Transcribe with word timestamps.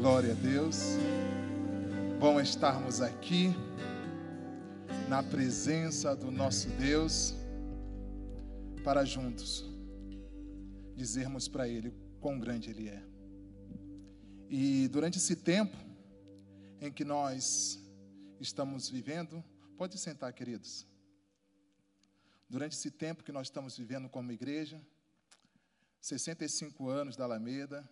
Glória 0.00 0.32
a 0.32 0.34
Deus. 0.34 0.76
Bom 2.18 2.40
estarmos 2.40 3.02
aqui 3.02 3.50
na 5.10 5.22
presença 5.22 6.16
do 6.16 6.30
nosso 6.30 6.70
Deus 6.70 7.34
para 8.82 9.04
juntos 9.04 9.62
dizermos 10.96 11.48
para 11.48 11.68
Ele 11.68 11.92
quão 12.18 12.40
grande 12.40 12.70
Ele 12.70 12.88
é. 12.88 13.02
E 14.48 14.88
durante 14.88 15.18
esse 15.18 15.36
tempo 15.36 15.76
em 16.80 16.90
que 16.90 17.04
nós 17.04 17.78
estamos 18.40 18.88
vivendo, 18.88 19.44
pode 19.76 19.98
sentar, 19.98 20.32
queridos. 20.32 20.86
Durante 22.48 22.72
esse 22.72 22.90
tempo 22.90 23.22
que 23.22 23.32
nós 23.32 23.48
estamos 23.48 23.76
vivendo 23.76 24.08
como 24.08 24.32
igreja, 24.32 24.80
65 26.00 26.88
anos 26.88 27.18
da 27.18 27.24
Alameda, 27.24 27.86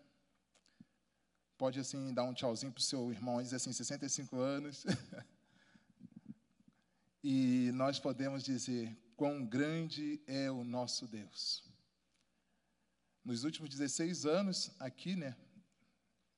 pode 1.59 1.81
assim 1.81 2.15
dar 2.15 2.23
um 2.23 2.33
tchauzinho 2.33 2.73
para 2.73 2.79
o 2.79 2.83
seu 2.83 3.11
irmão 3.11 3.41
e 3.41 3.43
dizer 3.43 3.57
assim, 3.57 3.73
65 3.73 4.39
anos. 4.39 4.87
e 7.23 7.73
nós 7.75 7.99
podemos 7.99 8.45
dizer 8.45 8.97
quão 9.17 9.45
grande 9.45 10.23
é 10.29 10.49
o 10.49 10.63
nosso 10.63 11.09
Deus. 11.09 11.65
Nos 13.25 13.43
últimos 13.43 13.71
16 13.71 14.25
anos, 14.25 14.71
aqui, 14.79 15.17
né, 15.17 15.37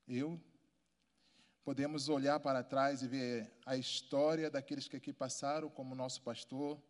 eu, 0.07 0.41
podemos 1.63 2.09
olhar 2.09 2.39
para 2.39 2.63
trás 2.63 3.03
e 3.03 3.07
ver 3.07 3.53
a 3.63 3.77
história 3.77 4.49
daqueles 4.49 4.87
que 4.87 4.97
aqui 4.97 5.13
passaram, 5.13 5.69
como 5.69 5.93
nosso 5.93 6.23
pastor, 6.23 6.81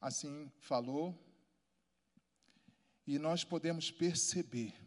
assim 0.00 0.48
falou, 0.60 1.12
e 3.04 3.18
nós 3.18 3.42
podemos 3.42 3.90
perceber 3.90 4.79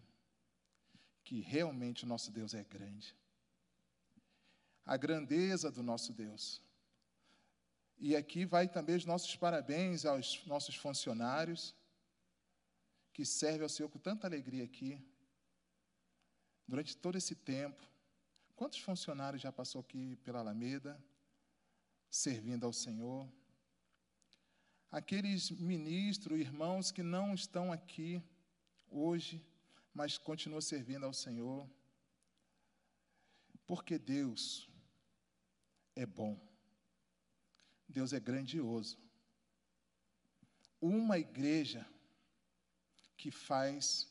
que 1.34 1.40
realmente 1.40 2.04
o 2.04 2.08
nosso 2.08 2.30
Deus 2.32 2.54
é 2.54 2.64
grande. 2.64 3.18
A 4.86 4.96
grandeza 4.96 5.72
do 5.72 5.82
nosso 5.82 6.14
Deus. 6.14 6.62
E 7.98 8.16
aqui 8.16 8.45
vai 8.45 8.67
também 8.67 8.95
os 8.95 9.03
nossos 9.03 9.36
parabéns 9.36 10.06
aos 10.06 10.45
nossos 10.45 10.75
funcionários, 10.75 11.73
que 13.12 13.25
servem 13.25 13.64
ao 13.64 13.70
Senhor 13.70 13.90
com 13.90 13.98
tanta 13.98 14.28
alegria 14.28 14.64
aqui, 14.64 15.03
durante 16.67 16.95
todo 16.95 17.17
esse 17.17 17.34
tempo. 17.34 17.81
Quantos 18.56 18.78
funcionários 18.78 19.42
já 19.42 19.52
passou 19.52 19.81
aqui 19.81 20.16
pela 20.18 20.38
Alameda, 20.38 21.03
servindo 22.12 22.64
ao 22.64 22.73
Senhor? 22.73 23.28
aqueles 24.92 25.50
ministros, 25.50 26.40
irmãos 26.40 26.92
que 26.92 27.02
não 27.02 27.34
estão 27.34 27.72
aqui 27.72 28.22
hoje, 28.92 29.44
mas 29.94 30.17
continuam 30.17 30.61
servindo 30.61 31.05
ao 31.05 31.13
Senhor. 31.13 31.69
Porque 33.66 33.97
Deus 33.97 34.69
é 35.95 36.05
bom. 36.05 36.39
Deus 37.88 38.11
é 38.13 38.19
grandioso. 38.19 38.97
Uma 40.81 41.17
igreja 41.17 41.88
que 43.16 43.31
faz 43.31 44.09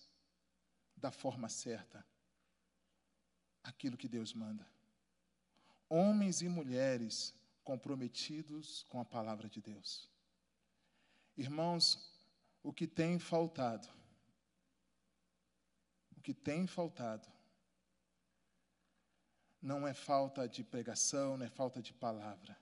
da 0.97 1.11
forma 1.11 1.49
certa 1.49 2.07
aquilo 3.63 3.97
que 3.97 4.09
Deus 4.09 4.33
manda. 4.33 4.67
Homens 5.89 6.41
e 6.41 6.49
mulheres 6.49 7.35
comprometidos 7.63 8.85
com 8.85 9.01
a 9.01 9.05
palavra 9.05 9.49
de 9.49 9.61
Deus. 9.61 10.09
Irmãos, 11.37 12.11
o 12.63 12.73
que 12.73 12.87
tem 12.87 13.19
faltado, 13.19 13.89
o 16.23 16.25
que 16.25 16.33
tem 16.33 16.69
faltado, 16.69 17.27
não 19.61 19.89
é 19.89 19.93
falta 19.93 20.49
de 20.49 20.63
pregação, 20.63 21.37
não 21.37 21.45
é 21.45 21.49
falta 21.49 21.83
de 21.83 21.93
palavra, 21.93 22.57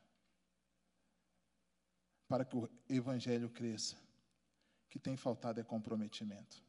para 2.27 2.43
que 2.43 2.57
o 2.57 2.67
evangelho 2.89 3.51
cresça. 3.51 3.97
O 4.87 4.89
que 4.89 4.99
tem 4.99 5.15
faltado 5.15 5.61
é 5.61 5.63
comprometimento, 5.63 6.65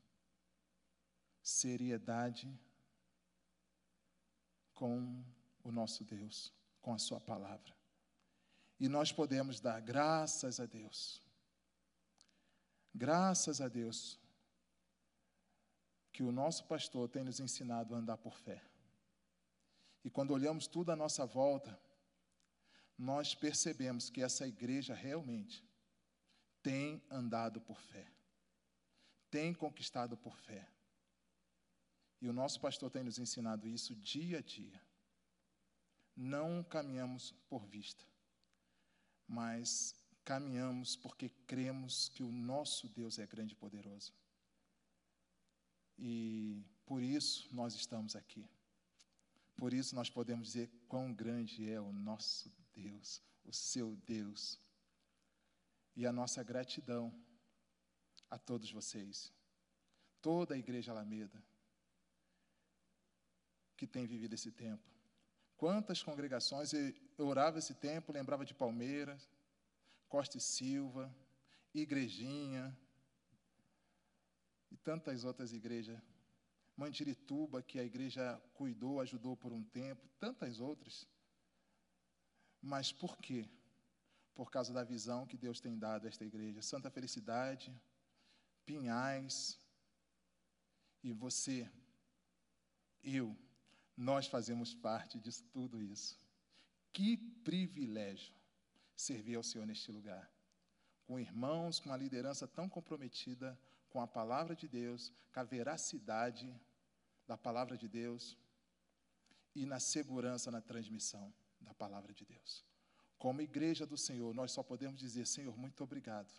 seriedade 1.41 2.53
com 4.73 5.23
o 5.63 5.71
nosso 5.71 6.03
Deus, 6.03 6.53
com 6.81 6.93
a 6.93 6.99
Sua 6.99 7.21
palavra. 7.21 7.73
E 8.77 8.89
nós 8.89 9.13
podemos 9.13 9.61
dar 9.61 9.79
graças 9.79 10.59
a 10.59 10.65
Deus 10.65 11.21
Graças 12.93 13.61
a 13.61 13.67
Deus 13.67 14.19
que 16.11 16.23
o 16.23 16.31
nosso 16.31 16.65
pastor 16.65 17.07
tem 17.09 17.23
nos 17.23 17.39
ensinado 17.39 17.95
a 17.95 17.97
andar 17.97 18.17
por 18.17 18.37
fé. 18.37 18.61
E 20.03 20.09
quando 20.09 20.31
olhamos 20.31 20.67
tudo 20.67 20.91
à 20.91 20.95
nossa 20.95 21.25
volta, 21.25 21.79
nós 22.97 23.33
percebemos 23.33 24.09
que 24.09 24.21
essa 24.21 24.47
igreja 24.47 24.93
realmente 24.93 25.63
tem 26.61 27.01
andado 27.09 27.59
por 27.61 27.79
fé, 27.79 28.07
tem 29.29 29.53
conquistado 29.53 30.17
por 30.17 30.37
fé. 30.37 30.67
E 32.21 32.29
o 32.29 32.33
nosso 32.33 32.59
pastor 32.59 32.91
tem 32.91 33.03
nos 33.03 33.17
ensinado 33.17 33.67
isso 33.67 33.95
dia 33.95 34.37
a 34.37 34.41
dia. 34.41 34.79
Não 36.15 36.63
caminhamos 36.63 37.31
por 37.49 37.65
vista, 37.65 38.05
mas 39.27 39.95
caminhamos 40.23 40.95
porque 40.95 41.29
cremos 41.47 42.09
que 42.09 42.21
o 42.21 42.31
nosso 42.31 42.87
Deus 42.89 43.17
é 43.17 43.25
grande 43.25 43.53
e 43.53 43.57
poderoso. 43.57 44.13
E 46.03 46.65
por 46.83 47.03
isso 47.03 47.47
nós 47.53 47.75
estamos 47.75 48.15
aqui. 48.15 48.49
Por 49.55 49.71
isso 49.71 49.93
nós 49.93 50.09
podemos 50.09 50.47
dizer 50.47 50.67
quão 50.87 51.13
grande 51.13 51.69
é 51.69 51.79
o 51.79 51.93
nosso 51.93 52.51
Deus, 52.73 53.21
o 53.45 53.53
seu 53.53 53.95
Deus. 53.97 54.59
E 55.95 56.07
a 56.07 56.11
nossa 56.11 56.41
gratidão 56.41 57.13
a 58.31 58.39
todos 58.39 58.71
vocês, 58.71 59.31
toda 60.21 60.55
a 60.55 60.57
Igreja 60.57 60.91
Alameda, 60.91 61.43
que 63.77 63.85
tem 63.85 64.07
vivido 64.07 64.33
esse 64.33 64.51
tempo. 64.51 64.89
Quantas 65.55 66.01
congregações, 66.01 66.73
eu 66.73 67.27
orava 67.27 67.59
esse 67.59 67.75
tempo, 67.75 68.11
lembrava 68.11 68.43
de 68.43 68.55
Palmeiras, 68.55 69.29
Costa 70.09 70.37
e 70.37 70.41
Silva, 70.41 71.15
Igrejinha 71.75 72.75
e 74.71 74.77
tantas 74.77 75.23
outras 75.23 75.53
igrejas. 75.53 75.99
Mandirituba, 76.75 77.61
que 77.61 77.77
a 77.77 77.83
igreja 77.83 78.41
cuidou, 78.53 78.99
ajudou 79.01 79.35
por 79.35 79.51
um 79.51 79.63
tempo, 79.63 80.07
tantas 80.19 80.59
outras. 80.59 81.07
Mas 82.61 82.91
por 82.91 83.17
quê? 83.17 83.47
Por 84.33 84.49
causa 84.49 84.73
da 84.73 84.83
visão 84.83 85.27
que 85.27 85.37
Deus 85.37 85.59
tem 85.59 85.77
dado 85.77 86.05
a 86.05 86.09
esta 86.09 86.25
igreja. 86.25 86.61
Santa 86.61 86.89
Felicidade, 86.89 87.75
Pinhais, 88.65 89.59
e 91.03 91.11
você, 91.11 91.69
eu, 93.03 93.35
nós 93.97 94.27
fazemos 94.27 94.73
parte 94.73 95.19
de 95.19 95.43
tudo 95.45 95.81
isso. 95.81 96.17
Que 96.93 97.17
privilégio! 97.17 98.33
servir 99.01 99.35
ao 99.35 99.43
Senhor 99.43 99.65
neste 99.65 99.91
lugar. 99.91 100.31
Com 101.05 101.19
irmãos, 101.19 101.79
com 101.79 101.89
uma 101.89 101.97
liderança 101.97 102.47
tão 102.47 102.69
comprometida 102.69 103.59
com 103.91 104.01
a 104.01 104.07
palavra 104.07 104.55
de 104.55 104.67
Deus, 104.67 105.13
com 105.33 105.39
a 105.39 105.43
veracidade 105.43 106.47
da 107.27 107.37
palavra 107.37 107.77
de 107.77 107.87
Deus 107.87 108.37
e 109.53 109.65
na 109.65 109.79
segurança 109.79 110.49
na 110.49 110.61
transmissão 110.61 111.31
da 111.59 111.73
palavra 111.73 112.13
de 112.13 112.25
Deus. 112.25 112.65
Como 113.17 113.41
igreja 113.41 113.85
do 113.85 113.97
Senhor, 113.97 114.33
nós 114.33 114.51
só 114.51 114.63
podemos 114.63 114.99
dizer: 114.99 115.27
Senhor, 115.27 115.55
muito 115.57 115.83
obrigado. 115.83 116.33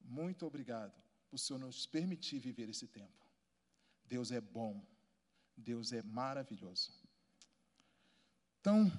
Muito 0.00 0.46
obrigado 0.46 0.94
por 1.28 1.36
o 1.36 1.38
Senhor 1.38 1.58
nos 1.58 1.86
permitir 1.86 2.38
viver 2.38 2.68
esse 2.68 2.86
tempo. 2.86 3.26
Deus 4.04 4.30
é 4.30 4.40
bom, 4.40 4.84
Deus 5.56 5.92
é 5.92 6.02
maravilhoso. 6.02 6.92
Então, 8.60 8.90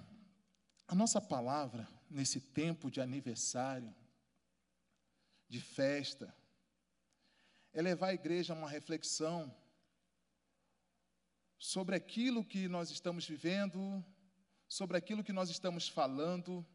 a 0.87 0.95
nossa 0.95 1.19
palavra, 1.19 1.87
nesse 2.09 2.39
tempo 2.39 2.91
de 2.91 3.01
aniversário, 3.01 3.93
de 5.49 5.59
festa, 5.59 6.33
é 7.73 7.81
levar 7.81 8.07
a 8.07 8.13
igreja 8.13 8.53
a 8.53 8.55
uma 8.55 8.69
reflexão 8.69 9.53
sobre 11.57 11.95
aquilo 11.95 12.45
que 12.45 12.67
nós 12.67 12.91
estamos 12.91 13.27
vivendo, 13.27 14.03
sobre 14.67 14.97
aquilo 14.97 15.23
que 15.23 15.33
nós 15.33 15.49
estamos 15.49 15.87
falando, 15.87 16.65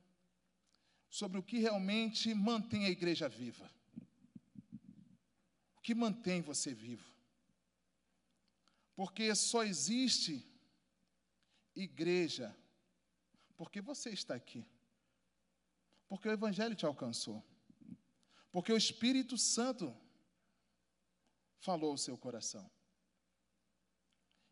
sobre 1.08 1.38
o 1.38 1.42
que 1.42 1.58
realmente 1.58 2.34
mantém 2.34 2.86
a 2.86 2.90
igreja 2.90 3.28
viva. 3.28 3.70
O 5.76 5.80
que 5.80 5.94
mantém 5.94 6.40
você 6.40 6.72
vivo? 6.72 7.10
Porque 8.94 9.34
só 9.34 9.64
existe 9.64 10.46
igreja 11.74 12.54
porque 13.56 13.80
você 13.80 14.10
está 14.10 14.34
aqui. 14.34 14.66
Porque 16.08 16.28
o 16.28 16.32
Evangelho 16.32 16.74
te 16.74 16.84
alcançou. 16.84 17.44
Porque 18.50 18.72
o 18.72 18.76
Espírito 18.76 19.38
Santo 19.38 19.96
falou 21.62 21.92
ao 21.92 21.96
seu 21.96 22.18
coração. 22.18 22.68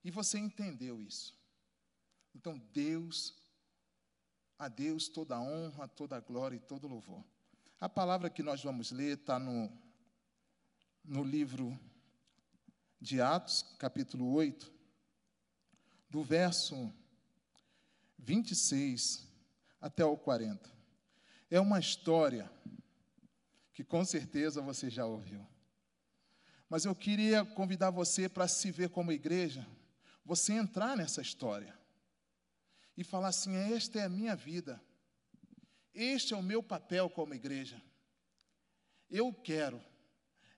E 0.03 0.11
você 0.11 0.39
entendeu 0.39 1.03
isso. 1.03 1.39
Então, 2.35 2.57
Deus, 2.73 3.35
a 4.59 4.69
Deus 4.69 5.09
toda 5.09 5.37
a 5.37 5.41
honra, 5.41 5.89
toda 5.89 6.17
a 6.17 6.21
glória 6.21 6.57
e 6.57 6.61
todo 6.61 6.89
louvor. 6.89 7.25
A 7.81 7.89
palavra 7.89 8.31
que 8.31 8.43
nós 8.43 8.63
vamos 8.63 8.93
ler 8.93 9.19
está 9.19 9.39
no, 9.39 9.71
no 11.05 11.25
livro 11.25 11.79
de 13.01 13.21
Atos, 13.21 13.63
capítulo 13.79 14.33
8, 14.33 14.73
do 16.09 16.23
verso 16.23 16.93
26 18.19 19.27
até 19.81 20.05
o 20.05 20.17
40. 20.17 20.71
É 21.51 21.59
uma 21.59 21.81
história 21.81 22.51
que 23.73 23.83
com 23.83 24.05
certeza 24.05 24.63
você 24.63 24.89
já 24.89 25.05
ouviu. 25.05 25.45
Mas 26.71 26.85
eu 26.85 26.95
queria 26.95 27.45
convidar 27.45 27.91
você 27.91 28.29
para 28.29 28.47
se 28.47 28.71
ver 28.71 28.91
como 28.91 29.11
igreja, 29.11 29.67
você 30.25 30.53
entrar 30.53 30.97
nessa 30.97 31.21
história 31.21 31.77
e 32.97 33.03
falar 33.03 33.29
assim: 33.29 33.57
esta 33.57 33.99
é 33.99 34.05
a 34.05 34.09
minha 34.09 34.37
vida, 34.37 34.81
este 35.93 36.33
é 36.33 36.37
o 36.37 36.43
meu 36.43 36.63
papel 36.63 37.11
como 37.11 37.35
igreja. 37.35 37.83
Eu 39.11 39.35
quero 39.35 39.85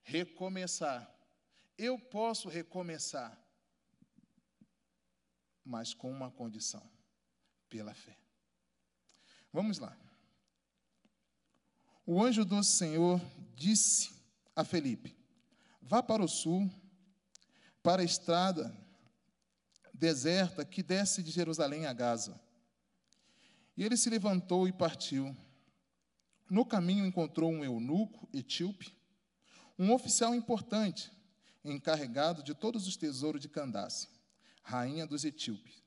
recomeçar, 0.03 1.11
eu 1.79 1.99
posso 1.99 2.47
recomeçar, 2.51 3.43
mas 5.65 5.95
com 5.95 6.11
uma 6.11 6.31
condição: 6.31 6.87
pela 7.71 7.95
fé. 7.95 8.19
Vamos 9.51 9.79
lá. 9.79 9.97
O 12.05 12.23
anjo 12.23 12.45
do 12.45 12.63
Senhor 12.63 13.19
disse 13.55 14.13
a 14.55 14.63
Felipe: 14.63 15.22
Vá 15.83 16.03
para 16.03 16.25
o 16.25 16.29
sul, 16.29 16.71
para 17.83 18.03
a 18.03 18.05
estrada 18.05 18.75
deserta 19.93 20.65
que 20.65 20.83
desce 20.83 21.23
de 21.23 21.31
Jerusalém 21.31 21.87
a 21.87 21.93
Gaza. 21.93 22.41
E 23.77 23.85
ele 23.85 23.97
se 23.97 24.11
levantou 24.11 24.67
e 24.67 24.73
partiu. 24.73 25.37
No 26.51 26.67
caminho 26.67 27.07
encontrou 27.07 27.51
um 27.51 27.65
eunuco 27.65 28.29
etíope, 28.33 28.95
um 29.79 29.93
oficial 29.93 30.35
importante, 30.35 31.11
encarregado 31.65 32.43
de 32.43 32.55
todos 32.55 32.87
os 32.87 32.97
tesouros 32.97 33.41
de 33.41 33.49
Candace, 33.49 34.09
rainha 34.63 35.07
dos 35.07 35.25
etíopes. 35.25 35.83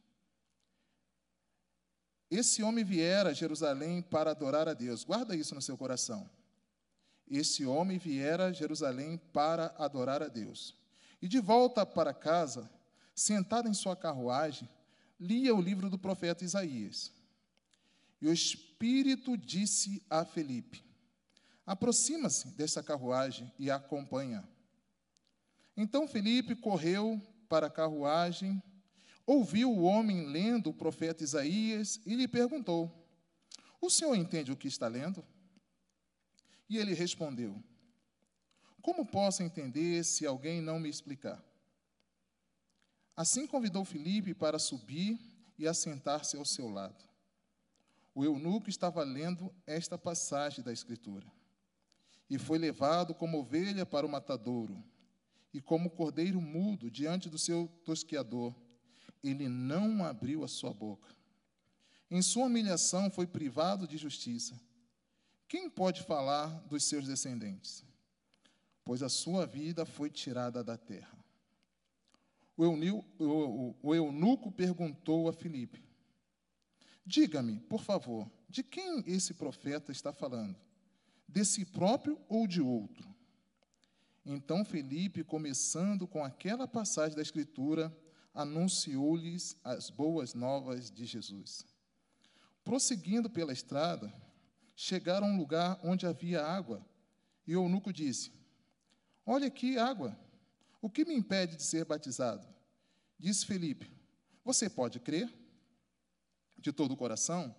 Esse 2.31 2.63
homem 2.63 2.83
viera 2.83 3.29
a 3.29 3.33
Jerusalém 3.33 4.01
para 4.01 4.31
adorar 4.31 4.67
a 4.67 4.73
Deus. 4.73 5.03
Guarda 5.03 5.35
isso 5.35 5.53
no 5.53 5.61
seu 5.61 5.77
coração. 5.77 6.29
Esse 7.29 7.65
homem 7.65 7.97
viera 7.97 8.45
a 8.45 8.51
Jerusalém 8.53 9.17
para 9.33 9.73
adorar 9.77 10.21
a 10.21 10.27
Deus. 10.27 10.75
E 11.21 11.27
de 11.27 11.39
volta 11.39 11.85
para 11.85 12.13
casa, 12.13 12.69
sentado 13.13 13.67
em 13.67 13.73
sua 13.73 13.95
carruagem, 13.95 14.69
lia 15.19 15.55
o 15.55 15.61
livro 15.61 15.89
do 15.89 15.97
profeta 15.97 16.43
Isaías. 16.43 17.11
E 18.21 18.27
o 18.27 18.33
Espírito 18.33 19.35
disse 19.35 20.01
a 20.09 20.23
Felipe: 20.23 20.83
Aproxima-se 21.65 22.49
dessa 22.49 22.83
carruagem 22.83 23.51
e 23.57 23.71
acompanha. 23.71 24.47
Então 25.75 26.07
Felipe 26.07 26.55
correu 26.55 27.21
para 27.49 27.67
a 27.67 27.71
carruagem 27.71 28.61
ouviu 29.25 29.71
o 29.71 29.83
homem 29.83 30.27
lendo 30.27 30.69
o 30.69 30.73
profeta 30.73 31.23
Isaías 31.23 31.99
e 32.05 32.15
lhe 32.15 32.27
perguntou: 32.27 32.91
O 33.81 33.89
senhor 33.89 34.15
entende 34.15 34.51
o 34.51 34.57
que 34.57 34.67
está 34.67 34.87
lendo? 34.87 35.25
E 36.69 36.77
ele 36.77 36.93
respondeu: 36.93 37.61
Como 38.81 39.05
posso 39.05 39.43
entender 39.43 40.03
se 40.03 40.25
alguém 40.25 40.61
não 40.61 40.79
me 40.79 40.89
explicar? 40.89 41.43
Assim 43.15 43.47
convidou 43.47 43.85
Filipe 43.85 44.33
para 44.33 44.59
subir 44.59 45.19
e 45.57 45.67
assentar-se 45.67 46.35
ao 46.35 46.43
seu 46.43 46.69
lado. 46.69 47.03
O 48.13 48.23
eunuco 48.23 48.69
estava 48.69 49.03
lendo 49.03 49.53
esta 49.65 49.97
passagem 49.97 50.63
da 50.63 50.73
Escritura. 50.73 51.25
E 52.29 52.37
foi 52.37 52.57
levado 52.57 53.13
como 53.13 53.39
ovelha 53.39 53.85
para 53.85 54.05
o 54.05 54.09
matadouro, 54.09 54.83
e 55.53 55.61
como 55.61 55.89
cordeiro 55.89 56.41
mudo 56.41 56.89
diante 56.89 57.29
do 57.29 57.37
seu 57.37 57.67
tosqueador 57.85 58.53
ele 59.23 59.49
não 59.49 60.03
abriu 60.05 60.43
a 60.43 60.47
sua 60.47 60.73
boca. 60.73 61.13
Em 62.09 62.21
sua 62.21 62.45
humilhação 62.45 63.09
foi 63.09 63.25
privado 63.25 63.87
de 63.87 63.97
justiça. 63.97 64.59
Quem 65.47 65.69
pode 65.69 66.03
falar 66.03 66.47
dos 66.67 66.83
seus 66.83 67.07
descendentes? 67.07 67.83
Pois 68.83 69.03
a 69.03 69.09
sua 69.09 69.45
vida 69.45 69.85
foi 69.85 70.09
tirada 70.09 70.63
da 70.63 70.77
terra. 70.77 71.17
O 72.57 73.93
eunuco 73.93 74.51
perguntou 74.51 75.27
a 75.27 75.33
Filipe: 75.33 75.83
Diga-me, 77.05 77.59
por 77.61 77.81
favor, 77.81 78.29
de 78.49 78.63
quem 78.63 79.03
esse 79.05 79.33
profeta 79.33 79.91
está 79.91 80.13
falando? 80.13 80.55
De 81.27 81.43
si 81.43 81.65
próprio 81.65 82.19
ou 82.29 82.47
de 82.47 82.61
outro? 82.61 83.13
Então 84.25 84.63
Felipe, 84.65 85.23
começando 85.23 86.07
com 86.07 86.23
aquela 86.23 86.67
passagem 86.67 87.15
da 87.15 87.21
Escritura, 87.21 87.95
anunciou-lhes 88.33 89.55
as 89.63 89.89
boas 89.89 90.33
novas 90.33 90.89
de 90.89 91.05
Jesus. 91.05 91.65
Prosseguindo 92.63 93.29
pela 93.29 93.53
estrada, 93.53 94.11
chegaram 94.75 95.27
a 95.27 95.29
um 95.29 95.37
lugar 95.37 95.79
onde 95.83 96.05
havia 96.05 96.43
água, 96.43 96.85
e 97.47 97.55
o 97.55 97.63
eunuco 97.63 97.93
disse: 97.93 98.31
Olha 99.25 99.47
aqui 99.47 99.77
água, 99.77 100.17
o 100.81 100.89
que 100.89 101.05
me 101.05 101.15
impede 101.15 101.55
de 101.55 101.63
ser 101.63 101.85
batizado? 101.85 102.47
Disse 103.17 103.45
Felipe: 103.45 103.89
Você 104.43 104.69
pode 104.69 104.99
crer? 104.99 105.33
De 106.57 106.71
todo 106.71 106.93
o 106.93 106.97
coração? 106.97 107.55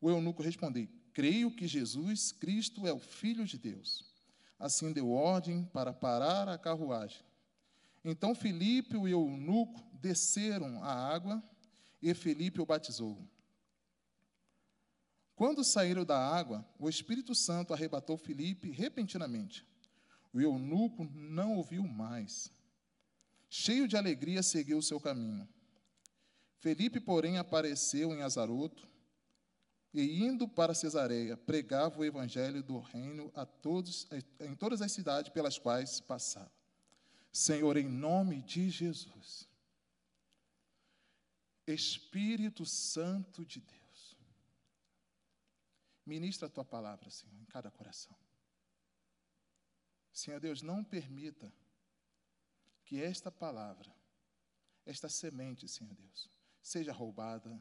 O 0.00 0.10
eunuco 0.10 0.42
respondeu: 0.42 0.88
Creio 1.12 1.50
que 1.50 1.66
Jesus 1.66 2.32
Cristo 2.32 2.86
é 2.86 2.92
o 2.92 2.98
Filho 2.98 3.44
de 3.44 3.58
Deus. 3.58 4.10
Assim 4.58 4.92
deu 4.92 5.10
ordem 5.10 5.64
para 5.72 5.92
parar 5.92 6.48
a 6.48 6.58
carruagem. 6.58 7.24
Então 8.04 8.34
Felipe 8.34 8.94
e 8.94 8.98
o 8.98 9.08
eunuco 9.08 9.82
desceram 10.00 10.82
a 10.82 10.92
água 10.92 11.42
e 12.02 12.12
Felipe 12.14 12.60
o 12.60 12.66
batizou. 12.66 13.18
Quando 15.40 15.64
saíram 15.64 16.04
da 16.04 16.18
água, 16.18 16.62
o 16.78 16.86
Espírito 16.86 17.34
Santo 17.34 17.72
arrebatou 17.72 18.18
Felipe 18.18 18.70
repentinamente. 18.70 19.66
O 20.34 20.38
eunuco 20.38 21.02
não 21.14 21.56
ouviu 21.56 21.82
mais. 21.82 22.52
Cheio 23.48 23.88
de 23.88 23.96
alegria, 23.96 24.42
seguiu 24.42 24.76
o 24.76 24.82
seu 24.82 25.00
caminho. 25.00 25.48
Felipe, 26.58 27.00
porém, 27.00 27.38
apareceu 27.38 28.12
em 28.12 28.20
Azaroto 28.20 28.86
e, 29.94 30.22
indo 30.22 30.46
para 30.46 30.74
Cesareia, 30.74 31.38
pregava 31.38 31.98
o 31.98 32.04
evangelho 32.04 32.62
do 32.62 32.78
reino 32.78 33.32
a 33.34 33.46
todos, 33.46 34.06
em 34.40 34.54
todas 34.54 34.82
as 34.82 34.92
cidades 34.92 35.32
pelas 35.32 35.58
quais 35.58 36.00
passava. 36.00 36.52
Senhor, 37.32 37.78
em 37.78 37.88
nome 37.88 38.42
de 38.42 38.68
Jesus, 38.68 39.48
Espírito 41.66 42.66
Santo 42.66 43.42
de 43.42 43.60
Deus, 43.60 43.79
ministra 46.10 46.48
a 46.48 46.50
tua 46.50 46.64
palavra, 46.64 47.08
Senhor, 47.08 47.36
em 47.40 47.44
cada 47.44 47.70
coração. 47.70 48.16
Senhor 50.12 50.40
Deus, 50.40 50.60
não 50.60 50.82
permita 50.82 51.52
que 52.84 53.00
esta 53.00 53.30
palavra, 53.30 53.94
esta 54.84 55.08
semente, 55.08 55.68
Senhor 55.68 55.94
Deus, 55.94 56.28
seja 56.60 56.92
roubada 56.92 57.52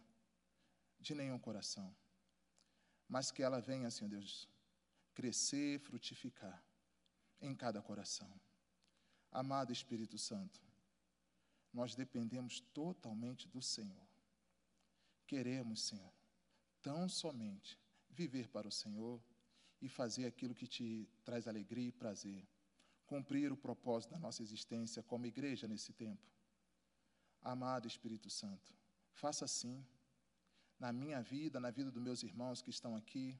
de 0.99 1.13
nenhum 1.13 1.37
coração, 1.37 1.95
mas 3.07 3.31
que 3.31 3.43
ela 3.43 3.61
venha, 3.61 3.91
Senhor 3.91 4.09
Deus, 4.09 4.49
crescer, 5.13 5.79
frutificar 5.81 6.59
em 7.39 7.55
cada 7.55 7.83
coração. 7.83 8.31
Amado 9.31 9.71
Espírito 9.71 10.17
Santo, 10.17 10.59
nós 11.71 11.93
dependemos 11.93 12.61
totalmente 12.73 13.47
do 13.47 13.61
Senhor. 13.61 14.07
Queremos, 15.27 15.83
Senhor, 15.83 16.11
tão 16.81 17.07
somente 17.07 17.77
viver 18.09 18.47
para 18.49 18.67
o 18.67 18.71
Senhor 18.71 19.21
e 19.81 19.87
fazer 19.87 20.25
aquilo 20.25 20.55
que 20.55 20.67
te 20.67 21.07
traz 21.23 21.47
alegria 21.47 21.87
e 21.87 21.91
prazer, 21.91 22.47
cumprir 23.05 23.51
o 23.51 23.57
propósito 23.57 24.11
da 24.11 24.19
nossa 24.19 24.43
existência 24.43 25.01
como 25.03 25.25
igreja 25.25 25.67
nesse 25.67 25.93
tempo. 25.93 26.27
Amado 27.41 27.87
Espírito 27.87 28.29
Santo, 28.29 28.73
faça 29.13 29.45
assim 29.45 29.85
na 30.79 30.91
minha 30.91 31.21
vida, 31.21 31.59
na 31.59 31.71
vida 31.71 31.91
dos 31.91 32.01
meus 32.01 32.23
irmãos 32.23 32.61
que 32.61 32.69
estão 32.69 32.95
aqui, 32.95 33.37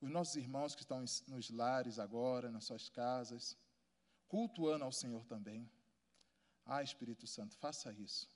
os 0.00 0.10
nossos 0.10 0.36
irmãos 0.36 0.74
que 0.74 0.82
estão 0.82 1.04
nos 1.26 1.50
lares 1.50 1.98
agora, 1.98 2.50
nas 2.50 2.64
suas 2.64 2.88
casas, 2.88 3.56
cultuando 4.28 4.84
ao 4.84 4.92
Senhor 4.92 5.24
também. 5.24 5.68
Ah, 6.64 6.82
Espírito 6.82 7.26
Santo, 7.26 7.56
faça 7.56 7.92
isso. 7.92 8.28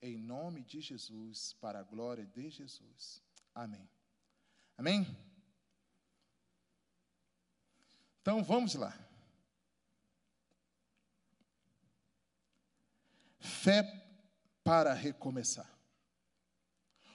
Em 0.00 0.16
nome 0.16 0.64
de 0.64 0.80
Jesus, 0.80 1.54
para 1.60 1.80
a 1.80 1.82
glória 1.82 2.26
de 2.26 2.50
Jesus. 2.50 3.22
Amém. 3.54 3.88
Amém? 4.76 5.06
Então 8.20 8.42
vamos 8.42 8.74
lá. 8.74 8.98
Fé 13.38 13.82
para 14.64 14.94
recomeçar. 14.94 15.70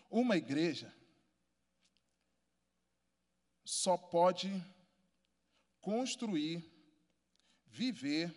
Uma 0.09 0.37
igreja 0.37 0.93
só 3.65 3.97
pode 3.97 4.49
construir, 5.81 6.63
viver, 7.65 8.33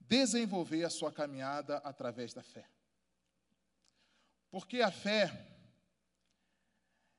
desenvolver 0.00 0.84
a 0.84 0.90
sua 0.90 1.12
caminhada 1.12 1.78
através 1.78 2.32
da 2.32 2.42
fé. 2.42 2.68
Porque 4.50 4.80
a 4.80 4.90
fé, 4.90 5.26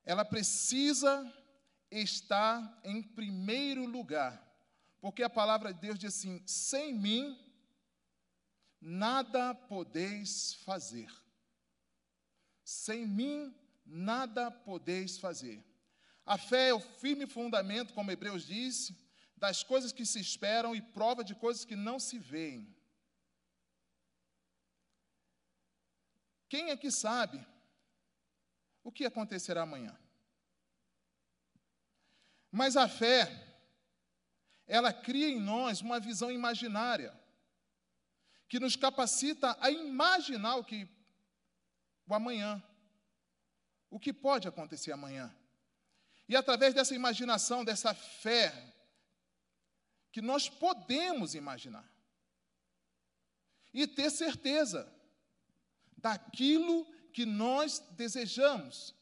ela 0.04 0.24
precisa 0.24 1.32
estar 1.90 2.80
em 2.84 3.02
primeiro 3.02 3.84
lugar. 3.84 4.46
Porque 5.00 5.22
a 5.22 5.30
palavra 5.30 5.72
de 5.72 5.80
Deus 5.80 5.98
diz 5.98 6.14
assim: 6.14 6.42
sem 6.46 6.94
mim, 6.94 7.38
nada 8.80 9.54
podeis 9.54 10.54
fazer. 10.64 11.10
Sem 12.64 13.06
mim, 13.06 13.54
nada 13.84 14.50
podeis 14.50 15.18
fazer. 15.18 15.64
A 16.24 16.38
fé 16.38 16.68
é 16.68 16.74
o 16.74 16.80
firme 16.80 17.26
fundamento, 17.26 17.92
como 17.92 18.10
Hebreus 18.10 18.46
disse, 18.46 18.96
das 19.36 19.64
coisas 19.64 19.90
que 19.90 20.06
se 20.06 20.20
esperam 20.20 20.76
e 20.76 20.82
prova 20.82 21.24
de 21.24 21.34
coisas 21.34 21.64
que 21.64 21.74
não 21.74 21.98
se 21.98 22.18
veem. 22.18 22.76
Quem 26.48 26.70
é 26.70 26.76
que 26.76 26.90
sabe 26.90 27.44
o 28.82 28.90
que 28.90 29.04
acontecerá 29.04 29.62
amanhã? 29.62 29.98
Mas 32.50 32.76
a 32.76 32.88
fé, 32.88 33.28
ela 34.66 34.92
cria 34.92 35.28
em 35.28 35.40
nós 35.40 35.80
uma 35.80 36.00
visão 36.00 36.30
imaginária, 36.30 37.18
que 38.48 38.58
nos 38.58 38.74
capacita 38.74 39.56
a 39.60 39.70
imaginar 39.70 40.56
o 40.56 40.64
que 40.64 40.88
o 42.06 42.14
amanhã, 42.14 42.60
o 43.88 44.00
que 44.00 44.12
pode 44.12 44.48
acontecer 44.48 44.90
amanhã. 44.90 45.32
E 46.28 46.34
através 46.34 46.74
dessa 46.74 46.94
imaginação, 46.94 47.64
dessa 47.64 47.94
fé, 47.94 48.74
que 50.10 50.20
nós 50.20 50.48
podemos 50.48 51.34
imaginar 51.34 51.88
e 53.72 53.86
ter 53.86 54.10
certeza 54.10 54.92
daquilo 55.96 56.84
que 57.12 57.26
nós 57.26 57.78
desejamos, 57.92 58.94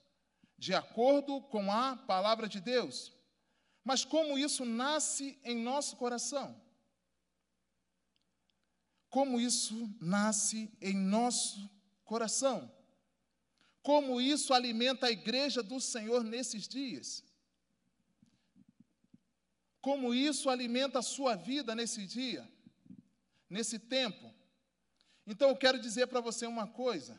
de 0.57 0.75
acordo 0.75 1.41
com 1.43 1.71
a 1.71 1.97
palavra 1.97 2.49
de 2.49 2.61
Deus. 2.61 3.13
Mas 3.85 4.05
como 4.05 4.37
isso 4.37 4.65
nasce 4.65 5.39
em 5.45 5.57
nosso 5.57 5.97
coração? 5.97 6.61
Como 9.09 9.41
isso 9.41 9.95
nasce 10.01 10.71
em 10.81 10.95
nosso 10.95 11.71
coração? 12.05 12.71
Como 13.83 14.21
isso 14.21 14.53
alimenta 14.53 15.07
a 15.07 15.11
igreja 15.11 15.63
do 15.63 15.81
Senhor 15.81 16.23
nesses 16.23 16.69
dias? 16.69 17.25
Como 19.81 20.13
isso 20.13 20.51
alimenta 20.51 20.99
a 20.99 21.03
sua 21.03 21.35
vida 21.37 21.75
nesse 21.75 22.07
dia, 22.07 22.47
nesse 23.49 23.79
tempo? 23.79 24.35
Então 25.27 25.49
eu 25.49 25.57
quero 25.57 25.81
dizer 25.81 26.07
para 26.09 26.21
você 26.21 26.47
uma 26.47 26.67
coisa. 26.67 27.19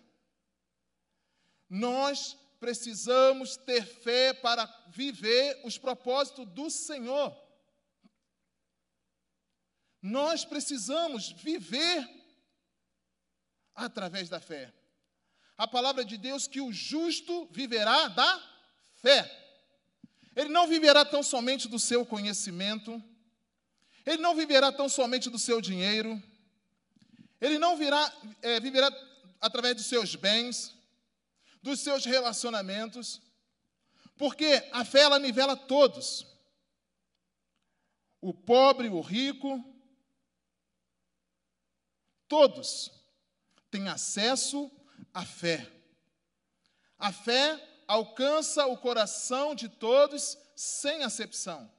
Nós 1.70 2.36
precisamos 2.60 3.56
ter 3.56 3.86
fé 3.86 4.34
para 4.34 4.66
viver 4.88 5.62
os 5.64 5.78
propósitos 5.78 6.46
do 6.48 6.70
Senhor. 6.70 7.36
Nós 10.02 10.46
precisamos 10.46 11.32
viver 11.32 12.08
através 13.76 14.30
da 14.30 14.40
fé. 14.40 14.74
A 15.58 15.68
palavra 15.68 16.04
de 16.06 16.18
Deus 16.18 16.48
que 16.48 16.62
o 16.62 16.72
justo 16.72 17.48
viverá 17.52 18.08
da 18.08 18.44
fé. 18.96 19.30
Ele 20.36 20.50
não 20.50 20.68
viverá 20.68 21.04
tão 21.04 21.22
somente 21.22 21.68
do 21.68 21.78
seu 21.78 22.06
conhecimento, 22.06 23.04
ele 24.06 24.22
não 24.22 24.36
viverá 24.36 24.72
tão 24.72 24.88
somente 24.88 25.30
do 25.30 25.38
seu 25.38 25.60
dinheiro, 25.60 26.22
ele 27.42 27.60
não 27.60 27.76
virá, 27.76 28.12
é, 28.42 28.60
viverá 28.60 28.90
através 29.42 29.76
dos 29.76 29.86
seus 29.86 30.16
bens, 30.16 30.74
dos 31.62 31.80
seus 31.82 32.06
relacionamentos, 32.06 33.22
porque 34.18 34.68
a 34.72 34.84
fé 34.84 35.02
ela 35.02 35.20
nivela 35.20 35.56
todos. 35.56 36.26
O 38.22 38.34
pobre, 38.34 38.90
o 38.90 39.02
rico, 39.02 39.64
todos 42.28 42.92
têm 43.72 43.88
acesso 43.88 44.72
à 45.14 45.26
fé. 45.26 45.72
A 46.98 47.12
fé 47.12 47.84
alcança 47.88 48.68
o 48.68 48.78
coração 48.78 49.56
de 49.56 49.70
todos 49.70 50.38
sem 50.56 51.04
acepção. 51.04 51.72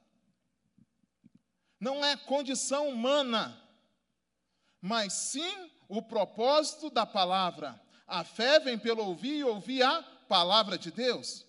Não 1.78 2.04
é 2.04 2.16
condição 2.16 2.88
humana, 2.88 3.62
mas 4.80 5.12
sim 5.12 5.70
o 5.88 6.02
propósito 6.02 6.90
da 6.90 7.06
palavra. 7.06 7.80
A 8.10 8.24
fé 8.24 8.58
vem 8.58 8.76
pelo 8.76 9.04
ouvir 9.04 9.36
e 9.36 9.44
ouvir 9.44 9.84
a 9.84 10.02
palavra 10.28 10.76
de 10.76 10.90
Deus. 10.90 11.46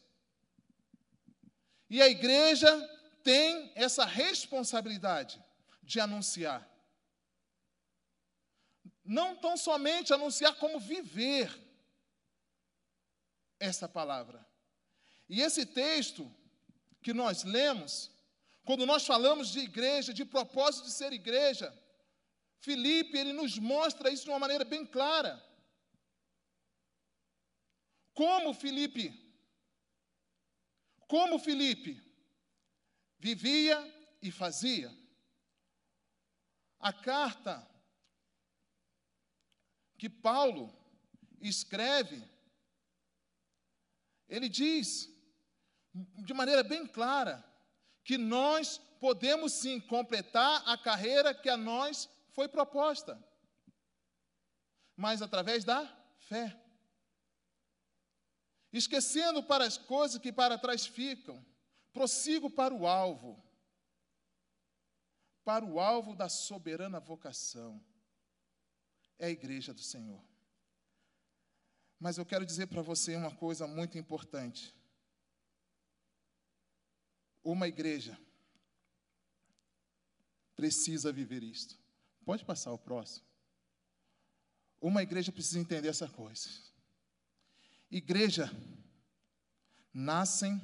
E 1.90 2.00
a 2.00 2.08
igreja 2.08 2.70
tem 3.24 3.72
essa 3.74 4.06
responsabilidade 4.06 5.44
de 5.82 6.00
anunciar. 6.00 6.70
Não 9.04 9.36
tão 9.36 9.58
somente 9.58 10.14
anunciar, 10.14 10.56
como 10.58 10.80
viver 10.80 11.52
essa 13.60 13.90
palavra. 13.90 14.46
E 15.28 15.42
esse 15.42 15.66
texto 15.66 16.32
que 17.02 17.12
nós 17.12 17.44
lemos, 17.44 18.12
quando 18.64 18.86
nós 18.86 19.04
falamos 19.04 19.50
de 19.50 19.62
igreja, 19.62 20.14
de 20.14 20.26
propósito 20.26 20.86
de 20.86 20.92
ser 20.92 21.12
igreja, 21.12 21.76
Felipe, 22.60 23.18
ele 23.18 23.34
nos 23.34 23.58
mostra 23.58 24.12
isso 24.12 24.26
de 24.26 24.30
uma 24.30 24.38
maneira 24.38 24.64
bem 24.64 24.86
clara. 24.86 25.44
Como 28.14 28.54
Felipe, 28.54 29.14
como 31.08 31.40
Felipe 31.40 32.02
vivia 33.20 33.78
e 34.22 34.32
fazia. 34.32 34.92
A 36.80 36.92
carta 36.92 37.68
que 39.98 40.10
Paulo 40.10 40.74
escreve, 41.40 42.28
ele 44.28 44.50
diz 44.50 45.10
de 45.94 46.34
maneira 46.34 46.64
bem 46.64 46.88
clara 46.88 47.46
que 48.04 48.18
nós 48.18 48.78
podemos 49.00 49.54
sim 49.54 49.80
completar 49.80 50.64
a 50.68 50.78
carreira 50.78 51.34
que 51.34 51.50
a 51.50 51.58
nós 51.58 52.10
foi 52.32 52.48
proposta, 52.48 53.22
mas 54.96 55.22
através 55.22 55.64
da 55.64 55.86
fé 56.18 56.61
esquecendo 58.72 59.44
para 59.44 59.66
as 59.66 59.78
coisas 59.78 60.22
que 60.22 60.32
para 60.32 60.58
trás 60.58 60.86
ficam, 60.86 61.44
prossigo 61.92 62.50
para 62.50 62.74
o 62.74 62.88
alvo, 62.88 63.42
para 65.44 65.66
o 65.66 65.80
alvo 65.80 66.16
da 66.16 66.30
soberana 66.30 67.00
vocação, 67.00 67.84
é 69.20 69.28
a 69.28 69.30
igreja 69.30 69.74
do 69.74 69.82
Senhor. 69.82 70.24
Mas 72.00 72.18
eu 72.18 72.26
quero 72.26 72.46
dizer 72.46 72.68
para 72.68 72.82
você 72.82 73.16
uma 73.16 73.36
coisa 73.36 73.68
muito 73.68 73.98
importante. 73.98 74.76
Uma 77.44 77.68
igreja 77.68 78.20
precisa 80.56 81.12
viver 81.12 81.44
isto. 81.44 81.78
Pode 82.26 82.46
passar 82.46 82.72
o 82.72 82.78
próximo. 82.78 83.26
Uma 84.80 85.04
igreja 85.04 85.32
precisa 85.32 85.60
entender 85.60 85.88
essa 85.88 86.08
coisa. 86.08 86.50
Igreja 87.92 88.50
nascem 89.94 90.62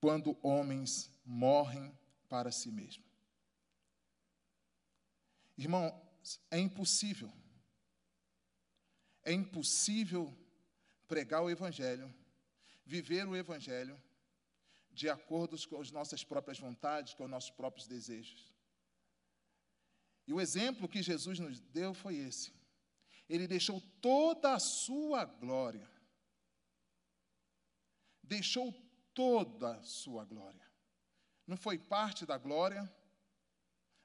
quando 0.00 0.38
homens 0.42 1.10
morrem 1.22 1.94
para 2.30 2.50
si 2.50 2.70
mesmos. 2.70 3.06
Irmão, 5.58 5.94
é 6.50 6.58
impossível. 6.58 7.30
É 9.22 9.32
impossível 9.32 10.34
pregar 11.06 11.42
o 11.42 11.50
Evangelho, 11.50 12.12
viver 12.86 13.28
o 13.28 13.36
Evangelho 13.36 14.02
de 14.92 15.10
acordo 15.10 15.56
com 15.68 15.78
as 15.78 15.90
nossas 15.90 16.24
próprias 16.24 16.58
vontades, 16.58 17.12
com 17.12 17.24
os 17.24 17.30
nossos 17.30 17.50
próprios 17.50 17.86
desejos. 17.86 18.50
E 20.26 20.32
o 20.32 20.40
exemplo 20.40 20.88
que 20.88 21.02
Jesus 21.02 21.38
nos 21.38 21.60
deu 21.60 21.92
foi 21.92 22.16
esse. 22.16 22.54
Ele 23.28 23.46
deixou 23.46 23.80
toda 24.00 24.54
a 24.54 24.58
sua 24.58 25.26
glória 25.26 25.89
deixou 28.30 28.72
toda 29.12 29.76
a 29.76 29.82
sua 29.82 30.24
glória. 30.24 30.64
Não 31.44 31.56
foi 31.56 31.76
parte 31.76 32.24
da 32.24 32.38
glória, 32.38 32.82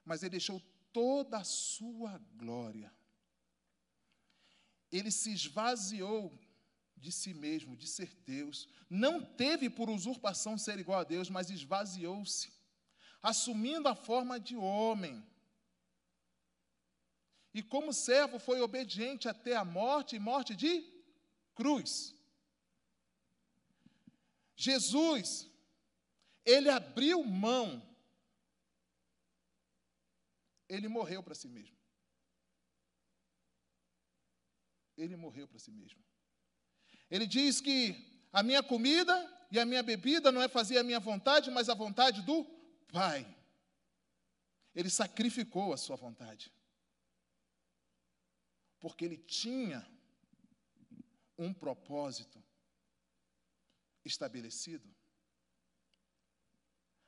mas 0.04 0.22
ele 0.22 0.30
deixou 0.30 0.60
toda 0.92 1.38
a 1.38 1.44
sua 1.44 2.18
glória. 2.34 2.92
ele 4.90 5.10
se 5.10 5.30
esvaziou 5.32 6.22
de 6.96 7.12
si 7.12 7.34
mesmo, 7.34 7.76
de 7.76 7.86
ser 7.86 8.10
Deus. 8.24 8.68
Não 8.88 9.14
teve 9.42 9.68
por 9.68 9.90
usurpação 9.90 10.56
ser 10.56 10.78
igual 10.78 11.00
a 11.00 11.04
Deus, 11.04 11.28
mas 11.28 11.50
esvaziou-se, 11.50 12.50
assumindo 13.22 13.88
a 13.88 13.94
forma 13.94 14.40
de 14.40 14.56
homem. 14.56 15.22
E 17.52 17.62
como 17.62 17.92
servo 17.92 18.38
foi 18.38 18.60
obediente 18.60 19.28
até 19.28 19.54
a 19.54 19.64
morte 19.64 20.16
e 20.16 20.18
morte 20.30 20.54
de 20.54 20.72
cruz. 21.54 22.15
Jesus, 24.56 25.50
ele 26.44 26.70
abriu 26.70 27.22
mão, 27.22 27.82
ele 30.68 30.88
morreu 30.88 31.22
para 31.22 31.34
si 31.34 31.48
mesmo. 31.48 31.76
Ele 34.96 35.14
morreu 35.14 35.46
para 35.46 35.58
si 35.58 35.70
mesmo. 35.70 36.02
Ele 37.10 37.26
diz 37.26 37.60
que 37.60 38.26
a 38.32 38.42
minha 38.42 38.62
comida 38.62 39.14
e 39.50 39.60
a 39.60 39.66
minha 39.66 39.82
bebida 39.82 40.32
não 40.32 40.40
é 40.40 40.48
fazer 40.48 40.78
a 40.78 40.82
minha 40.82 40.98
vontade, 40.98 41.50
mas 41.50 41.68
a 41.68 41.74
vontade 41.74 42.22
do 42.22 42.44
Pai. 42.90 43.26
Ele 44.74 44.88
sacrificou 44.88 45.72
a 45.72 45.76
sua 45.76 45.96
vontade. 45.96 46.52
Porque 48.80 49.04
ele 49.04 49.18
tinha 49.18 49.86
um 51.38 51.52
propósito 51.52 52.42
estabelecido. 54.06 54.88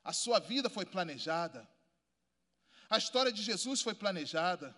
A 0.02 0.12
sua 0.12 0.38
vida 0.38 0.70
foi 0.70 0.86
planejada. 0.86 1.68
A 2.88 2.96
história 2.96 3.30
de 3.30 3.42
Jesus 3.42 3.82
foi 3.82 3.94
planejada. 3.94 4.74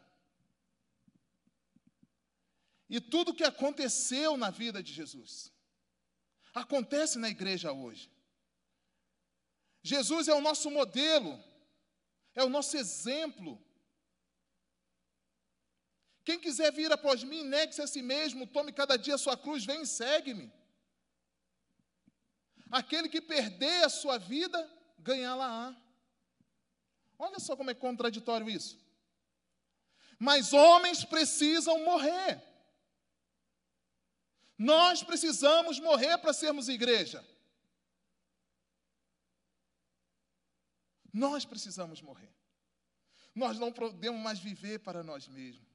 E 2.88 3.00
tudo 3.00 3.34
que 3.34 3.44
aconteceu 3.44 4.36
na 4.36 4.50
vida 4.50 4.82
de 4.82 4.92
Jesus 4.92 5.52
acontece 6.52 7.18
na 7.18 7.28
igreja 7.28 7.72
hoje. 7.72 8.10
Jesus 9.82 10.26
é 10.26 10.34
o 10.34 10.40
nosso 10.40 10.70
modelo, 10.70 11.42
é 12.34 12.42
o 12.44 12.48
nosso 12.48 12.76
exemplo. 12.76 13.64
Quem 16.24 16.38
quiser 16.38 16.72
vir 16.72 16.92
após 16.92 17.22
mim, 17.22 17.44
negue-se 17.44 17.80
a 17.80 17.86
si 17.86 18.02
mesmo, 18.02 18.46
tome 18.46 18.72
cada 18.72 18.96
dia 18.96 19.14
a 19.14 19.18
sua 19.18 19.36
cruz, 19.36 19.64
vem 19.64 19.82
e 19.82 19.86
segue-me. 19.86 20.52
Aquele 22.70 23.08
que 23.08 23.20
perder 23.20 23.84
a 23.84 23.88
sua 23.88 24.18
vida, 24.18 24.58
ganhá-la-á. 24.98 25.76
Olha 27.18 27.38
só 27.38 27.56
como 27.56 27.70
é 27.70 27.74
contraditório 27.74 28.48
isso. 28.48 28.78
Mas 30.18 30.52
homens 30.52 31.04
precisam 31.04 31.82
morrer. 31.84 32.42
Nós 34.56 35.02
precisamos 35.02 35.80
morrer 35.80 36.18
para 36.18 36.32
sermos 36.32 36.68
igreja. 36.68 37.26
Nós 41.12 41.44
precisamos 41.44 42.00
morrer. 42.00 42.32
Nós 43.34 43.58
não 43.58 43.72
podemos 43.72 44.20
mais 44.20 44.38
viver 44.38 44.80
para 44.80 45.02
nós 45.02 45.26
mesmos. 45.26 45.68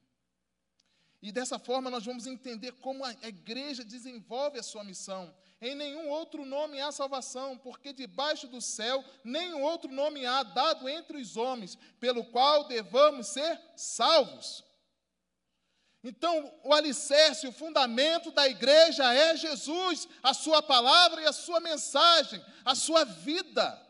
E 1.20 1.32
dessa 1.32 1.58
forma 1.58 1.90
nós 1.90 2.04
vamos 2.04 2.26
entender 2.26 2.72
como 2.74 3.04
a 3.04 3.12
igreja 3.26 3.84
desenvolve 3.84 4.58
a 4.58 4.62
sua 4.62 4.84
missão. 4.84 5.34
Em 5.60 5.74
nenhum 5.74 6.10
outro 6.10 6.44
nome 6.44 6.80
há 6.80 6.92
salvação, 6.92 7.56
porque 7.56 7.92
debaixo 7.92 8.46
do 8.46 8.60
céu 8.60 9.02
nenhum 9.24 9.62
outro 9.62 9.90
nome 9.90 10.26
há 10.26 10.42
dado 10.42 10.88
entre 10.88 11.16
os 11.16 11.36
homens, 11.36 11.78
pelo 11.98 12.24
qual 12.24 12.64
devamos 12.64 13.28
ser 13.28 13.58
salvos. 13.74 14.62
Então, 16.04 16.54
o 16.62 16.72
alicerce, 16.72 17.48
o 17.48 17.52
fundamento 17.52 18.30
da 18.30 18.46
igreja 18.46 19.12
é 19.12 19.36
Jesus, 19.36 20.06
a 20.22 20.32
sua 20.34 20.62
palavra 20.62 21.22
e 21.22 21.26
a 21.26 21.32
sua 21.32 21.58
mensagem, 21.58 22.44
a 22.64 22.74
sua 22.74 23.04
vida. 23.04 23.82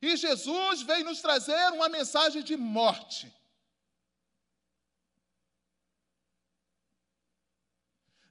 E 0.00 0.16
Jesus 0.16 0.82
veio 0.82 1.04
nos 1.04 1.20
trazer 1.20 1.72
uma 1.72 1.88
mensagem 1.88 2.42
de 2.42 2.56
morte. 2.56 3.32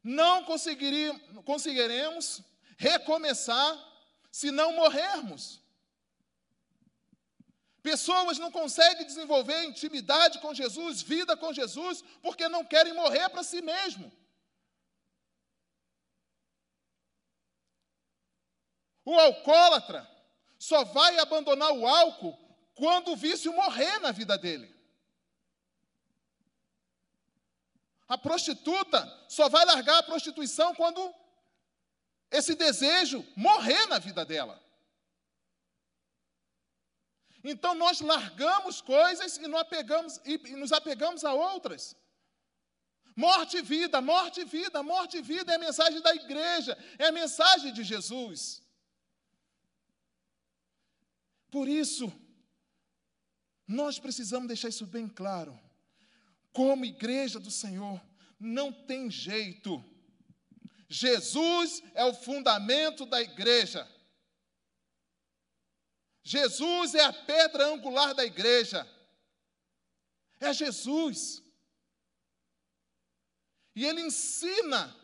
Não 0.08 0.46
conseguiremos 0.46 2.42
recomeçar 2.78 3.78
se 4.32 4.52
não 4.52 4.72
morrermos. 4.72 5.62
Pessoas 7.84 8.38
não 8.38 8.50
conseguem 8.50 9.06
desenvolver 9.06 9.66
intimidade 9.66 10.40
com 10.40 10.54
Jesus, 10.54 11.02
vida 11.02 11.36
com 11.36 11.52
Jesus, 11.52 12.06
porque 12.22 12.48
não 12.48 12.64
querem 12.64 12.94
morrer 12.94 13.28
para 13.28 13.44
si 13.44 13.62
mesmo. 13.62 14.10
O 19.04 19.14
alcoólatra 19.14 20.10
só 20.58 20.86
vai 20.86 21.20
abandonar 21.20 21.74
o 21.74 21.86
álcool 21.86 22.38
quando 22.76 23.12
o 23.12 23.18
vício 23.18 23.52
morrer 23.52 24.00
na 24.00 24.14
vida 24.14 24.38
dele. 24.38 24.74
A 28.08 28.18
prostituta 28.18 29.26
só 29.28 29.50
vai 29.50 29.66
largar 29.66 30.00
a 30.00 30.04
prostituição 30.04 30.74
quando 30.74 31.14
esse 32.32 32.56
desejo 32.56 33.26
morrer 33.36 33.86
na 33.88 34.00
vida 34.00 34.24
dela. 34.26 34.62
Então 37.44 37.76
nós 37.76 38.02
largamos 38.02 38.82
coisas 38.82 39.38
e, 39.38 39.56
apegamos, 39.56 40.20
e 40.26 40.38
nos 40.56 40.72
apegamos 40.72 41.24
a 41.24 41.34
outras. 41.34 41.96
Morte 43.16 43.58
e 43.58 43.62
vida, 43.62 44.00
morte 44.00 44.42
e 44.42 44.46
vida, 44.46 44.84
morte 44.84 45.18
e 45.18 45.22
vida 45.22 45.52
é 45.52 45.56
a 45.56 45.60
mensagem 45.60 46.02
da 46.02 46.14
igreja, 46.14 46.78
é 47.00 47.08
a 47.08 47.12
mensagem 47.12 47.74
de 47.74 47.84
Jesus. 47.84 48.62
Por 51.50 51.68
isso, 51.68 52.12
nós 53.68 54.00
precisamos 54.00 54.48
deixar 54.48 54.70
isso 54.70 54.86
bem 54.86 55.08
claro. 55.08 55.60
Como 56.58 56.86
igreja 56.86 57.40
do 57.40 57.52
Senhor, 57.52 58.02
não 58.40 58.74
tem 58.74 59.12
jeito. 59.12 59.86
Jesus 60.90 61.84
é 61.94 62.04
o 62.04 62.16
fundamento 62.16 63.06
da 63.06 63.22
igreja. 63.22 63.88
Jesus 66.24 66.96
é 66.96 67.04
a 67.04 67.14
pedra 67.14 67.68
angular 67.68 68.16
da 68.16 68.26
igreja. 68.26 68.92
É 70.40 70.52
Jesus. 70.52 71.44
E 73.76 73.86
ele 73.86 74.02
ensina 74.02 75.00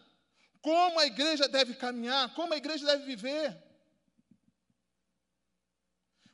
como 0.60 1.00
a 1.00 1.06
igreja 1.06 1.48
deve 1.48 1.76
caminhar, 1.76 2.34
como 2.34 2.56
a 2.56 2.58
igreja 2.58 2.84
deve 2.84 3.06
viver. 3.06 3.56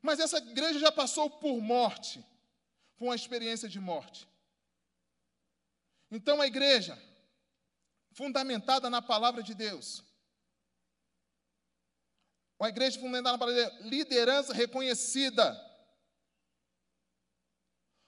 Mas 0.01 0.21
essa 0.21 0.37
igreja 0.37 0.79
já 0.79 0.93
passou 0.93 1.29
por 1.29 1.59
morte, 1.59 2.25
por 2.95 3.07
uma 3.09 3.15
experiência 3.15 3.67
de 3.67 3.81
morte. 3.81 4.28
Então 6.11 6.41
a 6.41 6.47
igreja, 6.47 6.97
fundamentada 8.13 8.89
na 8.89 9.01
palavra 9.01 9.43
de 9.43 9.53
Deus, 9.53 10.03
uma 12.59 12.69
igreja 12.69 12.99
fundamentada 12.99 13.37
na 13.37 13.37
palavra 13.37 13.79
liderança 13.81 14.53
reconhecida. 14.53 15.57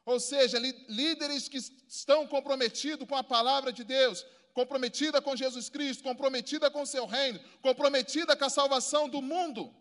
Ou 0.03 0.19
seja, 0.19 0.57
líderes 0.59 1.47
que 1.47 1.57
estão 1.57 2.27
comprometidos 2.27 3.07
com 3.07 3.15
a 3.15 3.23
palavra 3.23 3.71
de 3.71 3.83
Deus, 3.83 4.25
comprometida 4.53 5.21
com 5.21 5.35
Jesus 5.35 5.69
Cristo, 5.69 6.03
comprometida 6.03 6.69
com 6.69 6.81
o 6.81 6.87
seu 6.87 7.05
reino, 7.05 7.39
comprometida 7.61 8.35
com 8.35 8.43
a 8.43 8.49
salvação 8.49 9.07
do 9.07 9.21
mundo. 9.21 9.73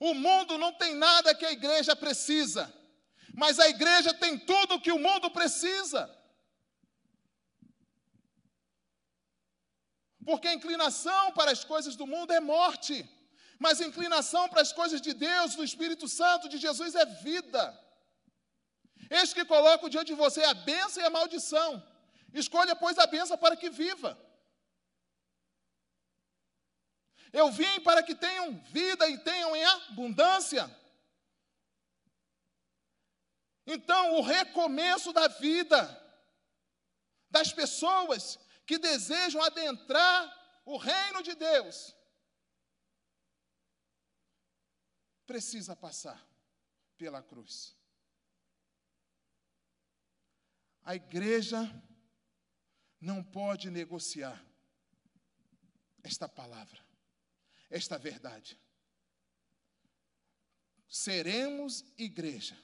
O 0.00 0.12
mundo 0.12 0.58
não 0.58 0.72
tem 0.72 0.94
nada 0.94 1.34
que 1.34 1.46
a 1.46 1.52
igreja 1.52 1.96
precisa, 1.96 2.72
mas 3.32 3.58
a 3.58 3.68
igreja 3.68 4.12
tem 4.12 4.38
tudo 4.38 4.80
que 4.80 4.92
o 4.92 4.98
mundo 4.98 5.30
precisa. 5.30 6.17
Porque 10.28 10.48
a 10.48 10.56
inclinação 10.58 11.22
para 11.36 11.50
as 11.56 11.62
coisas 11.64 11.94
do 12.00 12.06
mundo 12.06 12.30
é 12.38 12.40
morte. 12.54 12.96
Mas 13.64 13.80
a 13.80 13.86
inclinação 13.90 14.42
para 14.50 14.60
as 14.60 14.72
coisas 14.78 15.00
de 15.06 15.12
Deus, 15.14 15.54
do 15.58 15.64
Espírito 15.68 16.06
Santo, 16.06 16.50
de 16.52 16.58
Jesus 16.64 16.94
é 16.94 17.06
vida. 17.28 17.62
Eis 19.18 19.32
que 19.32 19.44
coloco 19.52 19.88
diante 19.88 20.08
de 20.08 20.20
você 20.24 20.42
a 20.44 20.52
bênção 20.52 21.02
e 21.02 21.06
a 21.06 21.14
maldição. 21.18 21.70
Escolha, 22.42 22.76
pois, 22.76 22.98
a 22.98 23.06
bênção 23.06 23.38
para 23.38 23.56
que 23.56 23.70
viva. 23.70 24.10
Eu 27.32 27.50
vim 27.50 27.80
para 27.80 28.02
que 28.02 28.14
tenham 28.14 28.58
vida 28.78 29.08
e 29.08 29.16
tenham 29.16 29.56
em 29.56 29.64
abundância. 29.64 30.64
Então, 33.66 34.02
o 34.18 34.20
recomeço 34.20 35.10
da 35.10 35.26
vida 35.26 35.80
das 37.30 37.50
pessoas 37.50 38.38
que 38.68 38.78
desejam 38.78 39.42
adentrar 39.42 40.62
o 40.66 40.76
reino 40.76 41.22
de 41.22 41.34
Deus 41.34 41.96
precisa 45.24 45.74
passar 45.74 46.22
pela 46.98 47.22
cruz. 47.22 47.74
A 50.82 50.94
igreja 50.94 51.60
não 53.00 53.24
pode 53.24 53.70
negociar 53.70 54.38
esta 56.02 56.28
palavra, 56.28 56.84
esta 57.70 57.96
verdade. 57.96 58.60
Seremos 60.86 61.86
igreja 61.96 62.56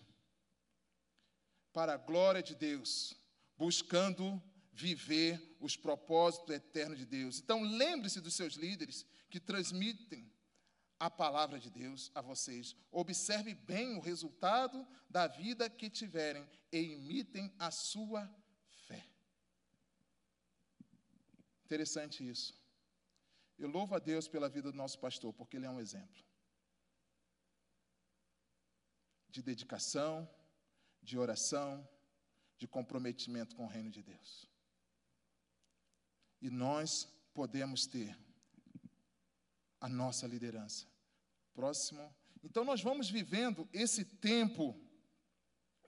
para 1.72 1.94
a 1.94 1.98
glória 1.98 2.42
de 2.42 2.54
Deus, 2.54 3.16
buscando 3.56 4.42
viver 4.74 5.56
os 5.60 5.76
propósitos 5.76 6.54
eternos 6.54 6.98
de 6.98 7.06
Deus. 7.06 7.38
Então, 7.38 7.62
lembre-se 7.62 8.20
dos 8.20 8.34
seus 8.34 8.54
líderes 8.54 9.06
que 9.30 9.38
transmitem 9.38 10.30
a 10.98 11.08
palavra 11.08 11.58
de 11.60 11.70
Deus 11.70 12.10
a 12.14 12.20
vocês. 12.20 12.76
Observe 12.90 13.54
bem 13.54 13.96
o 13.96 14.00
resultado 14.00 14.86
da 15.08 15.26
vida 15.26 15.70
que 15.70 15.88
tiverem 15.88 16.46
e 16.72 16.78
imitem 16.78 17.52
a 17.58 17.70
sua 17.70 18.28
fé. 18.86 19.06
Interessante 21.64 22.28
isso. 22.28 22.52
Eu 23.56 23.68
louvo 23.68 23.94
a 23.94 24.00
Deus 24.00 24.26
pela 24.26 24.48
vida 24.48 24.72
do 24.72 24.76
nosso 24.76 24.98
pastor, 24.98 25.32
porque 25.32 25.56
ele 25.56 25.66
é 25.66 25.70
um 25.70 25.80
exemplo 25.80 26.24
de 29.28 29.42
dedicação, 29.42 30.28
de 31.02 31.18
oração, 31.18 31.88
de 32.56 32.68
comprometimento 32.68 33.56
com 33.56 33.64
o 33.64 33.68
reino 33.68 33.90
de 33.90 34.00
Deus. 34.00 34.53
E 36.44 36.50
nós 36.50 37.08
podemos 37.32 37.86
ter 37.86 38.14
a 39.80 39.88
nossa 39.88 40.26
liderança. 40.26 40.86
Próximo. 41.54 42.14
Então, 42.42 42.66
nós 42.66 42.82
vamos 42.82 43.08
vivendo 43.08 43.66
esse 43.72 44.04
tempo 44.04 44.78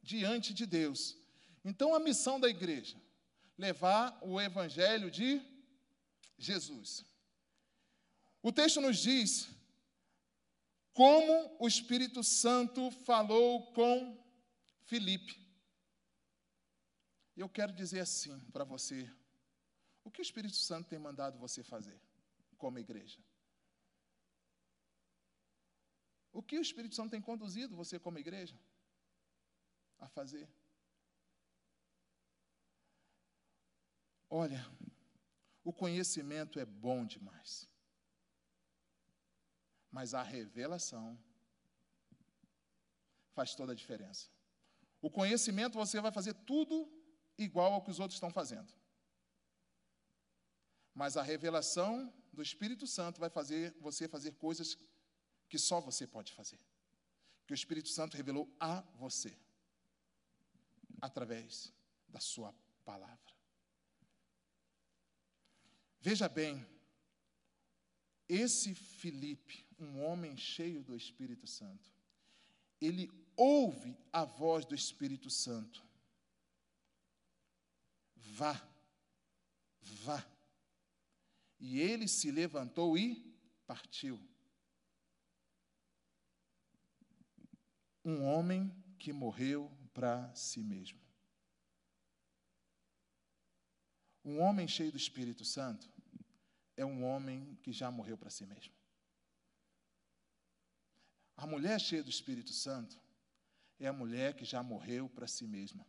diante 0.03 0.55
de 0.55 0.65
Deus. 0.65 1.15
Então, 1.63 1.95
a 1.95 2.01
missão 2.01 2.41
da 2.41 2.49
igreja: 2.49 2.99
levar 3.59 4.19
o 4.23 4.41
evangelho 4.41 5.11
de 5.11 5.43
Jesus. 6.39 7.05
O 8.43 8.51
texto 8.51 8.81
nos 8.81 8.97
diz 8.97 9.51
como 10.95 11.55
o 11.61 11.69
Espírito 11.69 12.25
Santo 12.25 12.91
falou 12.91 13.75
com 13.75 14.19
Filipe. 14.87 15.39
Eu 17.37 17.47
quero 17.47 17.75
dizer 17.75 18.01
assim 18.01 18.41
para 18.55 18.65
você: 18.65 19.07
o 20.07 20.11
que 20.11 20.21
o 20.21 20.29
Espírito 20.29 20.55
Santo 20.55 20.89
tem 20.89 21.01
mandado 21.01 21.37
você 21.37 21.65
fazer 21.65 22.01
como 22.57 22.79
igreja? 22.79 23.19
O 26.33 26.41
que 26.41 26.57
o 26.57 26.63
Espírito 26.63 26.95
Santo 26.95 27.11
tem 27.11 27.21
conduzido 27.21 27.75
você 27.75 27.99
como 27.99 28.17
igreja 28.17 28.57
a 29.99 30.09
fazer? 30.09 30.49
Olha, 34.31 34.65
o 35.65 35.73
conhecimento 35.73 36.61
é 36.61 36.65
bom 36.65 37.05
demais. 37.05 37.69
Mas 39.91 40.15
a 40.15 40.23
revelação 40.23 41.19
faz 43.33 43.57
toda 43.57 43.73
a 43.73 43.77
diferença. 43.83 44.31
O 45.03 45.11
conhecimento 45.11 45.75
você 45.75 46.01
vai 46.01 46.13
fazer 46.13 46.35
tudo 46.35 46.89
igual 47.37 47.73
ao 47.73 47.83
que 47.83 47.91
os 47.91 47.99
outros 47.99 48.17
estão 48.17 48.31
fazendo. 48.31 48.73
Mas 50.97 51.15
a 51.19 51.23
revelação 51.23 52.11
do 52.33 52.41
Espírito 52.41 52.87
Santo 52.87 53.21
vai 53.21 53.29
fazer 53.29 53.77
você 53.79 54.09
fazer 54.09 54.33
coisas 54.37 54.79
que 55.47 55.59
só 55.59 55.79
você 55.79 56.07
pode 56.07 56.33
fazer. 56.33 56.59
Que 57.47 57.53
o 57.53 57.55
Espírito 57.55 57.91
Santo 57.91 58.17
revelou 58.17 58.51
a 58.59 58.81
você 58.95 59.37
através 60.99 61.71
da 62.09 62.19
sua 62.19 62.55
palavra. 62.83 63.31
Veja 66.01 66.31
bem, 66.31 66.67
esse 68.27 68.75
Filipe, 68.75 69.67
um 69.79 70.03
homem 70.03 70.35
cheio 70.35 70.83
do 70.83 70.97
Espírito 70.97 71.47
Santo, 71.47 71.93
ele 72.81 73.11
ouve 73.37 73.99
a 74.11 74.25
voz 74.25 74.65
do 74.65 74.75
Espírito 74.75 75.29
Santo. 75.29 75.85
Vá, 78.17 78.67
vá. 79.83 80.36
E 81.59 81.81
ele 81.81 82.07
se 82.07 82.31
levantou 82.31 82.97
e 82.97 83.35
partiu. 83.67 84.21
Um 88.05 88.25
homem 88.25 88.71
que 88.99 89.13
morreu 89.13 89.71
para 89.93 90.33
si 90.35 90.63
mesmo. 90.63 91.01
Um 94.25 94.41
homem 94.41 94.67
cheio 94.67 94.91
do 94.91 94.99
Espírito 94.99 95.45
Santo 95.45 95.91
é 96.77 96.85
um 96.85 97.05
homem 97.05 97.55
que 97.63 97.73
já 97.73 97.91
morreu 97.91 98.19
para 98.19 98.31
si 98.31 98.45
mesmo. 98.45 98.75
A 101.37 101.47
mulher 101.47 101.81
cheia 101.81 102.03
do 102.03 102.11
Espírito 102.11 102.53
Santo 102.53 103.01
é 103.79 103.87
a 103.87 103.93
mulher 103.93 104.35
que 104.35 104.45
já 104.45 104.63
morreu 104.63 105.09
para 105.09 105.27
si 105.27 105.47
mesma. 105.47 105.87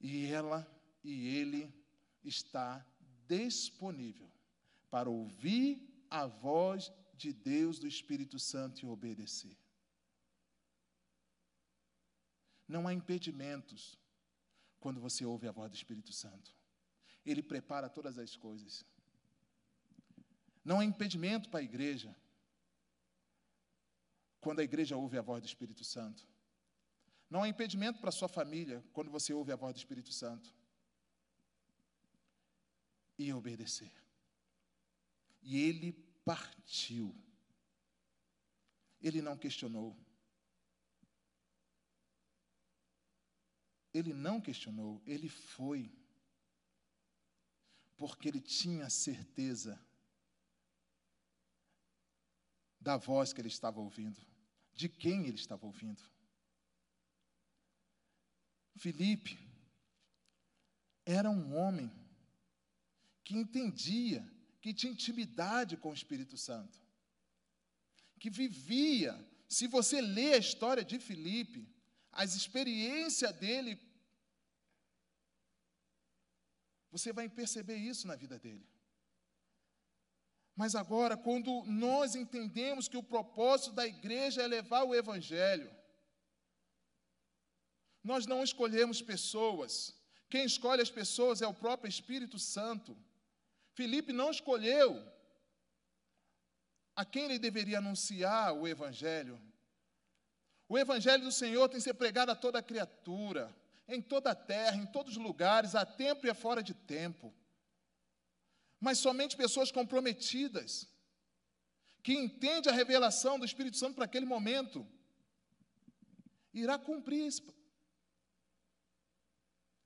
E 0.00 0.26
ela 0.26 0.66
e 1.02 1.28
ele 1.36 1.81
está 2.24 2.84
disponível 3.26 4.30
para 4.90 5.08
ouvir 5.08 5.80
a 6.10 6.26
voz 6.26 6.92
de 7.14 7.32
Deus, 7.32 7.78
do 7.78 7.86
Espírito 7.86 8.38
Santo 8.38 8.84
e 8.84 8.88
obedecer. 8.88 9.56
Não 12.68 12.86
há 12.86 12.92
impedimentos 12.92 13.98
quando 14.80 15.00
você 15.00 15.24
ouve 15.24 15.46
a 15.46 15.52
voz 15.52 15.70
do 15.70 15.76
Espírito 15.76 16.12
Santo. 16.12 16.54
Ele 17.24 17.42
prepara 17.42 17.88
todas 17.88 18.18
as 18.18 18.36
coisas. 18.36 18.84
Não 20.64 20.80
há 20.80 20.84
impedimento 20.84 21.48
para 21.48 21.60
a 21.60 21.62
igreja 21.62 22.14
quando 24.40 24.60
a 24.60 24.64
igreja 24.64 24.96
ouve 24.96 25.16
a 25.16 25.22
voz 25.22 25.42
do 25.42 25.46
Espírito 25.46 25.84
Santo. 25.84 26.26
Não 27.30 27.42
há 27.42 27.48
impedimento 27.48 28.00
para 28.00 28.08
a 28.08 28.12
sua 28.12 28.28
família 28.28 28.84
quando 28.92 29.10
você 29.10 29.32
ouve 29.32 29.52
a 29.52 29.56
voz 29.56 29.74
do 29.74 29.78
Espírito 29.78 30.12
Santo 30.12 30.52
e 33.18 33.32
obedecer. 33.32 33.92
E 35.42 35.58
ele 35.58 35.92
partiu. 36.24 37.14
Ele 39.00 39.20
não 39.20 39.36
questionou. 39.36 39.96
Ele 43.92 44.14
não 44.14 44.40
questionou, 44.40 45.02
ele 45.06 45.28
foi. 45.28 45.92
Porque 47.96 48.28
ele 48.28 48.40
tinha 48.40 48.88
certeza 48.88 49.78
da 52.80 52.96
voz 52.96 53.32
que 53.32 53.40
ele 53.40 53.48
estava 53.48 53.80
ouvindo, 53.80 54.18
de 54.72 54.88
quem 54.88 55.26
ele 55.26 55.36
estava 55.36 55.66
ouvindo. 55.66 56.02
Filipe 58.76 59.38
era 61.04 61.30
um 61.30 61.54
homem 61.54 62.01
que 63.32 63.38
entendia, 63.38 64.20
que 64.60 64.74
tinha 64.74 64.92
intimidade 64.92 65.76
com 65.78 65.90
o 65.90 65.94
Espírito 65.94 66.36
Santo, 66.36 66.78
que 68.20 68.28
vivia. 68.28 69.12
Se 69.48 69.66
você 69.66 70.00
lê 70.02 70.34
a 70.34 70.38
história 70.46 70.84
de 70.84 70.98
Filipe, 70.98 71.66
as 72.12 72.34
experiências 72.34 73.32
dele, 73.36 73.80
você 76.90 77.10
vai 77.12 77.26
perceber 77.28 77.76
isso 77.76 78.06
na 78.06 78.16
vida 78.16 78.38
dele. 78.38 78.66
Mas 80.54 80.74
agora, 80.74 81.16
quando 81.16 81.64
nós 81.64 82.14
entendemos 82.14 82.86
que 82.86 82.98
o 82.98 83.02
propósito 83.14 83.72
da 83.72 83.86
igreja 83.86 84.42
é 84.42 84.46
levar 84.46 84.82
o 84.84 84.94
Evangelho, 84.94 85.70
nós 88.04 88.26
não 88.26 88.42
escolhemos 88.44 89.00
pessoas, 89.00 89.94
quem 90.28 90.44
escolhe 90.44 90.82
as 90.82 90.90
pessoas 90.90 91.40
é 91.40 91.46
o 91.46 91.54
próprio 91.54 91.88
Espírito 91.88 92.38
Santo. 92.38 92.94
Felipe 93.74 94.12
não 94.12 94.30
escolheu 94.30 95.02
a 96.94 97.04
quem 97.04 97.24
ele 97.24 97.38
deveria 97.38 97.78
anunciar 97.78 98.52
o 98.54 98.68
Evangelho. 98.68 99.40
O 100.68 100.78
Evangelho 100.78 101.24
do 101.24 101.32
Senhor 101.32 101.68
tem 101.68 101.78
que 101.78 101.84
ser 101.84 101.94
pregado 101.94 102.30
a 102.30 102.36
toda 102.36 102.62
criatura, 102.62 103.54
em 103.88 104.00
toda 104.00 104.30
a 104.30 104.34
terra, 104.34 104.76
em 104.76 104.86
todos 104.86 105.16
os 105.16 105.22
lugares, 105.22 105.74
a 105.74 105.84
tempo 105.84 106.26
e 106.26 106.30
a 106.30 106.34
fora 106.34 106.62
de 106.62 106.74
tempo. 106.74 107.32
Mas 108.80 108.98
somente 108.98 109.36
pessoas 109.36 109.70
comprometidas, 109.70 110.88
que 112.02 112.14
entendem 112.14 112.70
a 112.70 112.76
revelação 112.76 113.38
do 113.38 113.44
Espírito 113.44 113.76
Santo 113.76 113.94
para 113.94 114.04
aquele 114.04 114.26
momento, 114.26 114.86
irá 116.52 116.78
cumprir 116.78 117.32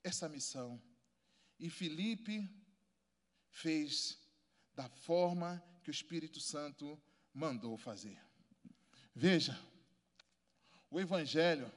essa 0.03 0.29
missão. 0.29 0.81
E 1.59 1.69
Filipe 1.69 2.49
fez 3.57 4.19
da 4.75 4.87
forma 4.89 5.65
que 5.83 5.89
o 5.89 5.97
Espírito 5.99 6.41
Santo 6.41 7.01
mandou 7.33 7.75
fazer. 7.79 8.21
Veja, 9.15 9.59
o 10.91 11.01
Evangelho 11.01 11.73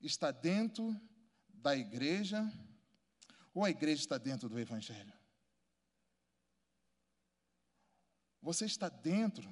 está 0.00 0.32
dentro 0.32 1.00
da 1.48 1.76
igreja 1.76 2.42
ou 3.54 3.64
a 3.64 3.70
igreja 3.70 4.02
está 4.02 4.18
dentro 4.18 4.48
do 4.48 4.58
Evangelho? 4.58 5.12
Você 8.42 8.64
está 8.64 8.88
dentro 8.88 9.48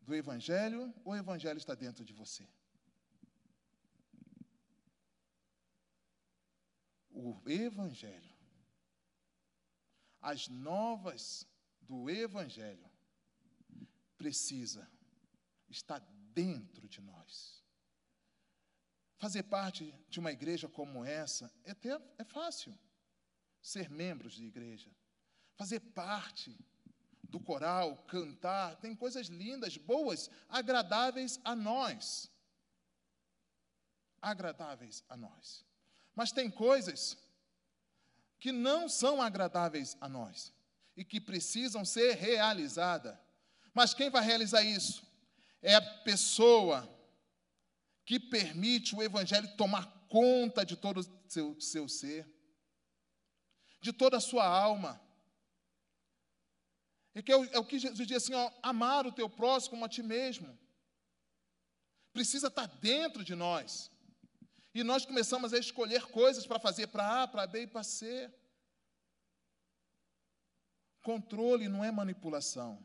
do 0.00 0.12
Evangelho 0.12 0.92
ou 1.04 1.12
o 1.12 1.16
Evangelho 1.16 1.58
está 1.58 1.76
dentro 1.76 2.04
de 2.04 2.12
você? 2.12 2.48
O 7.10 7.40
Evangelho, 7.48 8.29
as 10.20 10.48
novas 10.48 11.46
do 11.80 12.10
Evangelho, 12.10 12.88
precisa 14.16 14.88
estar 15.68 16.00
dentro 16.34 16.88
de 16.88 17.00
nós. 17.00 17.62
Fazer 19.16 19.42
parte 19.44 19.94
de 20.08 20.18
uma 20.18 20.32
igreja 20.32 20.68
como 20.68 21.04
essa 21.04 21.52
é, 21.64 21.74
ter, 21.74 22.00
é 22.18 22.24
fácil. 22.24 22.76
Ser 23.60 23.90
membros 23.90 24.34
de 24.34 24.44
igreja. 24.44 24.90
Fazer 25.56 25.80
parte 25.80 26.58
do 27.22 27.38
coral, 27.38 27.96
cantar, 28.04 28.76
tem 28.76 28.94
coisas 28.94 29.28
lindas, 29.28 29.76
boas, 29.76 30.30
agradáveis 30.48 31.38
a 31.44 31.54
nós. 31.54 32.30
Agradáveis 34.20 35.04
a 35.08 35.16
nós. 35.16 35.64
Mas 36.14 36.32
tem 36.32 36.50
coisas 36.50 37.16
que 38.40 38.50
não 38.50 38.88
são 38.88 39.20
agradáveis 39.20 39.96
a 40.00 40.08
nós 40.08 40.52
e 40.96 41.04
que 41.04 41.20
precisam 41.20 41.84
ser 41.84 42.14
realizadas. 42.14 43.16
Mas 43.74 43.94
quem 43.94 44.10
vai 44.10 44.24
realizar 44.24 44.62
isso? 44.62 45.06
É 45.62 45.74
a 45.74 45.80
pessoa 45.80 46.88
que 48.04 48.18
permite 48.18 48.96
o 48.96 49.02
Evangelho 49.02 49.56
tomar 49.56 49.86
conta 50.08 50.64
de 50.64 50.74
todo 50.74 51.00
o 51.00 51.30
seu, 51.30 51.60
seu 51.60 51.88
ser, 51.88 52.26
de 53.80 53.92
toda 53.92 54.16
a 54.16 54.20
sua 54.20 54.46
alma. 54.46 55.00
E 57.14 57.22
que 57.22 57.30
é 57.30 57.36
o, 57.36 57.44
é 57.44 57.58
o 57.58 57.64
que 57.64 57.78
Jesus 57.78 58.08
diz 58.08 58.16
assim: 58.16 58.34
ó, 58.34 58.50
amar 58.62 59.06
o 59.06 59.12
teu 59.12 59.28
próximo 59.28 59.72
como 59.72 59.84
a 59.84 59.88
ti 59.88 60.02
mesmo. 60.02 60.58
Precisa 62.12 62.48
estar 62.48 62.66
dentro 62.66 63.22
de 63.22 63.34
nós. 63.34 63.90
E 64.74 64.84
nós 64.84 65.04
começamos 65.04 65.52
a 65.52 65.58
escolher 65.58 66.06
coisas 66.06 66.46
para 66.46 66.60
fazer 66.60 66.86
para 66.88 67.22
A, 67.22 67.28
para 67.28 67.46
B 67.46 67.62
e 67.62 67.66
para 67.66 67.82
C. 67.82 68.32
Controle 71.02 71.68
não 71.68 71.84
é 71.84 71.90
manipulação. 71.90 72.84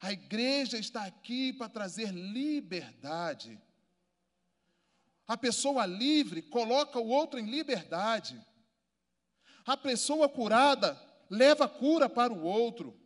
A 0.00 0.12
igreja 0.12 0.78
está 0.78 1.04
aqui 1.04 1.52
para 1.52 1.68
trazer 1.68 2.10
liberdade. 2.12 3.60
A 5.26 5.36
pessoa 5.36 5.86
livre 5.86 6.42
coloca 6.42 6.98
o 6.98 7.08
outro 7.08 7.38
em 7.38 7.46
liberdade. 7.46 8.40
A 9.66 9.76
pessoa 9.76 10.28
curada 10.28 11.00
leva 11.30 11.68
cura 11.68 12.08
para 12.08 12.32
o 12.32 12.42
outro. 12.42 12.98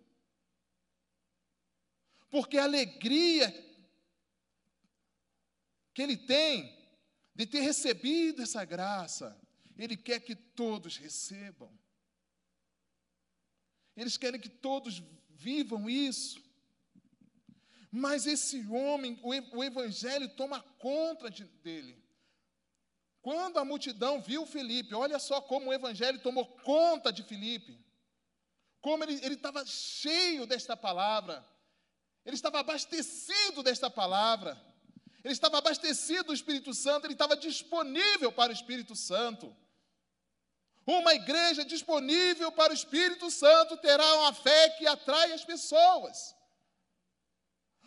Porque 2.31 2.59
a 2.59 2.65
alegria 2.65 3.68
que 5.99 6.03
ele 6.03 6.17
tem 6.17 6.73
de 7.35 7.45
ter 7.45 7.59
recebido 7.59 8.41
essa 8.41 8.65
graça, 8.65 9.37
ele 9.77 9.97
quer 9.97 10.21
que 10.21 10.37
todos 10.37 10.97
recebam. 10.97 11.77
Eles 13.97 14.17
querem 14.17 14.41
que 14.41 14.49
todos 14.49 15.03
vivam 15.29 15.91
isso. 15.91 16.41
Mas 17.91 18.29
esse 18.29 18.65
homem, 18.69 19.19
o 19.25 19.65
evangelho 19.65 20.29
toma 20.37 20.63
conta 20.79 21.29
de, 21.29 21.43
dele. 21.65 22.01
Quando 23.21 23.59
a 23.59 23.65
multidão 23.65 24.23
viu 24.23 24.47
Felipe, 24.47 24.95
olha 24.95 25.19
só 25.19 25.41
como 25.41 25.71
o 25.71 25.75
evangelho 25.75 26.23
tomou 26.23 26.47
conta 26.59 27.13
de 27.13 27.25
Felipe. 27.25 27.77
Como 28.81 29.03
ele 29.03 29.35
estava 29.35 29.67
cheio 29.67 30.47
desta 30.47 30.77
palavra. 30.77 31.45
Ele 32.25 32.37
estava 32.37 32.61
abastecido 32.61 33.65
desta 33.65 33.91
palavra. 33.91 34.68
Ele 35.29 35.35
estava 35.35 35.59
abastecido 35.59 36.29
do 36.29 36.33
Espírito 36.33 36.73
Santo, 36.73 37.05
ele 37.05 37.13
estava 37.13 37.37
disponível 37.37 38.33
para 38.33 38.49
o 38.51 38.55
Espírito 38.55 38.97
Santo. 38.97 39.55
Uma 40.87 41.13
igreja 41.13 41.67
disponível 41.67 42.51
para 42.51 42.73
o 42.73 42.75
Espírito 42.75 43.31
Santo 43.31 43.77
terá 43.77 44.15
uma 44.21 44.33
fé 44.33 44.71
que 44.71 44.87
atrai 44.87 45.31
as 45.33 45.45
pessoas. 45.45 46.35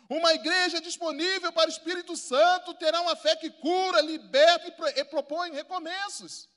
Uma 0.08 0.32
igreja 0.34 0.80
disponível 0.80 1.52
para 1.52 1.68
o 1.68 1.72
Espírito 1.72 2.16
Santo 2.16 2.74
terá 2.74 3.00
uma 3.00 3.16
fé 3.16 3.34
que 3.34 3.50
cura, 3.50 4.00
liberta 4.00 4.68
e 5.00 5.04
propõe 5.04 5.50
recomeços. 5.50 6.48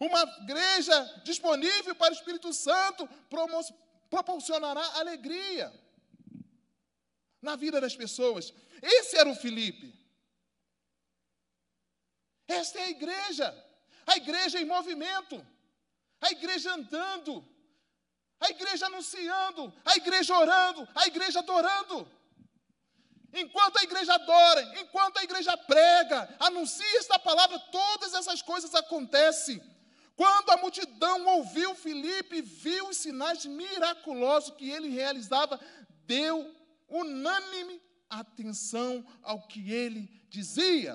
Uma 0.00 0.22
igreja 0.44 1.20
disponível 1.24 1.94
para 1.94 2.14
o 2.14 2.16
Espírito 2.16 2.54
Santo 2.54 3.06
proporcionará 4.08 4.98
alegria 4.98 5.70
na 7.44 7.54
vida 7.54 7.80
das 7.80 7.94
pessoas. 7.94 8.52
Esse 8.82 9.16
era 9.16 9.28
o 9.28 9.36
Felipe. 9.36 9.94
Esta 12.48 12.80
é 12.80 12.84
a 12.84 12.90
igreja. 12.90 13.48
A 14.06 14.16
igreja 14.16 14.60
em 14.60 14.64
movimento. 14.64 15.36
A 16.20 16.30
igreja 16.32 16.74
andando. 16.74 17.46
A 18.40 18.50
igreja 18.50 18.86
anunciando. 18.86 19.72
A 19.84 19.96
igreja 19.96 20.36
orando. 20.36 20.88
A 20.94 21.06
igreja 21.06 21.38
adorando. 21.40 22.10
Enquanto 23.32 23.78
a 23.78 23.82
igreja 23.82 24.14
adora, 24.14 24.62
enquanto 24.80 25.18
a 25.18 25.24
igreja 25.24 25.56
prega, 25.56 26.36
anuncia 26.38 26.98
esta 26.98 27.18
palavra, 27.18 27.58
todas 27.58 28.14
essas 28.14 28.40
coisas 28.40 28.72
acontecem. 28.76 29.60
Quando 30.14 30.50
a 30.50 30.56
multidão 30.56 31.26
ouviu 31.26 31.74
Filipe, 31.74 32.40
viu 32.40 32.90
os 32.90 32.98
sinais 32.98 33.44
miraculosos 33.44 34.54
que 34.54 34.70
ele 34.70 34.88
realizava, 34.88 35.58
deu 36.06 36.54
unânime 36.94 37.82
atenção 38.08 39.04
ao 39.22 39.46
que 39.46 39.72
ele 39.72 40.02
dizia. 40.28 40.94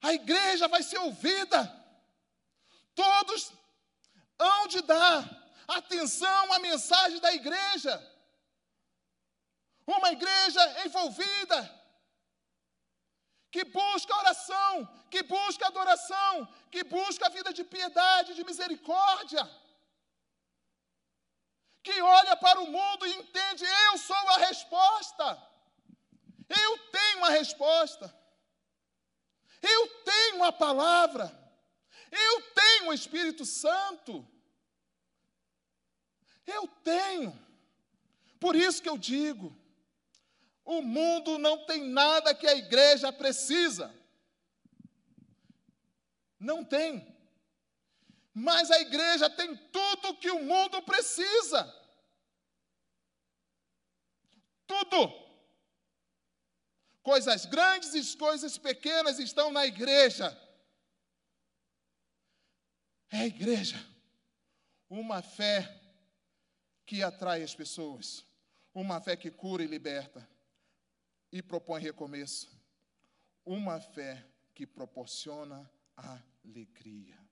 A 0.00 0.12
igreja 0.12 0.68
vai 0.68 0.82
ser 0.82 0.98
ouvida. 0.98 1.60
Todos 2.94 3.52
hão 4.38 4.68
de 4.68 4.80
dar 4.82 5.18
atenção 5.66 6.52
à 6.52 6.58
mensagem 6.60 7.18
da 7.20 7.32
igreja. 7.34 7.94
Uma 9.86 10.12
igreja 10.12 10.86
envolvida, 10.86 11.58
que 13.50 13.64
busca 13.64 14.16
oração, 14.16 14.86
que 15.10 15.22
busca 15.22 15.66
adoração, 15.66 16.46
que 16.70 16.82
busca 16.84 17.26
a 17.26 17.30
vida 17.30 17.52
de 17.52 17.64
piedade, 17.64 18.34
de 18.34 18.44
misericórdia, 18.44 19.48
que 21.86 22.02
olha 22.02 22.36
para 22.36 22.60
o 22.60 22.66
mundo 22.66 23.06
e 23.06 23.14
entende: 23.14 23.64
eu 23.86 23.96
sou 23.96 24.16
a 24.16 24.38
resposta, 24.38 25.42
eu 26.48 26.78
tenho 26.90 27.24
a 27.24 27.30
resposta, 27.30 28.12
eu 29.62 29.88
tenho 30.02 30.42
a 30.42 30.52
palavra, 30.52 31.26
eu 32.10 32.42
tenho 32.52 32.88
o 32.88 32.92
Espírito 32.92 33.44
Santo. 33.44 34.26
Eu 36.44 36.68
tenho. 36.84 37.36
Por 38.38 38.54
isso 38.56 38.82
que 38.82 38.88
eu 38.88 38.98
digo: 38.98 39.56
o 40.64 40.82
mundo 40.82 41.38
não 41.38 41.64
tem 41.66 41.84
nada 41.84 42.34
que 42.34 42.46
a 42.46 42.56
igreja 42.56 43.12
precisa. 43.12 43.94
Não 46.38 46.64
tem. 46.64 47.15
Mas 48.38 48.70
a 48.70 48.78
igreja 48.80 49.30
tem 49.30 49.56
tudo 49.56 50.18
que 50.18 50.30
o 50.30 50.44
mundo 50.44 50.82
precisa. 50.82 51.64
Tudo. 54.66 55.10
Coisas 57.02 57.46
grandes 57.46 57.94
e 57.94 58.18
coisas 58.18 58.58
pequenas 58.58 59.18
estão 59.18 59.50
na 59.50 59.64
igreja. 59.64 60.38
É 63.10 63.20
a 63.20 63.26
igreja. 63.26 63.82
Uma 64.90 65.22
fé 65.22 65.80
que 66.84 67.02
atrai 67.02 67.42
as 67.42 67.54
pessoas, 67.54 68.22
uma 68.74 69.00
fé 69.00 69.16
que 69.16 69.30
cura 69.30 69.64
e 69.64 69.66
liberta 69.66 70.28
e 71.32 71.42
propõe 71.42 71.80
recomeço, 71.80 72.54
uma 73.46 73.80
fé 73.80 74.28
que 74.54 74.66
proporciona 74.66 75.70
alegria. 75.96 77.25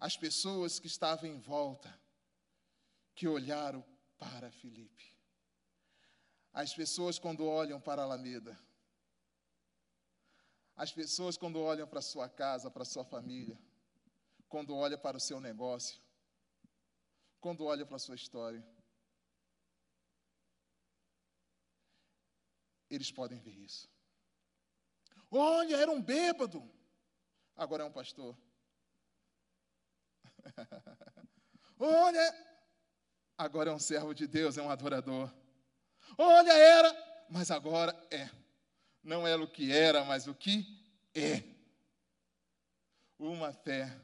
As 0.00 0.16
pessoas 0.16 0.80
que 0.80 0.86
estavam 0.86 1.28
em 1.28 1.38
volta, 1.38 1.94
que 3.14 3.28
olharam 3.28 3.84
para 4.18 4.50
Filipe. 4.50 5.14
As 6.52 6.74
pessoas 6.74 7.18
quando 7.18 7.46
olham 7.46 7.80
para 7.80 8.02
a 8.02 8.04
Alameda, 8.06 8.58
as 10.74 10.90
pessoas 10.90 11.36
quando 11.36 11.60
olham 11.60 11.86
para 11.86 12.00
sua 12.00 12.28
casa, 12.28 12.70
para 12.70 12.84
sua 12.84 13.04
família, 13.04 13.60
quando 14.48 14.74
olham 14.74 14.98
para 14.98 15.18
o 15.18 15.20
seu 15.20 15.38
negócio, 15.40 16.00
quando 17.40 17.64
olha 17.64 17.84
para 17.84 17.96
a 17.96 18.00
sua 18.00 18.14
história. 18.14 18.66
eles 22.90 23.12
podem 23.12 23.38
ver 23.38 23.56
isso. 23.56 23.88
Olha, 25.30 25.76
era 25.76 25.90
um 25.90 26.02
bêbado, 26.02 26.68
agora 27.54 27.84
é 27.84 27.86
um 27.86 27.92
pastor. 27.92 28.36
Olha, 31.78 32.34
agora 33.36 33.70
é 33.70 33.74
um 33.74 33.78
servo 33.78 34.14
de 34.14 34.26
Deus, 34.26 34.58
é 34.58 34.62
um 34.62 34.70
adorador. 34.70 35.32
Olha, 36.18 36.52
era, 36.52 37.26
mas 37.30 37.50
agora 37.50 37.94
é. 38.10 38.28
Não 39.02 39.26
era 39.26 39.42
o 39.42 39.48
que 39.48 39.72
era, 39.72 40.04
mas 40.04 40.26
o 40.26 40.34
que 40.34 40.66
é. 41.14 41.42
Uma 43.18 43.52
fé. 43.52 43.98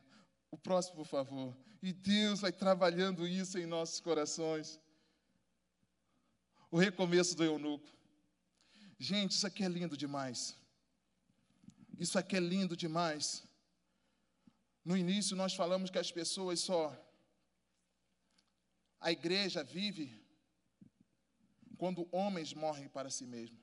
O 0.51 0.57
próximo, 0.57 0.97
por 0.97 1.07
favor. 1.07 1.57
E 1.83 1.93
Deus 1.93 2.41
vai 2.41 2.53
trabalhando 2.53 3.27
isso 3.27 3.59
em 3.59 3.67
nossos 3.67 4.01
corações. 4.01 4.81
O 6.71 6.79
recomeço 6.79 7.37
do 7.37 7.45
eunuco. 7.45 7.89
Gente, 8.99 9.33
isso 9.33 9.47
aqui 9.47 9.63
é 9.63 9.69
lindo 9.69 9.97
demais. 9.97 10.57
Isso 11.99 12.19
aqui 12.19 12.37
é 12.37 12.41
lindo 12.41 12.77
demais. 12.77 13.46
No 14.87 14.97
início, 14.97 15.35
nós 15.35 15.53
falamos 15.53 15.91
que 15.91 15.99
as 15.99 16.13
pessoas 16.13 16.61
só 16.61 16.97
a 19.01 19.11
igreja 19.11 19.65
vive 19.65 20.25
quando 21.77 22.09
homens 22.13 22.55
morrem 22.55 22.89
para 22.89 23.11
si 23.11 23.27
mesmo. 23.27 23.59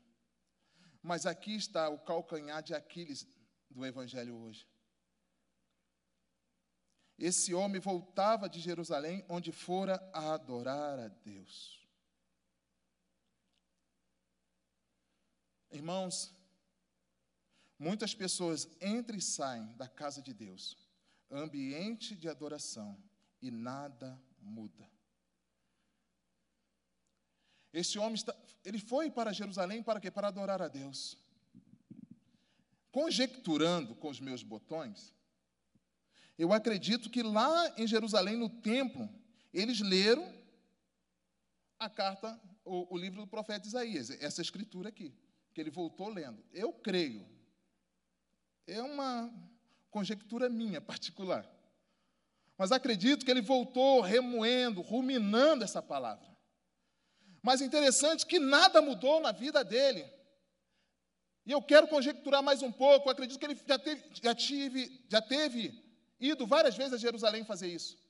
Mas 1.02 1.26
aqui 1.26 1.56
está 1.56 1.88
o 1.88 1.98
calcanhar 1.98 2.62
de 2.62 2.74
Aquiles 2.74 3.26
do 3.70 3.86
Evangelho 3.86 4.36
hoje. 4.36 4.68
Esse 7.18 7.54
homem 7.54 7.80
voltava 7.80 8.50
de 8.50 8.60
Jerusalém, 8.60 9.26
onde 9.30 9.54
fora 9.54 9.96
a 10.12 10.34
adorar 10.34 11.00
a 11.00 11.08
Deus. 11.08 11.82
Irmãos, 15.72 16.36
muitas 17.80 18.14
pessoas 18.14 18.68
entram 18.82 19.18
e 19.18 19.22
saem 19.22 19.72
da 19.78 19.88
casa 19.88 20.22
de 20.22 20.34
Deus, 20.34 20.83
ambiente 21.38 22.16
de 22.16 22.30
adoração, 22.30 22.98
e 23.42 23.52
nada 23.52 24.22
muda. 24.40 24.90
Esse 27.74 27.98
homem 27.98 28.14
está, 28.14 28.36
ele 28.64 28.78
foi 28.78 29.10
para 29.10 29.34
Jerusalém 29.34 29.82
para 29.82 30.00
quê? 30.00 30.12
Para 30.12 30.28
adorar 30.28 30.62
a 30.62 30.68
Deus. 30.68 31.18
Conjecturando 32.92 33.96
com 33.96 34.10
os 34.10 34.20
meus 34.20 34.44
botões, 34.44 35.14
eu 36.38 36.54
acredito 36.54 37.10
que 37.10 37.24
lá 37.24 37.74
em 37.78 37.88
Jerusalém, 37.88 38.38
no 38.38 38.50
templo, 38.50 39.10
eles 39.52 39.80
leram 39.80 40.32
a 41.80 41.90
carta, 41.90 42.40
o, 42.64 42.94
o 42.94 42.98
livro 42.98 43.22
do 43.22 43.28
profeta 43.28 43.68
Isaías, 43.68 44.10
essa 44.10 44.42
escritura 44.42 44.90
aqui, 44.90 45.14
que 45.54 45.60
ele 45.60 45.72
voltou 45.72 46.10
lendo. 46.10 46.44
Eu 46.52 46.72
creio. 46.72 47.28
É 48.66 48.82
uma 48.82 49.34
conjectura 49.94 50.50
minha 50.50 50.82
particular. 50.82 51.48
Mas 52.58 52.72
acredito 52.72 53.24
que 53.24 53.30
ele 53.30 53.42
voltou 53.42 54.02
remoendo, 54.02 54.82
ruminando 54.82 55.64
essa 55.64 55.82
palavra. 55.82 56.28
Mas 57.44 57.62
interessante 57.62 58.26
que 58.26 58.40
nada 58.40 58.82
mudou 58.82 59.22
na 59.22 59.32
vida 59.32 59.64
dele. 59.64 60.04
E 61.46 61.52
eu 61.52 61.62
quero 61.62 61.88
conjecturar 61.88 62.42
mais 62.42 62.64
um 62.64 62.72
pouco. 62.72 63.08
Eu 63.08 63.12
acredito 63.12 63.40
que 63.40 63.46
ele 63.46 63.60
já 63.68 63.78
teve, 63.78 64.04
já, 64.22 64.34
tive, 64.34 65.06
já 65.08 65.22
teve 65.22 65.62
ido 66.20 66.48
várias 66.48 66.76
vezes 66.76 66.94
a 66.94 66.98
Jerusalém 66.98 67.46
fazer 67.46 67.68
isso. 67.68 68.02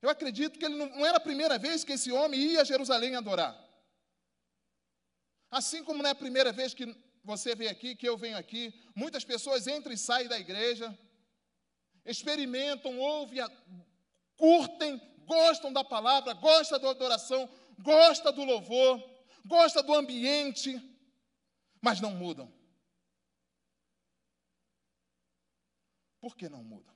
Eu 0.00 0.10
acredito 0.10 0.58
que 0.58 0.66
ele 0.66 0.76
não, 0.76 0.86
não 0.90 1.06
era 1.06 1.16
a 1.16 1.20
primeira 1.28 1.58
vez 1.58 1.82
que 1.82 1.94
esse 1.94 2.12
homem 2.12 2.38
ia 2.38 2.60
a 2.60 2.64
Jerusalém 2.64 3.16
adorar. 3.16 3.58
Assim 5.50 5.82
como 5.82 6.02
não 6.02 6.10
é 6.10 6.12
a 6.12 6.22
primeira 6.24 6.52
vez 6.52 6.74
que 6.74 6.94
você 7.24 7.54
vem 7.54 7.68
aqui, 7.68 7.96
que 7.96 8.06
eu 8.06 8.16
venho 8.18 8.36
aqui, 8.36 8.72
muitas 8.94 9.24
pessoas 9.24 9.66
entram 9.66 9.92
e 9.92 9.98
saem 9.98 10.28
da 10.28 10.38
igreja, 10.38 10.96
experimentam, 12.04 12.98
ouvem, 12.98 13.40
curtem, 14.36 15.00
gostam 15.24 15.72
da 15.72 15.82
palavra, 15.82 16.34
gostam 16.34 16.78
da 16.78 16.90
adoração, 16.90 17.48
gostam 17.78 18.32
do 18.32 18.44
louvor, 18.44 19.02
gostam 19.46 19.82
do 19.82 19.94
ambiente, 19.94 20.78
mas 21.80 22.00
não 22.00 22.10
mudam. 22.10 22.52
Por 26.20 26.36
que 26.36 26.48
não 26.48 26.62
mudam? 26.62 26.94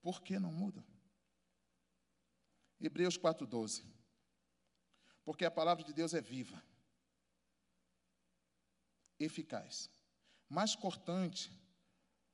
Por 0.00 0.22
que 0.22 0.38
não 0.38 0.52
mudam? 0.52 0.84
Hebreus 2.80 3.16
4,12. 3.16 3.84
Porque 5.24 5.44
a 5.44 5.50
palavra 5.50 5.82
de 5.82 5.94
Deus 5.94 6.12
é 6.12 6.20
viva, 6.20 6.62
eficaz, 9.24 9.90
mais 10.48 10.74
cortante 10.74 11.50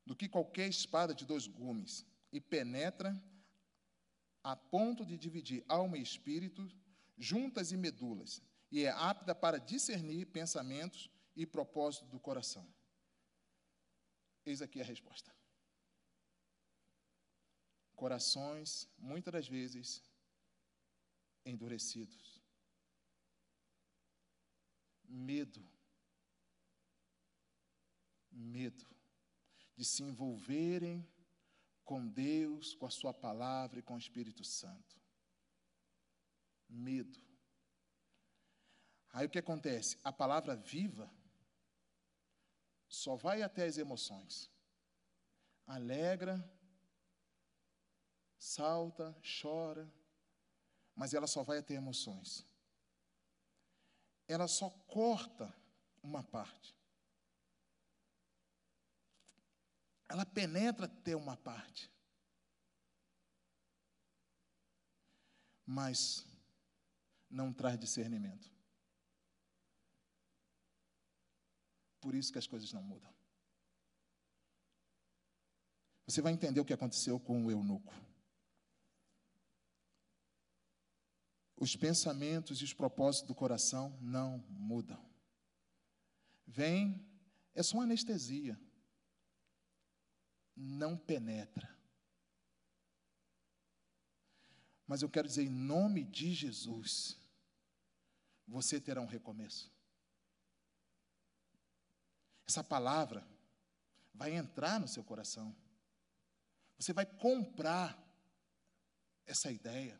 do 0.04 0.16
que 0.16 0.28
qualquer 0.28 0.68
espada 0.68 1.14
de 1.14 1.24
dois 1.24 1.46
gumes, 1.46 2.04
e 2.32 2.40
penetra 2.40 3.20
a 4.42 4.56
ponto 4.56 5.04
de 5.04 5.16
dividir 5.18 5.64
alma 5.68 5.98
e 5.98 6.02
espírito, 6.02 6.68
juntas 7.18 7.72
e 7.72 7.76
medulas, 7.76 8.42
e 8.70 8.84
é 8.84 8.90
apta 8.90 9.34
para 9.34 9.58
discernir 9.58 10.26
pensamentos 10.26 11.10
e 11.36 11.44
propósitos 11.46 12.08
do 12.08 12.18
coração. 12.18 12.66
Eis 14.44 14.62
aqui 14.62 14.80
a 14.80 14.84
resposta. 14.84 15.34
Corações, 17.94 18.88
muitas 18.96 19.32
das 19.32 19.48
vezes, 19.48 20.02
endurecidos. 21.44 22.40
Medo. 25.04 25.68
Medo 28.30 28.86
de 29.76 29.84
se 29.86 30.02
envolverem 30.02 31.08
com 31.84 32.06
Deus, 32.06 32.74
com 32.74 32.84
a 32.84 32.90
Sua 32.90 33.14
palavra 33.14 33.78
e 33.78 33.82
com 33.82 33.94
o 33.94 33.98
Espírito 33.98 34.44
Santo. 34.44 35.00
Medo. 36.68 37.18
Aí 39.12 39.26
o 39.26 39.30
que 39.30 39.38
acontece? 39.38 39.98
A 40.04 40.12
palavra 40.12 40.54
viva 40.54 41.10
só 42.86 43.16
vai 43.16 43.40
até 43.40 43.64
as 43.64 43.78
emoções. 43.78 44.50
Alegra, 45.66 46.46
salta, 48.38 49.16
chora, 49.40 49.90
mas 50.94 51.14
ela 51.14 51.26
só 51.26 51.42
vai 51.42 51.56
até 51.56 51.72
emoções. 51.72 52.46
Ela 54.28 54.46
só 54.46 54.68
corta 54.86 55.52
uma 56.02 56.22
parte. 56.22 56.79
Ela 60.10 60.26
penetra 60.26 60.86
até 60.86 61.14
uma 61.14 61.36
parte. 61.36 61.88
Mas 65.64 66.26
não 67.30 67.52
traz 67.52 67.78
discernimento. 67.78 68.50
Por 72.00 72.12
isso 72.12 72.32
que 72.32 72.38
as 72.40 72.46
coisas 72.48 72.72
não 72.72 72.82
mudam. 72.82 73.14
Você 76.06 76.20
vai 76.20 76.32
entender 76.32 76.58
o 76.58 76.64
que 76.64 76.72
aconteceu 76.72 77.20
com 77.20 77.46
o 77.46 77.50
eunuco. 77.52 77.94
Os 81.54 81.76
pensamentos 81.76 82.60
e 82.60 82.64
os 82.64 82.74
propósitos 82.74 83.28
do 83.28 83.34
coração 83.34 83.96
não 84.00 84.38
mudam. 84.48 85.08
Vem, 86.44 87.08
é 87.54 87.62
só 87.62 87.76
uma 87.76 87.84
anestesia 87.84 88.58
não 90.56 90.96
penetra. 90.96 91.68
Mas 94.86 95.02
eu 95.02 95.08
quero 95.08 95.28
dizer, 95.28 95.44
em 95.44 95.48
nome 95.48 96.04
de 96.04 96.34
Jesus, 96.34 97.16
você 98.46 98.80
terá 98.80 99.00
um 99.00 99.06
recomeço. 99.06 99.72
Essa 102.46 102.64
palavra 102.64 103.24
vai 104.12 104.34
entrar 104.34 104.80
no 104.80 104.88
seu 104.88 105.04
coração. 105.04 105.54
Você 106.76 106.92
vai 106.92 107.06
comprar 107.06 107.96
essa 109.24 109.52
ideia 109.52 109.96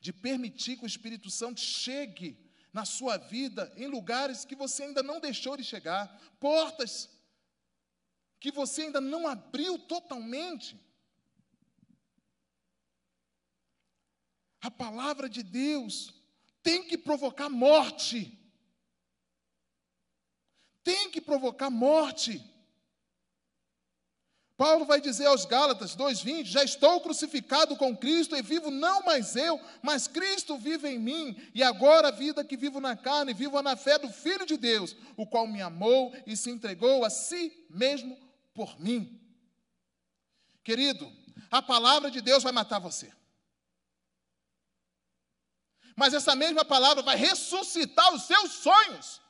de 0.00 0.12
permitir 0.12 0.76
que 0.76 0.84
o 0.84 0.86
Espírito 0.86 1.30
Santo 1.30 1.60
chegue 1.60 2.50
na 2.72 2.84
sua 2.84 3.16
vida 3.16 3.72
em 3.76 3.86
lugares 3.86 4.44
que 4.44 4.56
você 4.56 4.82
ainda 4.82 5.02
não 5.02 5.20
deixou 5.20 5.56
de 5.56 5.62
chegar, 5.62 6.08
portas 6.40 7.08
que 8.42 8.50
você 8.50 8.82
ainda 8.82 9.00
não 9.00 9.28
abriu 9.28 9.78
totalmente. 9.78 10.76
A 14.60 14.68
palavra 14.68 15.28
de 15.28 15.44
Deus 15.44 16.12
tem 16.60 16.82
que 16.82 16.98
provocar 16.98 17.48
morte. 17.48 18.36
Tem 20.82 21.08
que 21.08 21.20
provocar 21.20 21.70
morte. 21.70 22.44
Paulo 24.56 24.84
vai 24.84 25.00
dizer 25.00 25.26
aos 25.26 25.44
Gálatas 25.44 25.94
2:20, 25.94 26.44
já 26.44 26.64
estou 26.64 27.00
crucificado 27.00 27.76
com 27.76 27.96
Cristo 27.96 28.36
e 28.36 28.42
vivo 28.42 28.72
não 28.72 29.04
mais 29.04 29.36
eu, 29.36 29.60
mas 29.82 30.08
Cristo 30.08 30.58
vive 30.58 30.88
em 30.88 30.98
mim, 30.98 31.36
e 31.54 31.62
agora 31.62 32.08
a 32.08 32.12
vida 32.12 32.44
que 32.44 32.56
vivo 32.56 32.80
na 32.80 32.96
carne, 32.96 33.32
vivo 33.32 33.60
na 33.62 33.76
fé 33.76 33.98
do 33.98 34.08
filho 34.08 34.44
de 34.44 34.56
Deus, 34.56 34.96
o 35.16 35.26
qual 35.26 35.46
me 35.46 35.62
amou 35.62 36.12
e 36.26 36.36
se 36.36 36.50
entregou 36.50 37.04
a 37.04 37.10
si 37.10 37.52
mesmo 37.70 38.16
por 38.54 38.78
mim. 38.80 39.20
Querido, 40.64 41.10
a 41.50 41.60
palavra 41.60 42.10
de 42.10 42.20
Deus 42.20 42.42
vai 42.42 42.52
matar 42.52 42.78
você. 42.78 43.12
Mas 45.96 46.14
essa 46.14 46.34
mesma 46.34 46.64
palavra 46.64 47.02
vai 47.02 47.16
ressuscitar 47.16 48.14
os 48.14 48.22
seus 48.22 48.52
sonhos, 48.52 49.20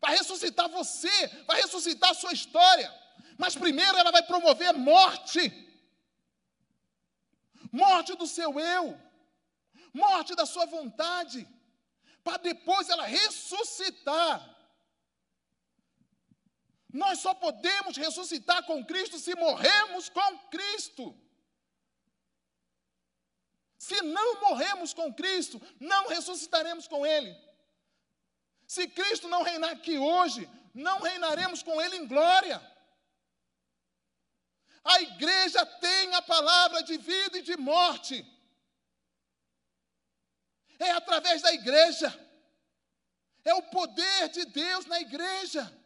vai 0.00 0.16
ressuscitar 0.16 0.68
você, 0.68 1.28
vai 1.46 1.60
ressuscitar 1.60 2.10
a 2.10 2.14
sua 2.14 2.32
história. 2.32 2.92
Mas 3.38 3.54
primeiro 3.54 3.96
ela 3.96 4.10
vai 4.10 4.22
promover 4.22 4.72
morte 4.74 5.70
morte 7.72 8.14
do 8.14 8.26
seu 8.26 8.60
eu, 8.60 9.00
morte 9.94 10.34
da 10.34 10.44
sua 10.44 10.66
vontade, 10.66 11.48
para 12.22 12.36
depois 12.36 12.88
ela 12.90 13.06
ressuscitar. 13.06 14.51
Nós 16.92 17.20
só 17.20 17.32
podemos 17.32 17.96
ressuscitar 17.96 18.64
com 18.66 18.84
Cristo 18.84 19.18
se 19.18 19.34
morremos 19.34 20.08
com 20.10 20.38
Cristo. 20.50 21.18
Se 23.78 24.00
não 24.02 24.40
morremos 24.40 24.92
com 24.92 25.12
Cristo, 25.12 25.60
não 25.80 26.08
ressuscitaremos 26.08 26.86
com 26.86 27.04
Ele. 27.04 27.34
Se 28.66 28.86
Cristo 28.86 29.26
não 29.26 29.42
reinar 29.42 29.70
aqui 29.70 29.98
hoje, 29.98 30.48
não 30.74 31.00
reinaremos 31.00 31.62
com 31.62 31.80
Ele 31.80 31.96
em 31.96 32.06
glória. 32.06 32.60
A 34.84 35.00
igreja 35.00 35.64
tem 35.64 36.14
a 36.14 36.22
palavra 36.22 36.82
de 36.82 36.98
vida 36.98 37.38
e 37.38 37.42
de 37.42 37.56
morte. 37.56 38.24
É 40.78 40.90
através 40.90 41.40
da 41.40 41.52
igreja. 41.52 42.08
É 43.44 43.54
o 43.54 43.62
poder 43.62 44.28
de 44.28 44.44
Deus 44.44 44.86
na 44.86 45.00
igreja. 45.00 45.81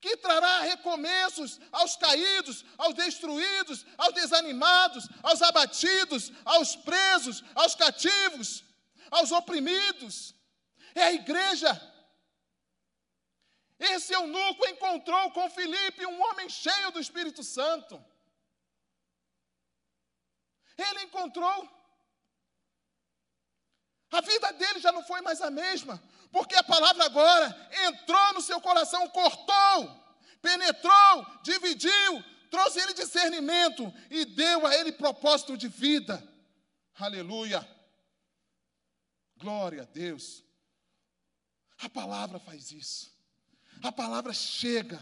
Que 0.00 0.16
trará 0.16 0.60
recomeços 0.60 1.58
aos 1.72 1.96
caídos, 1.96 2.64
aos 2.76 2.94
destruídos, 2.94 3.84
aos 3.96 4.14
desanimados, 4.14 5.08
aos 5.22 5.42
abatidos, 5.42 6.32
aos 6.44 6.76
presos, 6.76 7.42
aos 7.54 7.74
cativos, 7.74 8.64
aos 9.10 9.32
oprimidos. 9.32 10.34
É 10.94 11.04
a 11.04 11.12
igreja 11.12 11.80
esse 13.78 14.12
eunuco 14.12 14.66
encontrou 14.66 15.30
com 15.30 15.48
Filipe 15.50 16.04
um 16.04 16.20
homem 16.20 16.48
cheio 16.48 16.90
do 16.90 16.98
Espírito 16.98 17.44
Santo. 17.44 18.04
Ele 20.76 21.04
encontrou. 21.04 21.78
A 24.10 24.20
vida 24.20 24.52
dele 24.54 24.80
já 24.80 24.90
não 24.90 25.04
foi 25.04 25.20
mais 25.20 25.40
a 25.40 25.50
mesma, 25.50 26.02
porque 26.30 26.54
a 26.54 26.62
palavra 26.62 27.04
agora 27.04 27.70
entrou 27.86 28.34
no 28.34 28.40
seu 28.40 28.60
coração, 28.60 29.08
cortou, 29.08 30.04
penetrou, 30.42 31.26
dividiu, 31.42 32.24
trouxe 32.50 32.80
ele 32.80 32.94
discernimento 32.94 33.92
e 34.10 34.24
deu 34.24 34.66
a 34.66 34.74
ele 34.74 34.92
propósito 34.92 35.56
de 35.56 35.68
vida. 35.68 36.22
Aleluia. 36.94 37.66
Glória 39.36 39.82
a 39.82 39.86
Deus. 39.86 40.44
A 41.78 41.88
palavra 41.88 42.38
faz 42.40 42.72
isso. 42.72 43.16
A 43.82 43.92
palavra 43.92 44.32
chega 44.32 44.98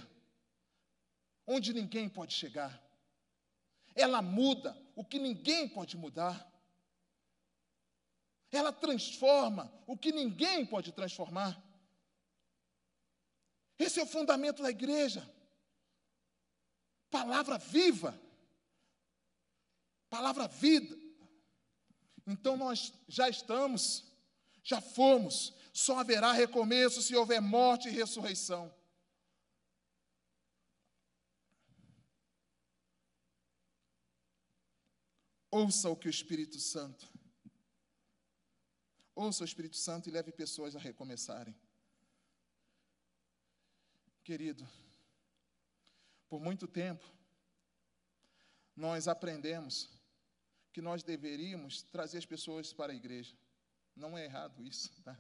onde 1.46 1.72
ninguém 1.72 2.08
pode 2.08 2.34
chegar. 2.34 2.82
Ela 3.94 4.20
muda 4.20 4.76
o 4.94 5.04
que 5.04 5.18
ninguém 5.18 5.68
pode 5.68 5.96
mudar. 5.96 6.46
Ela 8.50 8.72
transforma 8.72 9.72
o 9.86 9.96
que 9.96 10.12
ninguém 10.12 10.64
pode 10.64 10.92
transformar. 10.92 11.62
Esse 13.78 14.00
é 14.00 14.02
o 14.02 14.06
fundamento 14.06 14.62
da 14.62 14.70
igreja. 14.70 15.28
Palavra 17.10 17.58
viva. 17.58 18.18
Palavra 20.08 20.48
vida. 20.48 20.96
Então 22.26 22.56
nós 22.56 22.92
já 23.08 23.28
estamos, 23.28 24.04
já 24.62 24.80
fomos 24.80 25.54
só 25.76 25.98
haverá 25.98 26.32
recomeço 26.32 27.02
se 27.02 27.14
houver 27.14 27.38
morte 27.38 27.88
e 27.88 27.92
ressurreição. 27.92 28.74
Ouça 35.50 35.90
o 35.90 35.96
que 35.96 36.08
o 36.08 36.10
Espírito 36.10 36.58
Santo. 36.58 37.06
Ouça 39.16 39.44
o 39.44 39.46
Espírito 39.46 39.76
Santo 39.76 40.10
e 40.10 40.12
leve 40.12 40.30
pessoas 40.30 40.76
a 40.76 40.78
recomeçarem. 40.78 41.56
Querido, 44.22 44.68
por 46.28 46.38
muito 46.38 46.68
tempo, 46.68 47.02
nós 48.76 49.08
aprendemos 49.08 49.88
que 50.70 50.82
nós 50.82 51.02
deveríamos 51.02 51.82
trazer 51.84 52.18
as 52.18 52.26
pessoas 52.26 52.74
para 52.74 52.92
a 52.92 52.94
igreja. 52.94 53.34
Não 53.94 54.18
é 54.18 54.24
errado 54.26 54.62
isso, 54.62 54.92
tá? 55.02 55.16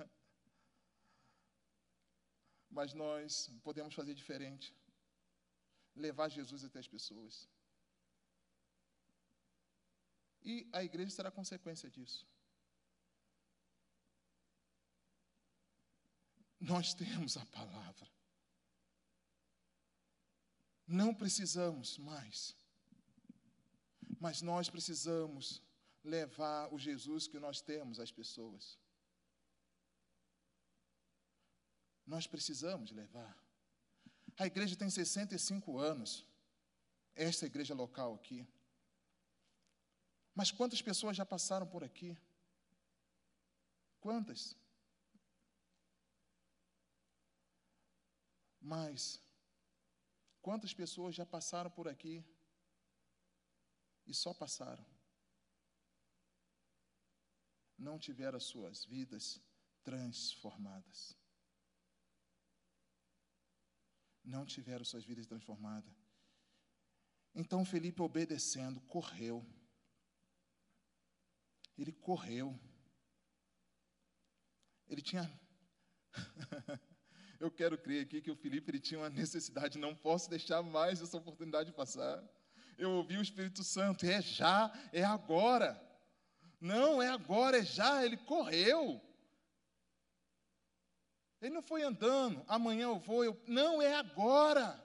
Mas 2.68 2.92
nós 2.92 3.50
podemos 3.64 3.94
fazer 3.94 4.12
diferente. 4.12 4.76
Levar 5.94 6.28
Jesus 6.28 6.62
até 6.64 6.80
as 6.80 6.86
pessoas. 6.86 7.48
E 10.42 10.68
a 10.70 10.84
igreja 10.84 11.12
será 11.12 11.30
consequência 11.30 11.88
disso. 11.88 12.28
Nós 16.66 16.92
temos 16.92 17.36
a 17.36 17.46
palavra. 17.46 18.08
Não 20.84 21.14
precisamos 21.14 21.96
mais. 21.96 22.56
Mas 24.18 24.42
nós 24.42 24.68
precisamos 24.68 25.62
levar 26.02 26.72
o 26.74 26.78
Jesus 26.78 27.28
que 27.28 27.38
nós 27.38 27.60
temos 27.60 28.00
às 28.00 28.10
pessoas. 28.10 28.76
Nós 32.04 32.26
precisamos 32.26 32.90
levar. 32.90 33.36
A 34.36 34.46
igreja 34.46 34.74
tem 34.74 34.90
65 34.90 35.78
anos, 35.78 36.26
esta 37.14 37.46
igreja 37.46 37.74
local 37.74 38.14
aqui. 38.14 38.44
Mas 40.34 40.50
quantas 40.50 40.82
pessoas 40.82 41.16
já 41.16 41.24
passaram 41.24 41.66
por 41.66 41.84
aqui? 41.84 42.18
Quantas? 44.00 44.56
Mas, 48.74 49.20
quantas 50.40 50.72
pessoas 50.74 51.14
já 51.14 51.24
passaram 51.24 51.70
por 51.70 51.86
aqui 51.88 52.24
e 54.04 54.12
só 54.12 54.32
passaram? 54.34 54.84
Não 57.78 57.98
tiveram 57.98 58.36
as 58.36 58.44
suas 58.44 58.84
vidas 58.84 59.40
transformadas 59.84 61.16
não 64.26 64.44
tiveram 64.44 64.84
suas 64.84 65.04
vidas 65.04 65.26
transformadas. 65.26 65.94
Então 67.34 67.64
Felipe, 67.64 68.02
obedecendo, 68.02 68.80
correu. 68.82 69.46
Ele 71.78 71.92
correu. 71.92 72.58
Ele 74.88 75.00
tinha. 75.00 75.30
Eu 77.38 77.50
quero 77.50 77.76
crer 77.76 78.02
aqui 78.02 78.20
que 78.20 78.30
o 78.30 78.36
Felipe 78.36 78.70
ele 78.70 78.80
tinha 78.80 79.00
uma 79.00 79.10
necessidade, 79.10 79.78
não 79.78 79.94
posso 79.94 80.30
deixar 80.30 80.62
mais 80.62 81.02
essa 81.02 81.16
oportunidade 81.18 81.70
passar. 81.72 82.22
Eu 82.78 82.90
ouvi 82.90 83.16
o 83.16 83.22
Espírito 83.22 83.62
Santo, 83.62 84.06
é 84.06 84.22
já, 84.22 84.72
é 84.92 85.04
agora. 85.04 85.80
Não, 86.60 87.02
é 87.02 87.08
agora, 87.08 87.58
é 87.58 87.64
já. 87.64 88.04
Ele 88.04 88.16
correu. 88.16 89.00
Ele 91.40 91.54
não 91.54 91.62
foi 91.62 91.82
andando, 91.82 92.42
amanhã 92.48 92.84
eu 92.84 92.98
vou, 92.98 93.22
eu... 93.22 93.38
não, 93.46 93.82
é 93.82 93.94
agora. 93.94 94.82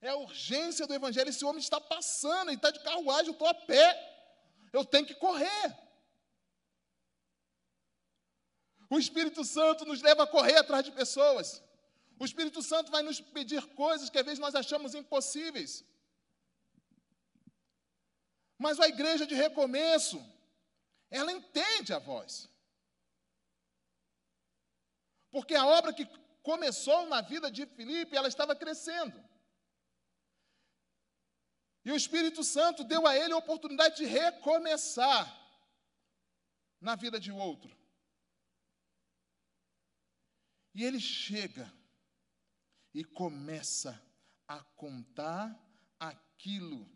É 0.00 0.10
a 0.10 0.16
urgência 0.16 0.86
do 0.86 0.94
Evangelho. 0.94 1.30
Esse 1.30 1.44
homem 1.44 1.60
está 1.60 1.80
passando, 1.80 2.48
ele 2.48 2.56
está 2.56 2.70
de 2.70 2.82
carruagem, 2.82 3.28
eu 3.28 3.32
estou 3.32 3.48
a 3.48 3.54
pé. 3.54 4.14
Eu 4.72 4.84
tenho 4.84 5.06
que 5.06 5.14
correr. 5.14 5.85
O 8.88 8.98
Espírito 8.98 9.44
Santo 9.44 9.84
nos 9.84 10.00
leva 10.00 10.22
a 10.24 10.26
correr 10.26 10.56
atrás 10.56 10.84
de 10.84 10.92
pessoas. 10.92 11.62
O 12.18 12.24
Espírito 12.24 12.62
Santo 12.62 12.90
vai 12.90 13.02
nos 13.02 13.20
pedir 13.20 13.62
coisas 13.74 14.08
que 14.08 14.18
às 14.18 14.24
vezes 14.24 14.38
nós 14.38 14.54
achamos 14.54 14.94
impossíveis. 14.94 15.84
Mas 18.58 18.80
a 18.80 18.88
igreja 18.88 19.26
de 19.26 19.34
recomeço, 19.34 20.24
ela 21.10 21.32
entende 21.32 21.92
a 21.92 21.98
voz. 21.98 22.48
Porque 25.30 25.54
a 25.54 25.66
obra 25.66 25.92
que 25.92 26.06
começou 26.42 27.06
na 27.06 27.20
vida 27.20 27.50
de 27.50 27.66
Filipe, 27.66 28.16
ela 28.16 28.28
estava 28.28 28.56
crescendo. 28.56 29.22
E 31.84 31.92
o 31.92 31.96
Espírito 31.96 32.42
Santo 32.42 32.82
deu 32.82 33.06
a 33.06 33.16
ele 33.16 33.32
a 33.32 33.36
oportunidade 33.36 33.96
de 33.96 34.06
recomeçar 34.06 35.24
na 36.80 36.96
vida 36.96 37.20
de 37.20 37.30
outro. 37.30 37.76
E 40.76 40.84
ele 40.84 41.00
chega 41.00 41.72
e 42.92 43.02
começa 43.02 43.98
a 44.46 44.62
contar 44.62 45.58
aquilo 45.98 46.86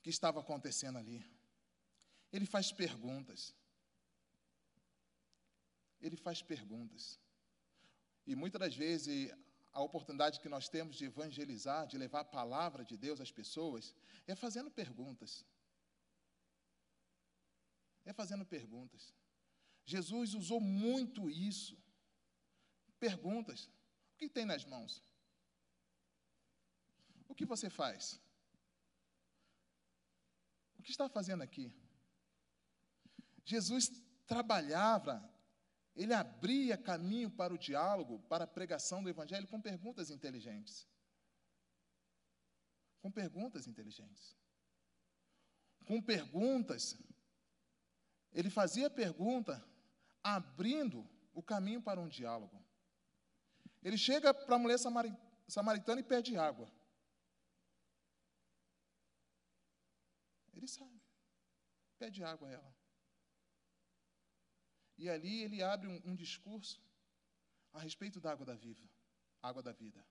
que 0.00 0.08
estava 0.08 0.38
acontecendo 0.38 0.98
ali. 0.98 1.20
Ele 2.32 2.46
faz 2.46 2.70
perguntas. 2.70 3.52
Ele 6.00 6.16
faz 6.16 6.40
perguntas. 6.40 7.18
E 8.24 8.36
muitas 8.36 8.60
das 8.60 8.76
vezes 8.76 9.28
a 9.72 9.82
oportunidade 9.82 10.38
que 10.38 10.48
nós 10.48 10.68
temos 10.68 10.94
de 10.94 11.06
evangelizar, 11.06 11.88
de 11.88 11.98
levar 11.98 12.20
a 12.20 12.24
palavra 12.24 12.84
de 12.84 12.96
Deus 12.96 13.20
às 13.20 13.32
pessoas, 13.32 13.92
é 14.28 14.36
fazendo 14.36 14.70
perguntas. 14.70 15.44
É 18.04 18.12
fazendo 18.12 18.46
perguntas. 18.46 19.12
Jesus 19.84 20.34
usou 20.34 20.60
muito 20.60 21.28
isso. 21.28 21.76
Perguntas. 22.98 23.66
O 24.14 24.16
que 24.18 24.28
tem 24.28 24.44
nas 24.44 24.64
mãos? 24.64 25.02
O 27.28 27.34
que 27.34 27.46
você 27.46 27.70
faz? 27.70 28.20
O 30.78 30.82
que 30.82 30.90
está 30.90 31.08
fazendo 31.08 31.42
aqui? 31.42 31.72
Jesus 33.44 33.90
trabalhava, 34.26 35.28
ele 35.94 36.14
abria 36.14 36.78
caminho 36.78 37.30
para 37.30 37.52
o 37.52 37.58
diálogo, 37.58 38.20
para 38.28 38.44
a 38.44 38.46
pregação 38.46 39.02
do 39.02 39.08
Evangelho 39.08 39.48
com 39.48 39.60
perguntas 39.60 40.10
inteligentes. 40.10 40.88
Com 43.00 43.10
perguntas 43.10 43.66
inteligentes. 43.66 44.36
Com 45.84 46.00
perguntas. 46.00 46.96
Ele 48.32 48.48
fazia 48.48 48.88
pergunta, 48.88 49.64
abrindo 50.22 51.08
o 51.32 51.42
caminho 51.42 51.82
para 51.82 52.00
um 52.00 52.08
diálogo. 52.08 52.62
Ele 53.82 53.96
chega 53.96 54.32
para 54.34 54.56
a 54.56 54.58
mulher 54.58 54.78
samaritana 54.78 56.00
e 56.00 56.04
pede 56.04 56.36
água. 56.36 56.70
Ele 60.52 60.68
sabe. 60.68 61.00
Pede 61.98 62.22
água 62.22 62.48
a 62.48 62.52
ela. 62.52 62.76
E 64.98 65.08
ali 65.08 65.42
ele 65.42 65.62
abre 65.62 65.88
um, 65.88 66.10
um 66.10 66.14
discurso 66.14 66.82
a 67.72 67.78
respeito 67.78 68.20
da 68.20 68.32
água 68.32 68.44
da 68.44 68.54
viva, 68.54 68.86
água 69.40 69.62
da 69.62 69.72
vida. 69.72 70.06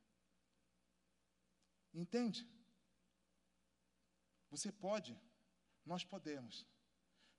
Entende? 1.94 2.48
Você 4.50 4.72
pode, 4.72 5.20
nós 5.86 6.04
podemos 6.04 6.66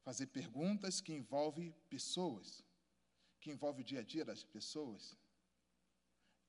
fazer 0.02 0.26
perguntas 0.26 1.00
que 1.00 1.12
envolvem 1.12 1.72
pessoas, 1.88 2.64
que 3.40 3.50
envolvem 3.50 3.82
o 3.82 3.86
dia 3.86 4.00
a 4.00 4.04
dia 4.04 4.24
das 4.24 4.42
pessoas 4.42 5.16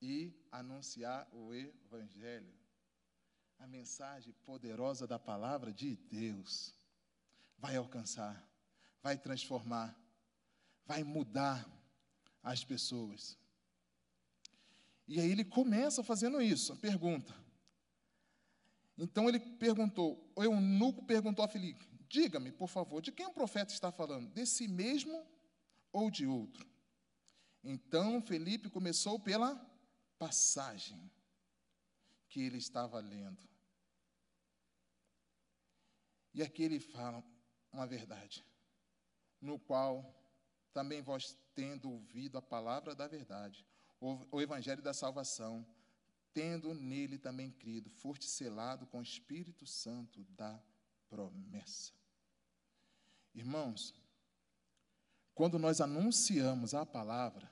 e 0.00 0.34
anunciar 0.50 1.28
o 1.32 1.54
evangelho 1.54 2.62
a 3.62 3.66
mensagem 3.68 4.34
poderosa 4.44 5.06
da 5.06 5.20
palavra 5.20 5.72
de 5.72 5.94
Deus 6.10 6.74
vai 7.56 7.76
alcançar, 7.76 8.44
vai 9.00 9.16
transformar, 9.16 9.96
vai 10.84 11.04
mudar 11.04 11.64
as 12.42 12.64
pessoas. 12.64 13.38
E 15.06 15.20
aí 15.20 15.30
ele 15.30 15.44
começa 15.44 16.02
fazendo 16.02 16.42
isso, 16.42 16.72
a 16.72 16.76
pergunta. 16.76 17.32
Então 18.98 19.28
ele 19.28 19.38
perguntou, 19.38 20.28
o 20.34 20.42
eunuco 20.42 21.04
perguntou 21.04 21.44
a 21.44 21.48
Filipe: 21.48 21.86
Diga-me, 22.12 22.52
por 22.52 22.68
favor, 22.68 23.00
de 23.00 23.10
quem 23.10 23.24
o 23.24 23.32
profeta 23.32 23.72
está 23.72 23.90
falando? 23.90 24.28
Desse 24.28 24.68
mesmo 24.68 25.26
ou 25.90 26.10
de 26.10 26.26
outro? 26.26 26.68
Então 27.64 28.20
Felipe 28.20 28.68
começou 28.68 29.18
pela 29.18 29.56
passagem 30.18 31.10
que 32.28 32.42
ele 32.42 32.58
estava 32.58 33.00
lendo. 33.00 33.40
E 36.34 36.42
aqui 36.42 36.62
ele 36.64 36.78
fala 36.78 37.24
uma 37.72 37.86
verdade, 37.86 38.44
no 39.40 39.58
qual 39.58 40.14
também 40.70 41.00
vós, 41.00 41.34
tendo 41.54 41.90
ouvido 41.90 42.36
a 42.36 42.42
palavra 42.42 42.94
da 42.94 43.08
verdade, 43.08 43.66
o, 43.98 44.38
evangelho 44.38 44.82
da 44.82 44.92
salvação, 44.92 45.66
tendo 46.34 46.74
nele 46.74 47.16
também 47.16 47.50
crido, 47.50 47.88
foste 47.88 48.26
selado 48.26 48.86
com 48.86 48.98
o 48.98 49.02
Espírito 49.02 49.66
Santo 49.66 50.22
da 50.24 50.62
promessa. 51.08 52.01
Irmãos, 53.34 53.94
quando 55.34 55.58
nós 55.58 55.80
anunciamos 55.80 56.74
a 56.74 56.84
palavra, 56.84 57.50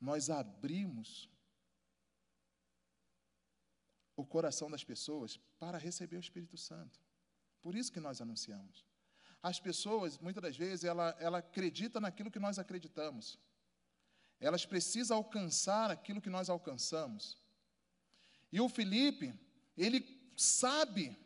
nós 0.00 0.28
abrimos 0.28 1.30
o 4.16 4.24
coração 4.24 4.70
das 4.70 4.84
pessoas 4.84 5.38
para 5.58 5.78
receber 5.78 6.16
o 6.16 6.20
Espírito 6.20 6.56
Santo. 6.56 7.00
Por 7.60 7.76
isso 7.76 7.92
que 7.92 8.00
nós 8.00 8.20
anunciamos. 8.20 8.84
As 9.40 9.58
pessoas, 9.58 10.18
muitas 10.18 10.42
das 10.42 10.56
vezes, 10.56 10.84
ela, 10.84 11.16
ela 11.18 11.38
acredita 11.38 12.00
naquilo 12.00 12.30
que 12.30 12.38
nós 12.38 12.58
acreditamos. 12.58 13.38
Elas 14.40 14.66
precisam 14.66 15.16
alcançar 15.16 15.90
aquilo 15.90 16.20
que 16.20 16.30
nós 16.30 16.50
alcançamos. 16.50 17.40
E 18.50 18.60
o 18.60 18.68
Felipe, 18.68 19.32
ele 19.76 20.04
sabe 20.36 21.16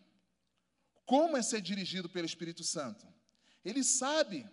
como 1.06 1.36
é 1.36 1.42
ser 1.42 1.60
dirigido 1.60 2.08
pelo 2.08 2.26
Espírito 2.26 2.62
Santo. 2.62 3.06
Ele 3.68 3.82
sabe 3.82 4.48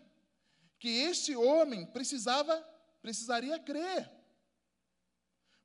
que 0.79 0.89
este 0.89 1.35
homem 1.35 1.85
precisava, 1.85 2.59
precisaria 2.99 3.59
crer. 3.59 4.11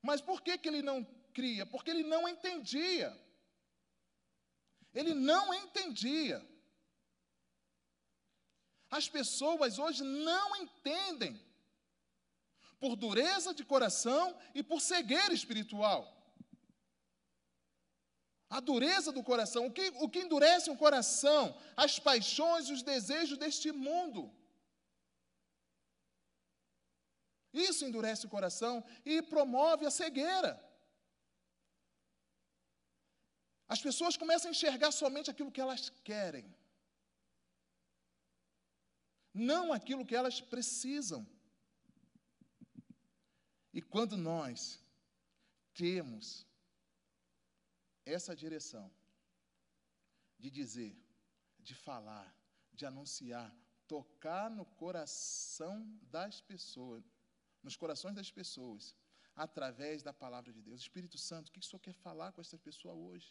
Mas 0.03 0.21
por 0.21 0.43
que, 0.43 0.55
que 0.55 0.67
ele 0.67 0.83
não 0.83 1.03
cria? 1.33 1.65
Porque 1.65 1.89
ele 1.89 2.03
não 2.03 2.29
entendia. 2.29 3.09
Ele 4.93 5.15
não 5.15 5.51
entendia. 5.51 6.47
As 8.91 9.09
pessoas 9.09 9.79
hoje 9.79 10.03
não 10.03 10.55
entendem, 10.55 11.43
por 12.79 12.95
dureza 12.95 13.51
de 13.51 13.65
coração 13.65 14.39
e 14.53 14.61
por 14.61 14.79
cegueira 14.79 15.33
espiritual. 15.33 16.18
A 18.49 18.59
dureza 18.59 19.11
do 19.11 19.23
coração, 19.23 19.67
o 19.67 19.71
que, 19.71 19.89
o 19.95 20.09
que 20.09 20.19
endurece 20.19 20.71
o 20.71 20.77
coração? 20.77 21.55
As 21.77 21.99
paixões 21.99 22.67
e 22.67 22.73
os 22.73 22.81
desejos 22.81 23.37
deste 23.37 23.71
mundo. 23.71 24.33
Isso 27.53 27.85
endurece 27.85 28.25
o 28.25 28.29
coração 28.29 28.83
e 29.05 29.21
promove 29.21 29.85
a 29.85 29.91
cegueira. 29.91 30.53
As 33.67 33.81
pessoas 33.81 34.17
começam 34.17 34.49
a 34.49 34.51
enxergar 34.51 34.91
somente 34.91 35.29
aquilo 35.29 35.51
que 35.51 35.61
elas 35.61 35.91
querem, 36.03 36.45
não 39.31 39.71
aquilo 39.71 40.05
que 40.05 40.15
elas 40.15 40.41
precisam. 40.41 41.27
E 43.71 43.79
quando 43.79 44.17
nós 44.17 44.83
temos 45.75 46.48
essa 48.17 48.35
direção 48.43 48.85
de 50.37 50.49
dizer, 50.59 50.93
de 51.67 51.75
falar, 51.87 52.27
de 52.73 52.85
anunciar, 52.85 53.49
tocar 53.87 54.49
no 54.49 54.65
coração 54.83 55.75
das 56.15 56.39
pessoas, 56.41 57.03
nos 57.61 57.75
corações 57.75 58.15
das 58.15 58.31
pessoas, 58.31 58.95
através 59.35 60.01
da 60.03 60.13
palavra 60.13 60.51
de 60.53 60.61
Deus. 60.61 60.81
Espírito 60.81 61.17
Santo, 61.17 61.47
o 61.47 61.51
que 61.51 61.59
o 61.59 61.63
Senhor 61.63 61.79
quer 61.79 61.93
falar 61.93 62.31
com 62.31 62.41
essa 62.41 62.57
pessoa 62.57 62.93
hoje? 62.93 63.29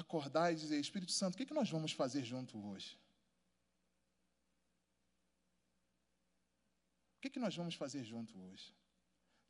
acordar 0.00 0.52
e 0.52 0.56
dizer: 0.56 0.78
Espírito 0.78 1.12
Santo, 1.12 1.34
o 1.34 1.38
que, 1.38 1.54
nós 1.54 1.70
vamos 1.70 1.92
fazer 1.92 2.22
junto 2.22 2.58
hoje? 2.68 2.98
O 7.16 7.20
que, 7.20 7.30
que 7.30 7.38
nós 7.38 7.56
vamos 7.56 7.74
fazer 7.74 8.04
junto 8.04 8.38
hoje? 8.38 8.74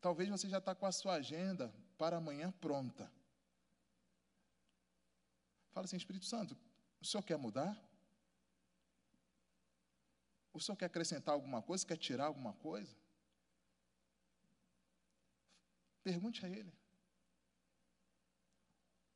Talvez 0.00 0.28
você 0.28 0.48
já 0.48 0.58
está 0.58 0.74
com 0.74 0.86
a 0.86 0.92
sua 0.92 1.14
agenda 1.14 1.74
para 1.96 2.16
amanhã 2.16 2.50
pronta. 2.52 3.10
Fala 5.72 5.84
assim, 5.84 5.96
Espírito 5.96 6.24
Santo, 6.24 6.56
o 7.00 7.04
senhor 7.04 7.22
quer 7.22 7.36
mudar? 7.36 7.76
O 10.52 10.60
senhor 10.60 10.76
quer 10.76 10.86
acrescentar 10.86 11.34
alguma 11.34 11.60
coisa? 11.60 11.86
Quer 11.86 11.98
tirar 11.98 12.26
alguma 12.26 12.54
coisa? 12.54 12.96
Pergunte 16.02 16.46
a 16.46 16.48
ele. 16.48 16.72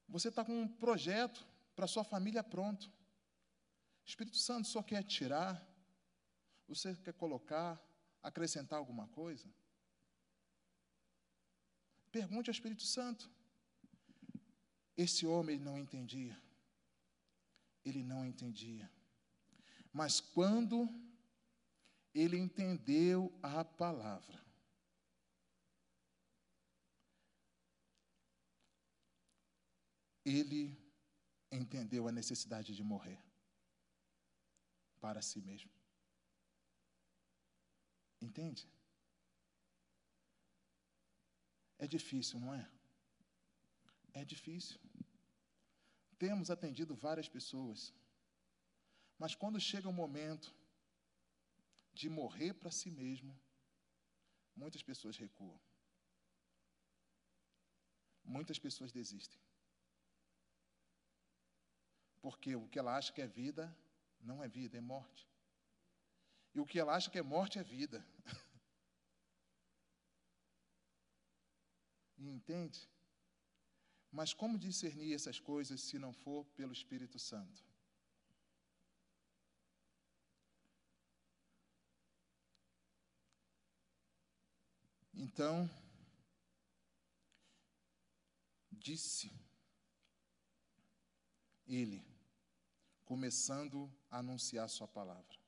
Você 0.08 0.28
está 0.28 0.44
com 0.44 0.52
um 0.52 0.68
projeto 0.68 1.46
para 1.74 1.86
sua 1.86 2.04
família 2.04 2.42
pronto. 2.42 2.92
Espírito 4.04 4.36
Santo 4.36 4.66
só 4.66 4.82
quer 4.82 5.04
tirar, 5.04 5.64
você 6.66 6.96
quer 6.96 7.14
colocar, 7.14 7.80
acrescentar 8.22 8.78
alguma 8.78 9.06
coisa? 9.08 9.48
Pergunte 12.11 12.50
ao 12.50 12.52
Espírito 12.52 12.82
Santo. 12.82 13.30
Esse 14.96 15.26
homem 15.26 15.58
não 15.58 15.78
entendia. 15.78 16.40
Ele 17.84 18.02
não 18.02 18.24
entendia. 18.26 18.90
Mas 19.92 20.20
quando 20.20 20.88
ele 22.12 22.36
entendeu 22.36 23.32
a 23.42 23.64
palavra, 23.64 24.44
ele 30.24 30.76
entendeu 31.50 32.06
a 32.06 32.12
necessidade 32.12 32.74
de 32.74 32.82
morrer 32.82 33.18
para 35.00 35.22
si 35.22 35.40
mesmo. 35.40 35.70
Entende? 38.20 38.68
É 41.84 41.86
difícil, 41.96 42.38
não 42.38 42.52
é? 42.54 42.64
É 44.12 44.22
difícil. 44.32 44.78
Temos 46.18 46.50
atendido 46.50 46.94
várias 46.94 47.28
pessoas, 47.36 47.94
mas 49.18 49.34
quando 49.34 49.58
chega 49.68 49.88
o 49.88 49.98
momento 50.02 50.54
de 51.94 52.08
morrer 52.10 52.52
para 52.52 52.70
si 52.70 52.90
mesmo, 52.90 53.32
muitas 54.54 54.82
pessoas 54.82 55.16
recuam. 55.16 55.58
Muitas 58.22 58.58
pessoas 58.58 58.92
desistem. 58.92 59.40
Porque 62.20 62.54
o 62.54 62.68
que 62.68 62.78
ela 62.78 62.96
acha 62.98 63.12
que 63.14 63.22
é 63.22 63.26
vida, 63.26 63.74
não 64.20 64.44
é 64.44 64.48
vida, 64.48 64.76
é 64.76 64.80
morte. 64.82 65.26
E 66.54 66.60
o 66.60 66.66
que 66.66 66.78
ela 66.78 66.94
acha 66.94 67.10
que 67.10 67.18
é 67.18 67.22
morte 67.22 67.58
é 67.58 67.62
vida. 67.62 68.06
Entende? 72.20 72.86
Mas 74.12 74.34
como 74.34 74.58
discernir 74.58 75.14
essas 75.14 75.40
coisas 75.40 75.80
se 75.80 75.98
não 75.98 76.12
for 76.12 76.44
pelo 76.56 76.72
Espírito 76.72 77.18
Santo? 77.18 77.64
Então, 85.14 85.68
disse 88.72 89.32
ele, 91.66 92.04
começando 93.04 93.90
a 94.10 94.18
anunciar 94.18 94.68
Sua 94.68 94.88
palavra. 94.88 95.38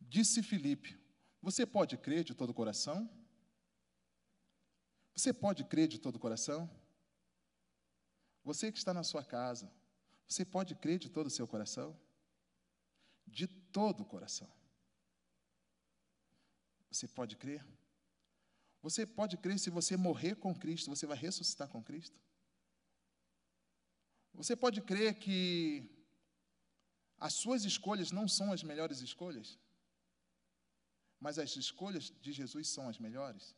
Disse 0.00 0.42
Filipe: 0.42 1.03
Você 1.46 1.66
pode 1.66 1.94
crer 1.98 2.24
de 2.24 2.34
todo 2.34 2.50
o 2.50 2.54
coração? 2.54 2.98
Você 5.14 5.30
pode 5.30 5.62
crer 5.62 5.86
de 5.86 5.98
todo 5.98 6.16
o 6.16 6.18
coração? 6.18 6.60
Você 8.42 8.72
que 8.72 8.78
está 8.78 8.94
na 8.94 9.04
sua 9.04 9.22
casa, 9.22 9.70
você 10.26 10.42
pode 10.42 10.74
crer 10.74 10.98
de 10.98 11.10
todo 11.10 11.26
o 11.26 11.34
seu 11.38 11.46
coração? 11.46 11.88
De 13.26 13.46
todo 13.46 14.00
o 14.04 14.06
coração. 14.06 14.50
Você 16.90 17.06
pode 17.06 17.36
crer? 17.36 17.62
Você 18.80 19.04
pode 19.04 19.36
crer 19.36 19.58
se 19.58 19.68
você 19.68 19.98
morrer 19.98 20.36
com 20.36 20.54
Cristo, 20.54 20.88
você 20.88 21.06
vai 21.06 21.18
ressuscitar 21.18 21.68
com 21.68 21.82
Cristo? 21.82 22.18
Você 24.32 24.56
pode 24.56 24.80
crer 24.80 25.18
que 25.18 25.90
as 27.18 27.34
suas 27.34 27.64
escolhas 27.64 28.10
não 28.10 28.26
são 28.26 28.50
as 28.50 28.62
melhores 28.62 29.00
escolhas, 29.02 29.58
mas 31.20 31.38
as 31.38 31.56
escolhas 31.56 32.12
de 32.20 32.32
Jesus 32.32 32.68
são 32.68 32.88
as 32.88 32.98
melhores? 32.98 33.54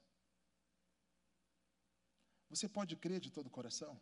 Você 2.48 2.68
pode 2.68 2.96
crer 2.96 3.20
de 3.20 3.30
todo 3.30 3.46
o 3.46 3.50
coração? 3.50 4.00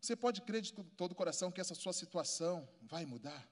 Você 0.00 0.16
pode 0.16 0.40
crer 0.40 0.62
de 0.62 0.72
todo 0.72 1.12
o 1.12 1.14
coração 1.14 1.52
que 1.52 1.60
essa 1.60 1.74
sua 1.74 1.92
situação 1.92 2.68
vai 2.80 3.04
mudar? 3.04 3.48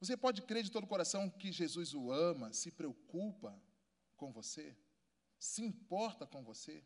Você 0.00 0.16
pode 0.16 0.42
crer 0.42 0.62
de 0.62 0.70
todo 0.70 0.84
o 0.84 0.88
coração 0.88 1.28
que 1.28 1.52
Jesus 1.52 1.94
o 1.94 2.10
ama, 2.10 2.52
se 2.52 2.70
preocupa 2.70 3.60
com 4.16 4.32
você, 4.32 4.76
se 5.38 5.62
importa 5.62 6.26
com 6.26 6.42
você? 6.42 6.84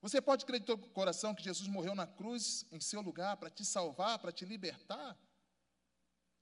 Você 0.00 0.20
pode 0.20 0.46
crer 0.46 0.60
de 0.60 0.66
todo 0.66 0.84
o 0.84 0.90
coração 0.90 1.34
que 1.34 1.42
Jesus 1.42 1.68
morreu 1.68 1.94
na 1.94 2.06
cruz 2.06 2.64
em 2.70 2.80
seu 2.80 3.00
lugar 3.00 3.36
para 3.36 3.50
te 3.50 3.64
salvar, 3.64 4.18
para 4.18 4.32
te 4.32 4.44
libertar? 4.44 5.18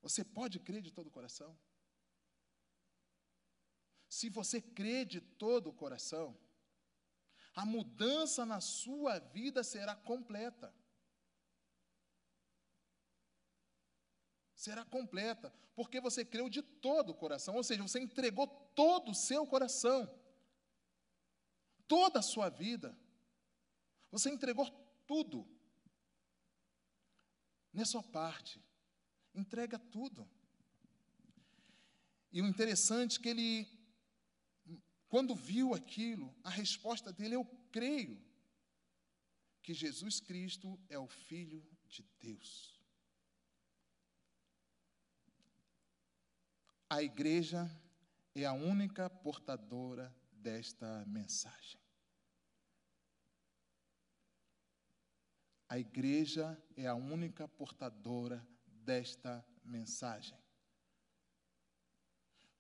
Você 0.07 0.23
pode 0.23 0.61
crer 0.61 0.81
de 0.81 0.93
todo 0.93 1.09
o 1.09 1.11
coração? 1.11 1.59
Se 4.09 4.31
você 4.31 4.63
crê 4.63 5.05
de 5.05 5.21
todo 5.21 5.69
o 5.69 5.73
coração, 5.73 6.39
a 7.53 7.67
mudança 7.67 8.47
na 8.47 8.61
sua 8.61 9.19
vida 9.19 9.65
será 9.65 9.97
completa. 9.97 10.73
Será 14.55 14.85
completa, 14.85 15.53
porque 15.75 16.01
você 16.01 16.25
creu 16.25 16.49
de 16.49 16.63
todo 16.63 17.11
o 17.11 17.15
coração, 17.17 17.57
ou 17.57 17.65
seja, 17.65 17.83
você 17.83 17.99
entregou 17.99 18.47
todo 18.77 19.11
o 19.11 19.15
seu 19.15 19.45
coração, 19.45 20.09
toda 21.89 22.21
a 22.21 22.23
sua 22.23 22.49
vida. 22.49 22.97
Você 24.13 24.31
entregou 24.31 24.71
tudo. 25.05 25.45
Nessa 27.73 28.01
parte, 28.05 28.65
entrega 29.37 29.79
tudo. 29.79 30.29
E 32.33 32.43
o 32.43 32.47
interessante 32.47 33.19
é 33.19 33.23
que 33.23 33.29
ele 33.29 33.77
quando 35.09 35.35
viu 35.35 35.73
aquilo, 35.73 36.35
a 36.43 36.51
resposta 36.51 37.13
dele, 37.13 37.37
eu 37.37 37.45
creio 37.71 38.21
que 39.63 39.73
Jesus 39.73 40.21
Cristo 40.21 40.79
é 40.89 40.99
o 40.99 41.07
Filho 41.07 41.65
de 41.89 42.03
Deus. 42.19 42.79
A 46.91 47.03
igreja 47.03 47.71
é 48.35 48.45
a 48.45 48.53
única 48.53 49.09
portadora 49.09 50.15
desta 50.31 51.05
mensagem. 51.07 51.81
A 55.69 55.79
igreja 55.79 56.63
é 56.77 56.87
a 56.87 56.95
única 56.95 57.49
portadora 57.49 58.47
desta 58.87 59.45
mensagem. 59.65 60.39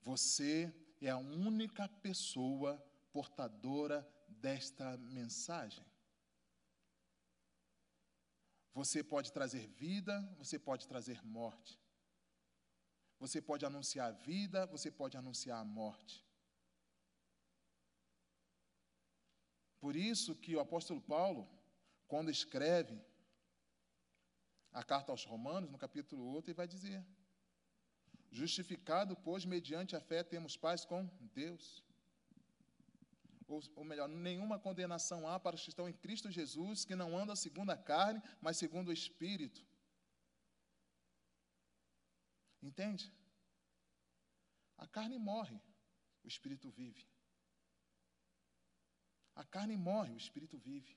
Você 0.02 0.74
é 1.00 1.08
a 1.08 1.16
única 1.16 1.88
pessoa 1.88 2.72
portadora 3.12 4.06
desta 4.28 4.96
mensagem. 4.98 5.84
Você 8.74 9.02
pode 9.02 9.32
trazer 9.32 9.66
vida, 9.68 10.20
você 10.36 10.58
pode 10.58 10.86
trazer 10.86 11.24
morte. 11.24 11.80
Você 13.18 13.40
pode 13.40 13.64
anunciar 13.64 14.08
a 14.08 14.18
vida, 14.30 14.66
você 14.66 14.90
pode 14.90 15.16
anunciar 15.16 15.60
a 15.60 15.64
morte. 15.64 16.26
Por 19.80 19.94
isso 19.94 20.34
que 20.34 20.54
o 20.56 20.60
apóstolo 20.60 21.00
Paulo, 21.00 21.48
quando 22.06 22.30
escreve 22.30 23.00
a 24.80 24.82
carta 24.84 25.10
aos 25.10 25.24
Romanos, 25.24 25.70
no 25.70 25.78
capítulo 25.78 26.22
8, 26.34 26.48
ele 26.50 26.54
vai 26.62 26.68
dizer: 26.68 27.02
Justificado, 28.30 29.16
pois, 29.16 29.46
mediante 29.46 29.96
a 29.96 30.00
fé, 30.00 30.22
temos 30.22 30.54
paz 30.54 30.84
com 30.84 31.06
Deus. 31.32 31.82
Ou, 33.48 33.62
ou, 33.74 33.84
melhor, 33.84 34.06
nenhuma 34.06 34.58
condenação 34.58 35.26
há 35.26 35.40
para 35.40 35.56
os 35.56 35.62
que 35.62 35.70
estão 35.70 35.88
em 35.88 35.94
Cristo 35.94 36.30
Jesus, 36.30 36.84
que 36.84 36.94
não 36.94 37.16
andam 37.16 37.34
segundo 37.34 37.70
a 37.70 37.76
carne, 37.76 38.22
mas 38.38 38.58
segundo 38.58 38.88
o 38.88 38.92
Espírito. 38.92 39.64
Entende? 42.62 43.10
A 44.76 44.86
carne 44.86 45.18
morre, 45.18 45.58
o 46.22 46.28
Espírito 46.28 46.68
vive. 46.68 47.08
A 49.34 49.44
carne 49.44 49.74
morre, 49.74 50.12
o 50.12 50.18
Espírito 50.18 50.58
vive. 50.58 50.94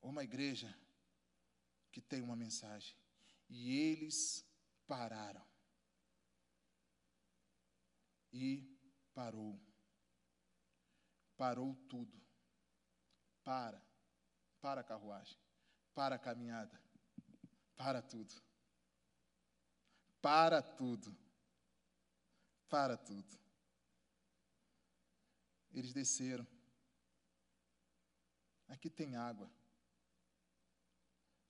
Uma 0.00 0.24
igreja 0.24 0.76
que 1.92 2.00
tem 2.00 2.22
uma 2.22 2.34
mensagem. 2.34 2.96
E 3.48 3.70
eles 3.70 4.44
pararam 4.86 5.46
e 8.32 8.66
parou. 9.14 9.60
Parou 11.36 11.76
tudo. 11.88 12.20
Para. 13.44 13.80
Para 14.60 14.80
a 14.80 14.84
carruagem. 14.84 15.38
Para 15.94 16.14
a 16.16 16.18
caminhada. 16.18 16.80
Para 17.76 18.00
tudo. 18.00 18.34
Para 20.20 20.62
tudo. 20.62 21.14
Para 22.68 22.96
tudo. 22.96 23.38
Eles 25.72 25.92
desceram. 25.92 26.46
Aqui 28.68 28.88
tem 28.88 29.16
água. 29.16 29.50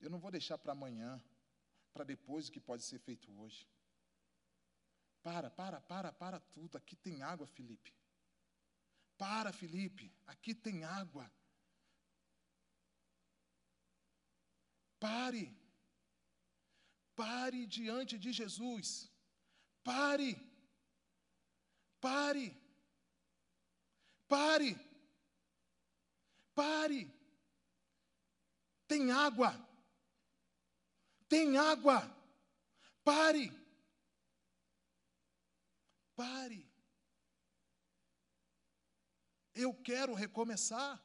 Eu 0.03 0.09
não 0.09 0.19
vou 0.19 0.29
deixar 0.29 0.57
para 0.57 0.73
amanhã, 0.73 1.11
para 1.93 2.03
depois 2.03 2.47
o 2.47 2.51
que 2.51 2.59
pode 2.59 2.83
ser 2.83 2.99
feito 2.99 3.31
hoje. 3.39 3.65
Para, 5.21 5.49
para, 5.49 5.79
para, 5.79 6.11
para 6.11 6.39
tudo. 6.41 6.77
Aqui 6.77 6.95
tem 6.97 7.23
água, 7.23 7.47
Felipe. 7.47 7.95
Para, 9.17 9.53
Felipe. 9.53 10.13
Aqui 10.27 10.53
tem 10.53 10.83
água. 10.83 11.31
Pare. 14.99 15.45
Pare 17.15 17.65
diante 17.65 18.19
de 18.19 18.33
Jesus. 18.33 19.09
Pare. 19.85 20.31
Pare. 22.01 22.47
Pare. 24.27 24.71
Pare. 26.53 27.01
Tem 28.85 29.09
água. 29.09 29.72
Tem 31.33 31.57
água. 31.57 32.15
Pare. 33.03 33.51
Pare. 36.15 36.71
Eu 39.55 39.73
quero 39.73 40.13
recomeçar. 40.13 41.01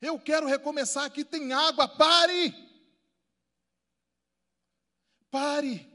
Eu 0.00 0.18
quero 0.18 0.46
recomeçar. 0.46 1.04
Aqui 1.04 1.26
tem 1.26 1.52
água. 1.52 1.86
Pare. 1.86 2.54
Pare. 5.30 5.86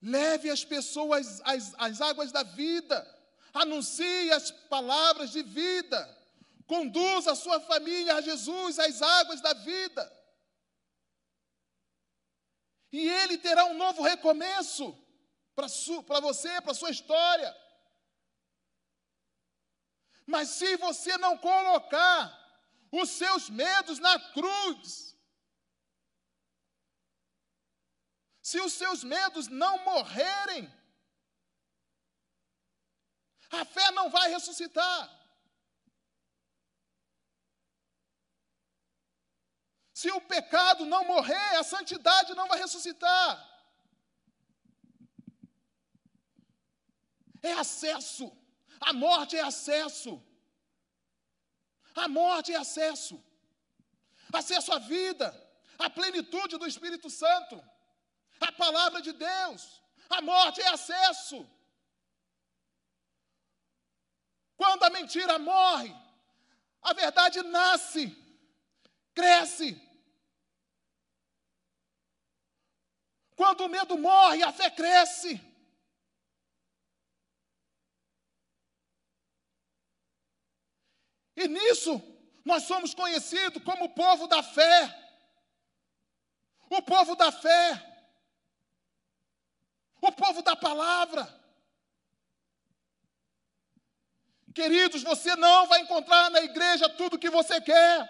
Leve 0.00 0.48
as 0.48 0.64
pessoas 0.64 1.42
às, 1.76 2.00
águas 2.00 2.30
da 2.30 2.44
vida. 2.44 3.04
Anuncie 3.52 4.30
as 4.30 4.52
palavras 4.52 5.32
de 5.32 5.42
vida. 5.42 6.19
Conduza 6.70 7.32
a 7.32 7.34
sua 7.34 7.58
família 7.60 8.14
a 8.14 8.20
Jesus, 8.20 8.78
às 8.78 9.02
águas 9.02 9.40
da 9.40 9.52
vida. 9.52 10.04
E 12.92 13.08
ele 13.08 13.36
terá 13.38 13.64
um 13.64 13.74
novo 13.74 14.02
recomeço 14.02 14.96
para 15.56 16.20
você, 16.20 16.60
para 16.60 16.70
a 16.70 16.74
sua 16.74 16.92
história. 16.92 17.52
Mas 20.24 20.50
se 20.50 20.76
você 20.76 21.18
não 21.18 21.36
colocar 21.38 22.20
os 22.92 23.10
seus 23.10 23.50
medos 23.50 23.98
na 23.98 24.16
cruz, 24.30 25.18
se 28.40 28.60
os 28.60 28.74
seus 28.74 29.02
medos 29.02 29.48
não 29.48 29.84
morrerem, 29.84 30.72
a 33.50 33.64
fé 33.64 33.90
não 33.90 34.08
vai 34.08 34.30
ressuscitar. 34.30 35.19
Se 40.00 40.10
o 40.18 40.20
pecado 40.34 40.82
não 40.92 41.02
morrer, 41.04 41.50
a 41.56 41.62
santidade 41.62 42.34
não 42.34 42.48
vai 42.50 42.58
ressuscitar. 42.58 43.30
É 47.42 47.52
acesso. 47.64 48.26
A 48.88 48.92
morte 48.94 49.36
é 49.36 49.42
acesso. 49.42 50.12
A 51.94 52.06
morte 52.08 52.50
é 52.50 52.56
acesso. 52.56 53.16
Acesso 54.32 54.72
à 54.72 54.78
vida, 54.78 55.28
à 55.78 55.90
plenitude 55.90 56.56
do 56.56 56.70
Espírito 56.72 57.10
Santo, 57.10 57.62
à 58.40 58.50
palavra 58.52 59.02
de 59.02 59.12
Deus. 59.12 59.82
A 60.08 60.22
morte 60.22 60.62
é 60.62 60.68
acesso. 60.68 61.38
Quando 64.56 64.82
a 64.84 64.90
mentira 64.98 65.38
morre, 65.38 65.94
a 66.80 66.94
verdade 66.94 67.42
nasce, 67.42 68.04
cresce. 69.12 69.89
Quando 73.40 73.62
o 73.64 73.68
medo 73.70 73.96
morre, 73.96 74.42
a 74.42 74.52
fé 74.52 74.68
cresce. 74.68 75.40
E 81.34 81.48
nisso, 81.48 82.02
nós 82.44 82.64
somos 82.64 82.92
conhecidos 82.92 83.64
como 83.64 83.86
o 83.86 83.94
povo 83.94 84.26
da 84.26 84.42
fé. 84.42 84.78
O 86.68 86.82
povo 86.82 87.16
da 87.16 87.32
fé. 87.32 87.64
O 90.02 90.12
povo 90.12 90.42
da 90.42 90.54
palavra. 90.54 91.24
Queridos, 94.54 95.02
você 95.02 95.34
não 95.36 95.66
vai 95.66 95.80
encontrar 95.80 96.28
na 96.30 96.42
igreja 96.42 96.90
tudo 96.90 97.16
o 97.16 97.18
que 97.18 97.30
você 97.30 97.58
quer. 97.58 98.06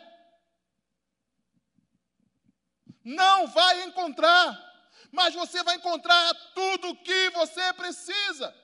Não 3.04 3.46
vai 3.46 3.84
encontrar. 3.84 4.69
Mas 5.12 5.34
você 5.34 5.62
vai 5.62 5.76
encontrar 5.76 6.34
tudo 6.54 6.90
o 6.90 6.96
que 6.96 7.30
você 7.30 7.72
precisa. 7.72 8.54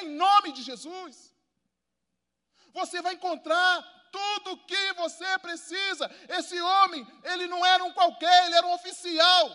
Em 0.00 0.10
nome 0.10 0.52
de 0.52 0.62
Jesus. 0.62 1.34
Você 2.72 3.02
vai 3.02 3.14
encontrar 3.14 3.82
tudo 4.12 4.52
o 4.52 4.64
que 4.64 4.92
você 4.94 5.38
precisa. 5.38 6.10
Esse 6.28 6.60
homem, 6.60 7.06
ele 7.24 7.46
não 7.46 7.64
era 7.64 7.84
um 7.84 7.92
qualquer, 7.92 8.46
ele 8.46 8.54
era 8.54 8.66
um 8.66 8.74
oficial. 8.74 9.50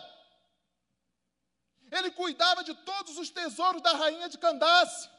Ele 1.91 2.11
cuidava 2.11 2.63
de 2.63 2.73
todos 2.73 3.17
os 3.17 3.29
tesouros 3.29 3.81
da 3.81 3.93
rainha 3.93 4.27
de 4.27 4.37
Candace. 4.37 5.09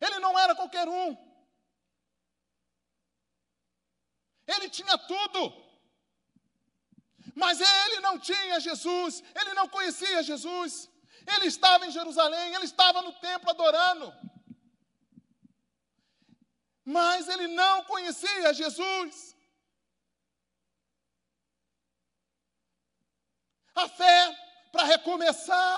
Ele 0.00 0.18
não 0.18 0.38
era 0.38 0.54
qualquer 0.54 0.86
um. 0.88 1.16
Ele 4.46 4.68
tinha 4.68 4.96
tudo. 4.98 5.67
Mas 7.34 7.60
ele 7.60 8.00
não 8.00 8.18
tinha 8.18 8.60
Jesus, 8.60 9.22
ele 9.34 9.54
não 9.54 9.68
conhecia 9.68 10.22
Jesus. 10.22 10.90
Ele 11.34 11.46
estava 11.46 11.86
em 11.86 11.90
Jerusalém, 11.90 12.54
ele 12.54 12.64
estava 12.64 13.02
no 13.02 13.12
templo 13.12 13.50
adorando 13.50 14.12
mas 16.88 17.28
ele 17.28 17.48
não 17.48 17.84
conhecia 17.84 18.54
Jesus. 18.54 19.36
A 23.74 23.86
fé 23.86 24.38
para 24.72 24.84
recomeçar 24.84 25.76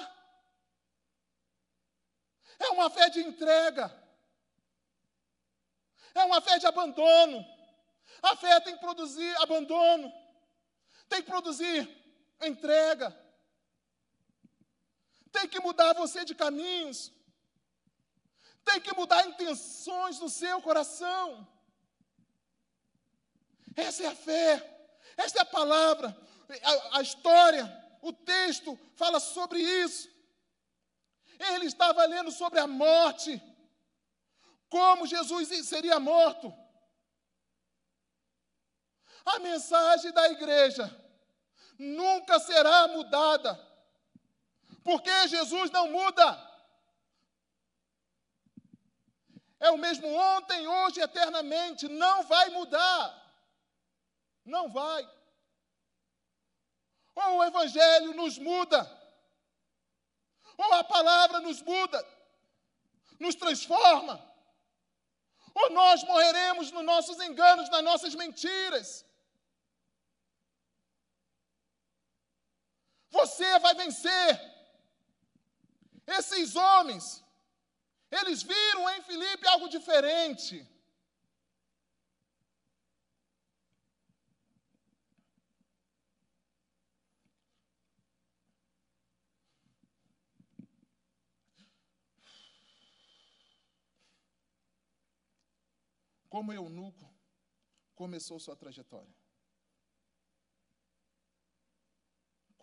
é 2.61 2.69
uma 2.69 2.89
fé 2.89 3.11
de 3.11 3.21
entrega, 3.23 3.93
é 6.15 6.23
uma 6.23 6.41
fé 6.41 6.61
de 6.61 6.67
abandono. 6.67 7.45
A 8.23 8.37
fé 8.37 8.61
tem 8.61 8.75
que 8.75 8.81
produzir 8.81 9.37
abandono, 9.43 10.13
tem 11.11 11.23
que 11.23 11.31
produzir 11.31 11.81
entrega, 12.41 13.09
tem 15.31 15.47
que 15.47 15.61
mudar 15.61 15.93
você 15.93 16.25
de 16.25 16.35
caminhos 16.35 17.13
tem 18.65 18.81
que 18.81 18.95
mudar 18.95 19.27
intenções 19.27 20.19
no 20.21 20.29
seu 20.29 20.61
coração. 20.63 21.47
Essa 23.77 24.05
é 24.05 24.07
a 24.07 24.15
fé, 24.15 24.93
essa 25.17 25.39
é 25.39 25.43
a 25.43 25.45
palavra, 25.45 26.17
a, 26.63 26.99
a 26.99 27.03
história, 27.03 27.65
o 28.03 28.13
texto 28.13 28.79
fala 28.95 29.19
sobre 29.19 29.61
isso. 29.61 30.09
Ele 31.39 31.67
estava 31.67 32.05
lendo 32.05 32.31
sobre 32.31 32.61
a 32.61 32.67
morte, 32.67 33.43
como 34.69 35.07
Jesus 35.07 35.49
seria 35.67 35.99
morto. 35.99 36.53
A 39.25 39.39
mensagem 39.39 40.13
da 40.13 40.29
igreja 40.31 40.85
nunca 41.81 42.39
será 42.39 42.89
mudada, 42.89 43.59
porque 44.85 45.29
Jesus 45.29 45.71
não 45.71 45.91
muda. 45.91 46.51
É 49.59 49.71
o 49.71 49.79
mesmo 49.79 50.07
ontem, 50.15 50.67
hoje, 50.69 51.01
eternamente. 51.01 51.89
Não 51.89 52.23
vai 52.25 52.51
mudar. 52.51 53.17
Não 54.45 54.69
vai. 54.71 55.09
Ou 57.15 57.39
o 57.39 57.45
Evangelho 57.45 58.15
nos 58.15 58.39
muda, 58.39 58.81
ou 60.57 60.75
a 60.75 60.85
palavra 60.85 61.41
nos 61.41 61.61
muda, 61.61 62.07
nos 63.19 63.35
transforma, 63.35 64.19
ou 65.55 65.71
nós 65.71 66.03
morreremos 66.05 66.71
nos 66.71 66.85
nossos 66.85 67.21
enganos, 67.21 67.69
nas 67.69 67.85
nossas 67.85 68.15
mentiras. 68.15 69.05
Você 73.11 73.59
vai 73.59 73.75
vencer. 73.75 74.29
Esses 76.07 76.57
homens 76.57 77.23
eles 78.11 78.43
viram 78.43 78.91
em 78.91 79.03
Filipe 79.03 79.47
algo 79.47 79.69
diferente. 79.69 80.67
Como 96.29 96.53
eunuco 96.53 97.09
começou 97.95 98.39
sua 98.39 98.57
trajetória. 98.57 99.20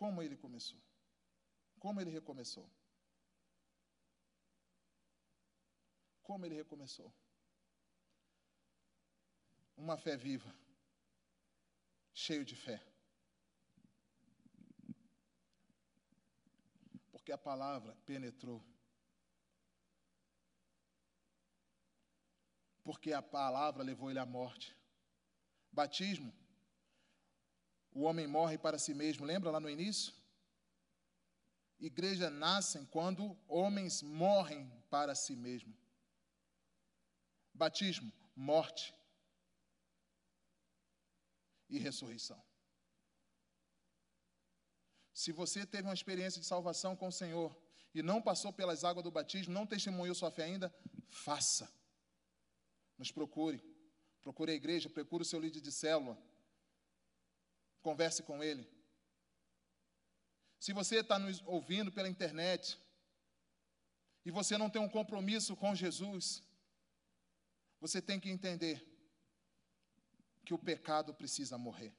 Como 0.00 0.22
ele 0.22 0.36
começou. 0.36 0.80
Como 1.80 2.00
ele 2.00 2.10
recomeçou. 2.10 2.66
Como 6.22 6.46
ele 6.46 6.54
recomeçou. 6.54 7.12
Uma 9.76 9.96
fé 9.96 10.16
viva, 10.16 10.52
cheio 12.12 12.44
de 12.44 12.56
fé. 12.56 12.78
Porque 17.12 17.32
a 17.32 17.38
palavra 17.38 17.94
penetrou. 18.06 18.60
Porque 22.82 23.12
a 23.12 23.22
palavra 23.22 23.82
levou 23.82 24.10
ele 24.10 24.18
à 24.18 24.26
morte. 24.26 24.76
Batismo. 25.72 26.32
O 27.98 28.02
homem 28.02 28.28
morre 28.28 28.56
para 28.56 28.78
si 28.78 28.94
mesmo. 28.94 29.26
Lembra 29.26 29.50
lá 29.50 29.58
no 29.58 29.68
início? 29.68 30.14
Igreja 31.80 32.30
nascem 32.30 32.84
quando 32.84 33.36
homens 33.48 34.02
morrem 34.02 34.70
para 34.88 35.16
si 35.16 35.34
mesmo. 35.34 35.76
Batismo, 37.52 38.12
morte 38.36 38.94
e 41.68 41.76
ressurreição. 41.76 42.40
Se 45.12 45.32
você 45.32 45.66
teve 45.66 45.88
uma 45.88 45.98
experiência 46.00 46.40
de 46.40 46.46
salvação 46.46 46.94
com 46.94 47.08
o 47.08 47.18
Senhor 47.20 47.50
e 47.92 48.00
não 48.00 48.22
passou 48.22 48.52
pelas 48.52 48.84
águas 48.84 49.02
do 49.02 49.10
batismo, 49.10 49.52
não 49.52 49.66
testemunhou 49.66 50.14
sua 50.14 50.30
fé 50.30 50.44
ainda, 50.44 50.72
faça. 51.10 51.68
Nos 52.96 53.10
procure. 53.10 53.60
Procure 54.22 54.52
a 54.52 54.54
igreja, 54.54 54.88
procure 54.88 55.22
o 55.22 55.26
seu 55.26 55.40
líder 55.40 55.60
de 55.60 55.72
célula. 55.72 56.16
Converse 57.82 58.22
com 58.22 58.42
ele. 58.42 58.68
Se 60.58 60.72
você 60.72 60.96
está 61.00 61.18
nos 61.18 61.40
ouvindo 61.46 61.92
pela 61.92 62.08
internet 62.08 62.78
e 64.24 64.30
você 64.30 64.58
não 64.58 64.68
tem 64.68 64.82
um 64.82 64.88
compromisso 64.88 65.56
com 65.56 65.74
Jesus, 65.74 66.42
você 67.80 68.02
tem 68.02 68.18
que 68.18 68.28
entender 68.28 68.84
que 70.44 70.52
o 70.52 70.58
pecado 70.58 71.14
precisa 71.14 71.56
morrer. 71.56 71.94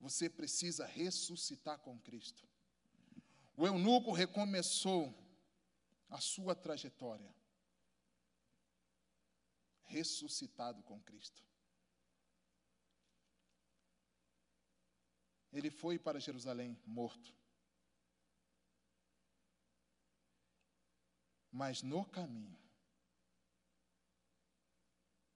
Você 0.00 0.28
precisa 0.28 0.86
ressuscitar 0.86 1.78
com 1.78 1.98
Cristo. 1.98 2.46
O 3.56 3.66
eunuco 3.66 4.12
recomeçou 4.12 5.12
a 6.08 6.20
sua 6.20 6.54
trajetória, 6.54 7.34
ressuscitado 9.84 10.82
com 10.82 11.00
Cristo. 11.00 11.47
Ele 15.52 15.70
foi 15.70 15.98
para 15.98 16.20
Jerusalém 16.20 16.78
morto. 16.84 17.34
Mas 21.50 21.82
no 21.82 22.04
caminho, 22.04 22.58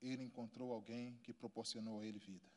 ele 0.01 0.23
encontrou 0.23 0.73
alguém 0.73 1.17
que 1.19 1.33
proporcionou 1.33 2.01
a 2.01 2.07
ele 2.07 2.19
vida. 2.19 2.51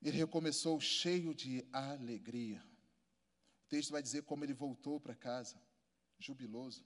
Ele 0.00 0.18
recomeçou 0.18 0.80
cheio 0.80 1.34
de 1.34 1.66
alegria. 1.72 2.62
O 3.64 3.68
texto 3.68 3.90
vai 3.90 4.02
dizer 4.02 4.22
como 4.22 4.44
ele 4.44 4.54
voltou 4.54 5.00
para 5.00 5.14
casa, 5.14 5.60
jubiloso. 6.18 6.84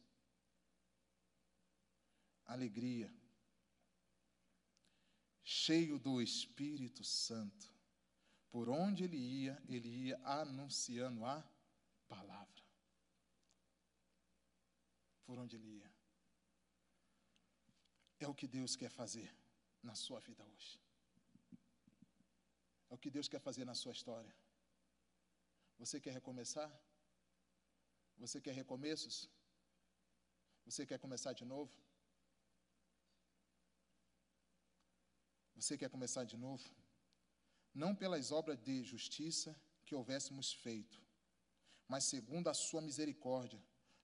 Alegria 2.45 3.13
cheio 5.49 5.99
do 5.99 6.21
Espírito 6.21 7.03
Santo. 7.03 7.67
Por 8.51 8.69
onde 8.69 9.05
ele 9.05 9.17
ia, 9.17 9.55
ele 9.67 9.89
ia 9.89 10.17
anunciando 10.23 11.25
a 11.25 11.43
palavra. 12.07 12.63
Por 15.25 15.39
onde 15.39 15.57
ele 15.57 15.69
ia. 15.79 15.91
É 18.21 18.29
o 18.29 18.35
que 18.35 18.47
Deus 18.47 18.77
quer 18.77 18.91
fazer 18.91 19.35
na 19.83 19.95
sua 19.95 20.21
vida 20.21 20.45
hoje. 20.45 20.79
É 22.91 22.95
o 22.95 22.99
que 22.99 23.11
Deus 23.11 23.27
quer 23.27 23.41
fazer 23.41 23.65
na 23.65 23.75
sua 23.75 23.93
história. 23.93 24.35
Você 25.79 25.99
quer 25.99 26.13
recomeçar? 26.13 26.71
Você 28.19 28.39
quer 28.39 28.53
recomeços? 28.53 29.31
Você 30.67 30.85
quer 30.85 30.99
começar 30.99 31.33
de 31.33 31.47
novo? 31.47 31.73
Você 35.59 35.77
quer 35.77 35.91
começar 35.91 36.23
de 36.23 36.37
novo? 36.37 36.65
Não 37.75 37.93
pelas 37.93 38.31
obras 38.31 38.57
de 38.61 38.85
justiça 38.85 39.61
que 39.85 39.93
houvéssemos 39.93 40.53
feito, 40.53 41.03
mas 41.89 42.05
segundo 42.05 42.49
a 42.49 42.55
sua 42.55 42.81
misericórdia, 42.81 43.61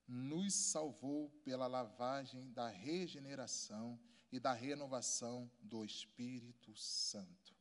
nos 0.06 0.52
salvou 0.52 1.30
pela 1.44 1.68
lavagem 1.68 2.50
da 2.52 2.68
regeneração 2.68 4.00
e 4.32 4.40
da 4.40 4.52
renovação 4.52 5.48
do 5.60 5.84
Espírito 5.84 6.74
Santo. 6.74 7.54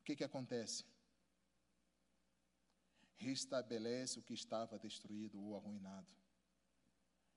O 0.00 0.04
que, 0.04 0.16
que 0.16 0.24
acontece? 0.24 0.86
Restabelece 3.18 4.18
o 4.18 4.22
que 4.22 4.32
estava 4.32 4.78
destruído 4.78 5.42
ou 5.42 5.56
arruinado. 5.56 6.10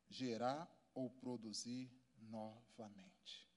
Gerar 0.10 0.66
ou 0.93 1.10
produzir 1.10 1.91
novamente 2.22 3.49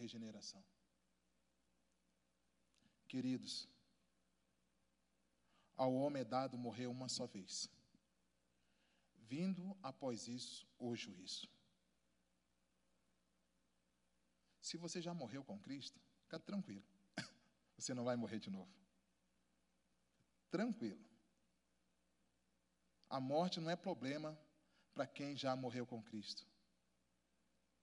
regeneração. 0.00 0.64
Queridos, 3.06 3.68
ao 5.76 5.92
homem 5.94 6.22
é 6.22 6.24
dado 6.24 6.56
morrer 6.56 6.86
uma 6.86 7.08
só 7.08 7.26
vez, 7.26 7.68
vindo 9.16 9.76
após 9.82 10.26
isso 10.28 10.66
o 10.78 10.94
juízo. 10.96 11.48
Se 14.60 14.76
você 14.76 15.02
já 15.02 15.12
morreu 15.12 15.42
com 15.44 15.58
Cristo, 15.58 16.00
fica 16.22 16.38
tranquilo, 16.38 16.86
você 17.76 17.92
não 17.92 18.04
vai 18.04 18.16
morrer 18.16 18.38
de 18.38 18.50
novo. 18.50 18.72
Tranquilo. 20.50 21.04
A 23.08 23.20
morte 23.20 23.60
não 23.60 23.70
é 23.70 23.76
problema 23.76 24.38
para 24.94 25.06
quem 25.06 25.36
já 25.36 25.54
morreu 25.56 25.84
com 25.86 26.02
Cristo 26.02 26.49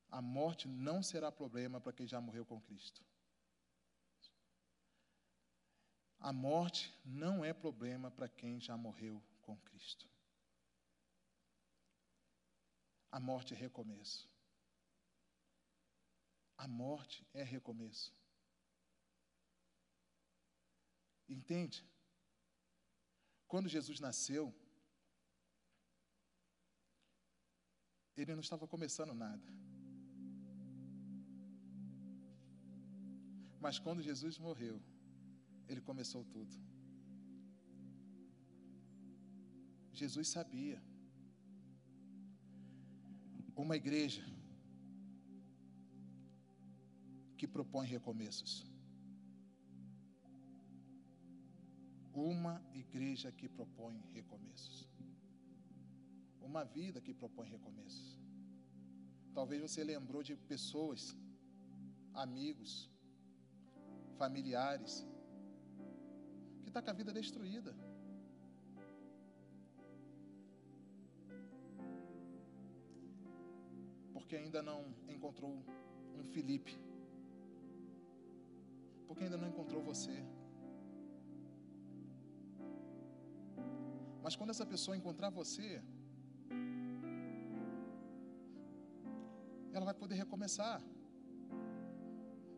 a 0.10 0.22
morte 0.22 0.68
não 0.68 1.04
será 1.04 1.32
problema 1.32 1.82
para 1.82 1.94
quem 1.94 2.08
já 2.08 2.20
morreu 2.22 2.46
com 2.46 2.62
Cristo. 2.62 3.04
A 6.20 6.34
morte 6.34 6.94
não 7.06 7.46
é 7.46 7.54
problema 7.54 8.10
para 8.10 8.28
quem 8.28 8.60
já 8.60 8.76
morreu 8.76 9.22
com 9.42 9.58
Cristo. 9.58 10.10
A 13.12 13.20
morte 13.20 13.54
é 13.54 13.58
recomeço. 13.58 14.30
A 16.58 16.68
morte 16.68 17.26
é 17.34 17.44
recomeço. 17.44 18.14
Entende? 21.30 21.86
Quando 23.48 23.70
Jesus 23.70 24.00
nasceu, 24.00 24.54
ele 28.16 28.34
não 28.34 28.42
estava 28.42 28.68
começando 28.68 29.14
nada. 29.14 29.46
Mas 33.60 33.80
quando 33.80 34.02
Jesus 34.02 34.38
morreu, 34.38 34.82
ele 35.68 35.82
começou 35.82 36.24
tudo. 36.26 36.56
Jesus 39.94 40.28
sabia. 40.30 40.82
Uma 43.56 43.76
igreja 43.76 44.24
que 47.38 47.48
propõe 47.48 47.88
recomeços. 47.88 48.54
Uma 52.14 52.56
igreja 52.74 53.32
que 53.32 53.48
propõe 53.50 53.96
recomeços. 54.14 54.88
Uma 56.50 56.64
vida 56.64 57.02
que 57.02 57.14
propõe 57.14 57.48
recomeços. 57.56 58.20
Talvez 59.34 59.62
você 59.62 59.84
lembrou 59.84 60.22
de 60.24 60.36
pessoas, 60.54 61.16
amigos, 62.14 62.72
familiares, 64.24 64.94
que 66.64 66.70
está 66.70 66.82
com 66.82 66.92
a 66.94 67.00
vida 67.02 67.12
destruída. 67.20 67.74
Porque 74.14 74.36
ainda 74.36 74.62
não 74.70 74.80
encontrou 75.16 75.52
um 76.20 76.24
Felipe. 76.34 76.74
Porque 79.08 79.24
ainda 79.26 79.38
não 79.42 79.48
encontrou 79.52 79.82
você. 79.92 80.18
Mas 84.24 84.36
quando 84.36 84.50
essa 84.50 84.66
pessoa 84.66 84.98
encontrar 84.98 85.30
você, 85.30 85.82
ela 89.74 89.86
vai 89.90 89.94
poder 89.94 90.16
recomeçar. 90.16 90.82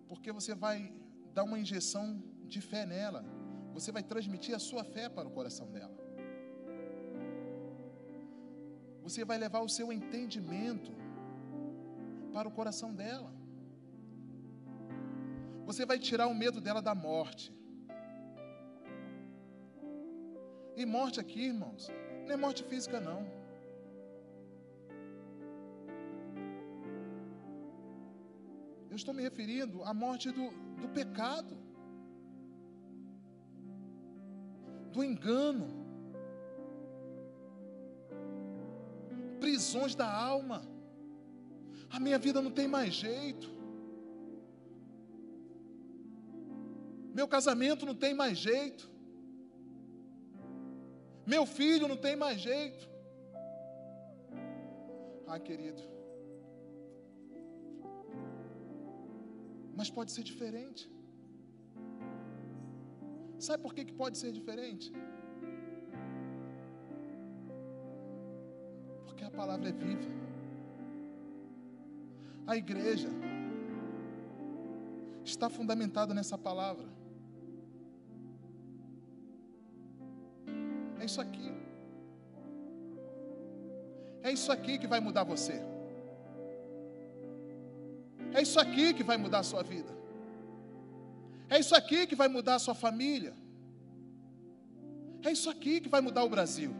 Porque 0.07 0.31
você 0.31 0.55
vai 0.55 0.77
dar 1.33 1.43
uma 1.43 1.59
injeção 1.63 2.05
de 2.53 2.61
fé 2.61 2.85
nela. 2.85 3.23
Você 3.73 3.91
vai 3.91 4.03
transmitir 4.11 4.53
a 4.55 4.59
sua 4.59 4.83
fé 4.83 5.07
para 5.07 5.27
o 5.27 5.31
coração 5.31 5.67
dela. 5.75 5.97
Você 9.05 9.23
vai 9.29 9.37
levar 9.37 9.61
o 9.61 9.69
seu 9.69 9.87
entendimento 9.97 10.91
para 12.33 12.47
o 12.47 12.51
coração 12.51 12.93
dela. 12.93 13.31
Você 15.69 15.85
vai 15.85 15.99
tirar 15.99 16.27
o 16.27 16.35
medo 16.43 16.59
dela 16.65 16.81
da 16.81 16.95
morte. 16.95 17.45
E 20.75 20.85
morte 20.85 21.19
aqui, 21.19 21.41
irmãos, 21.53 21.89
não 22.25 22.33
é 22.33 22.37
morte 22.37 22.63
física, 22.63 22.99
não. 23.09 23.21
Eu 28.89 28.95
estou 28.95 29.13
me 29.13 29.21
referindo 29.21 29.83
à 29.83 29.93
morte 29.93 30.31
do, 30.37 30.45
do 30.79 30.89
pecado, 30.89 31.57
do 34.91 35.03
engano, 35.03 35.67
prisões 39.39 39.95
da 39.95 40.11
alma. 40.11 40.61
A 41.89 41.99
minha 41.99 42.19
vida 42.19 42.41
não 42.41 42.51
tem 42.51 42.67
mais 42.67 42.93
jeito. 42.93 43.49
Meu 47.13 47.27
casamento 47.27 47.85
não 47.85 47.95
tem 47.95 48.13
mais 48.13 48.37
jeito. 48.37 48.89
Meu 51.25 51.45
filho 51.45 51.87
não 51.87 51.97
tem 51.97 52.15
mais 52.15 52.39
jeito. 52.39 52.87
Ah, 55.27 55.39
querido. 55.39 55.98
Mas 59.79 59.89
pode 59.89 60.11
ser 60.11 60.23
diferente. 60.23 60.81
Sabe 63.45 63.63
por 63.63 63.73
que, 63.73 63.85
que 63.85 63.93
pode 63.93 64.17
ser 64.17 64.31
diferente? 64.37 64.91
Porque 69.05 69.23
a 69.23 69.31
palavra 69.31 69.69
é 69.69 69.71
viva. 69.71 70.11
A 72.45 72.57
igreja 72.57 73.09
está 75.23 75.49
fundamentada 75.49 76.13
nessa 76.13 76.37
palavra. 76.37 76.89
É 80.99 81.05
isso 81.05 81.21
aqui. 81.21 81.51
É 84.23 84.31
isso 84.39 84.51
aqui 84.51 84.77
que 84.77 84.87
vai 84.87 84.99
mudar 84.99 85.23
você. 85.23 85.78
É 88.33 88.41
isso 88.41 88.59
aqui 88.59 88.93
que 88.93 89.03
vai 89.03 89.17
mudar 89.17 89.39
a 89.39 89.43
sua 89.43 89.63
vida. 89.63 89.97
É 91.49 91.59
isso 91.59 91.75
aqui 91.75 92.05
que 92.07 92.15
vai 92.15 92.27
mudar 92.27 92.55
a 92.55 92.59
sua 92.59 92.75
família. 92.75 93.33
É 95.23 95.31
isso 95.31 95.49
aqui 95.49 95.81
que 95.81 95.89
vai 95.89 96.01
mudar 96.01 96.23
o 96.23 96.29
Brasil. 96.29 96.73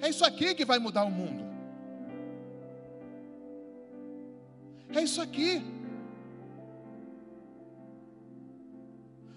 É 0.00 0.08
isso 0.08 0.24
aqui 0.24 0.54
que 0.54 0.64
vai 0.64 0.78
mudar 0.78 1.04
o 1.04 1.10
mundo. 1.10 1.44
É 4.94 5.02
isso 5.02 5.20
aqui. 5.20 5.62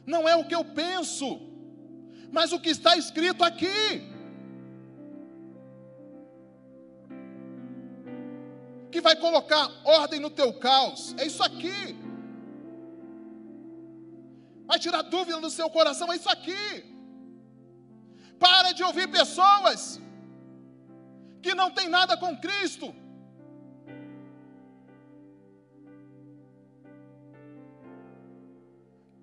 Não 0.05 0.27
é 0.27 0.35
o 0.35 0.45
que 0.45 0.55
eu 0.55 0.63
penso 0.63 1.47
mas 2.31 2.51
o 2.51 2.59
que 2.59 2.69
está 2.69 2.95
escrito 2.97 3.43
aqui. 3.43 4.16
Que 8.91 9.01
vai 9.01 9.15
colocar 9.15 9.69
ordem 9.83 10.19
no 10.19 10.29
teu 10.29 10.53
caos, 10.53 11.13
é 11.17 11.25
isso 11.25 11.43
aqui. 11.43 11.79
Vai 14.65 14.79
tirar 14.79 15.01
dúvida 15.01 15.39
do 15.39 15.49
seu 15.49 15.69
coração, 15.69 16.11
é 16.11 16.15
isso 16.15 16.29
aqui. 16.29 16.63
Para 18.39 18.71
de 18.71 18.83
ouvir 18.83 19.07
pessoas 19.19 19.99
que 21.41 21.53
não 21.55 21.69
tem 21.71 21.87
nada 21.87 22.15
com 22.17 22.37
Cristo. 22.45 22.87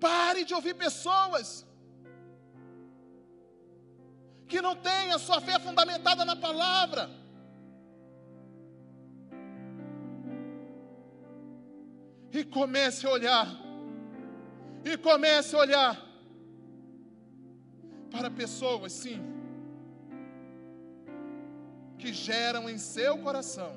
Pare 0.01 0.45
de 0.45 0.55
ouvir 0.55 0.75
pessoas 0.75 1.67
que 4.47 4.61
não 4.61 4.75
tem 4.77 5.13
a 5.13 5.19
sua 5.19 5.41
fé 5.41 5.59
fundamentada 5.59 6.25
na 6.25 6.37
palavra. 6.37 7.11
E 12.39 12.43
comece 12.43 13.07
a 13.07 13.11
olhar, 13.11 13.47
e 14.85 14.97
comece 14.99 15.55
a 15.55 15.59
olhar. 15.61 15.95
Para 18.11 18.29
pessoas, 18.29 18.93
sim, 18.93 19.21
que 21.97 22.13
geram 22.13 22.69
em 22.69 22.77
seu 22.77 23.19
coração 23.19 23.73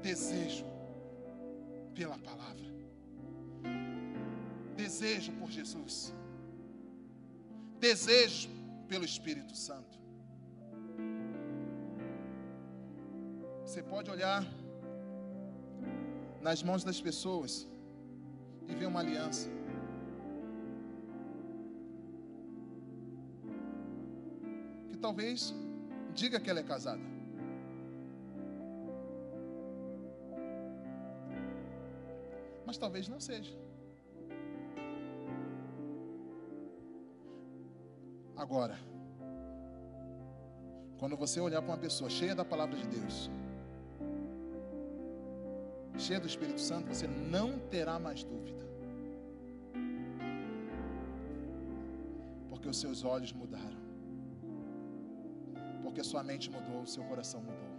desejo 0.00 0.64
pela 1.94 2.18
palavra, 2.18 2.66
desejo 4.74 5.32
por 5.32 5.50
Jesus, 5.50 6.14
desejo 7.78 8.48
pelo 8.88 9.04
Espírito 9.04 9.54
Santo. 9.54 9.98
Você 13.66 13.82
pode 13.82 14.10
olhar 14.10 14.42
nas 16.44 16.62
mãos 16.62 16.84
das 16.84 17.00
pessoas 17.00 17.66
e 18.68 18.74
ver 18.74 18.84
uma 18.84 19.00
aliança. 19.00 19.48
Que 24.90 24.96
talvez 24.98 25.54
diga 26.12 26.38
que 26.38 26.50
ela 26.50 26.60
é 26.60 26.62
casada. 26.62 27.00
Mas 32.66 32.76
talvez 32.76 33.08
não 33.08 33.20
seja. 33.20 33.56
Agora, 38.36 38.78
quando 40.98 41.16
você 41.16 41.40
olhar 41.40 41.62
para 41.62 41.72
uma 41.72 41.78
pessoa 41.78 42.10
cheia 42.10 42.34
da 42.34 42.44
palavra 42.44 42.76
de 42.76 42.86
Deus, 42.86 43.30
cheia 45.98 46.20
do 46.20 46.26
Espírito 46.26 46.60
Santo, 46.60 46.88
você 46.88 47.06
não 47.06 47.58
terá 47.58 47.98
mais 47.98 48.24
dúvida. 48.24 48.64
Porque 52.48 52.68
os 52.68 52.78
seus 52.78 53.04
olhos 53.04 53.32
mudaram. 53.32 53.82
Porque 55.82 56.02
sua 56.02 56.22
mente 56.22 56.50
mudou, 56.50 56.82
o 56.82 56.86
seu 56.86 57.04
coração 57.04 57.40
mudou. 57.40 57.74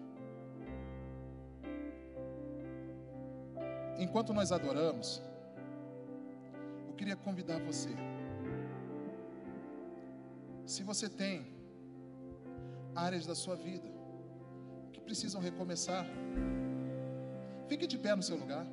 Enquanto 3.97 4.33
nós 4.33 4.51
adoramos, 4.51 5.21
eu 6.87 6.93
queria 6.93 7.15
convidar 7.15 7.59
você 7.59 7.89
se 10.65 10.81
você 10.83 11.07
tem 11.07 11.45
áreas 12.95 13.25
da 13.25 13.35
sua 13.35 13.55
vida 13.55 13.87
que 14.91 14.99
precisam 14.99 15.39
recomeçar, 15.39 16.05
fique 17.67 17.87
de 17.87 17.97
pé 17.97 18.15
no 18.15 18.23
seu 18.23 18.37
lugar. 18.37 18.65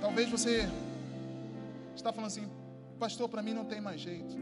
Talvez 0.00 0.30
você 0.30 0.68
está 1.94 2.12
falando 2.12 2.28
assim, 2.28 2.48
pastor, 2.98 3.28
para 3.28 3.42
mim 3.42 3.52
não 3.52 3.64
tem 3.64 3.80
mais 3.80 4.00
jeito. 4.00 4.36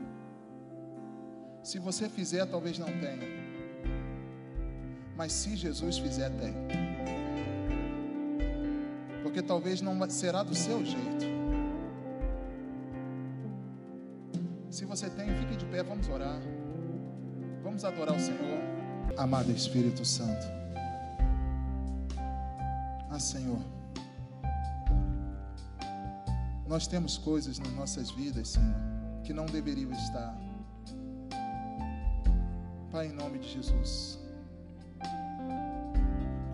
Se 1.63 1.79
você 1.79 2.09
fizer, 2.09 2.45
talvez 2.47 2.79
não 2.79 2.87
tenha. 2.87 3.45
Mas 5.17 5.33
se 5.33 5.57
Jesus 5.57 5.99
fizer, 5.99 6.31
tem. 6.31 6.53
Porque 9.23 9.41
talvez 9.41 9.81
não 9.81 10.09
será 10.11 10.43
do 10.43 10.55
seu 10.55 10.85
jeito. 10.85 11.25
Se 14.69 14.85
você 14.85 15.09
tem, 15.09 15.27
fique 15.39 15.57
de 15.57 15.65
pé, 15.67 15.83
vamos 15.83 16.09
orar. 16.09 16.41
Vamos 17.63 17.85
adorar 17.85 18.15
o 18.15 18.21
Senhor. 18.21 18.84
Amado 19.17 19.51
Espírito 19.53 20.05
Santo. 20.05 20.47
Ah, 23.11 23.19
Senhor. 23.19 23.61
Nós 26.67 26.87
temos 26.87 27.17
coisas 27.19 27.59
nas 27.59 27.73
nossas 27.73 28.11
vidas, 28.11 28.49
Senhor, 28.49 28.75
que 29.23 29.33
não 29.33 29.47
deveriam 29.47 29.93
estar. 29.93 30.37
Pai, 32.91 33.07
em 33.07 33.13
nome 33.13 33.39
de 33.39 33.53
Jesus. 33.53 34.19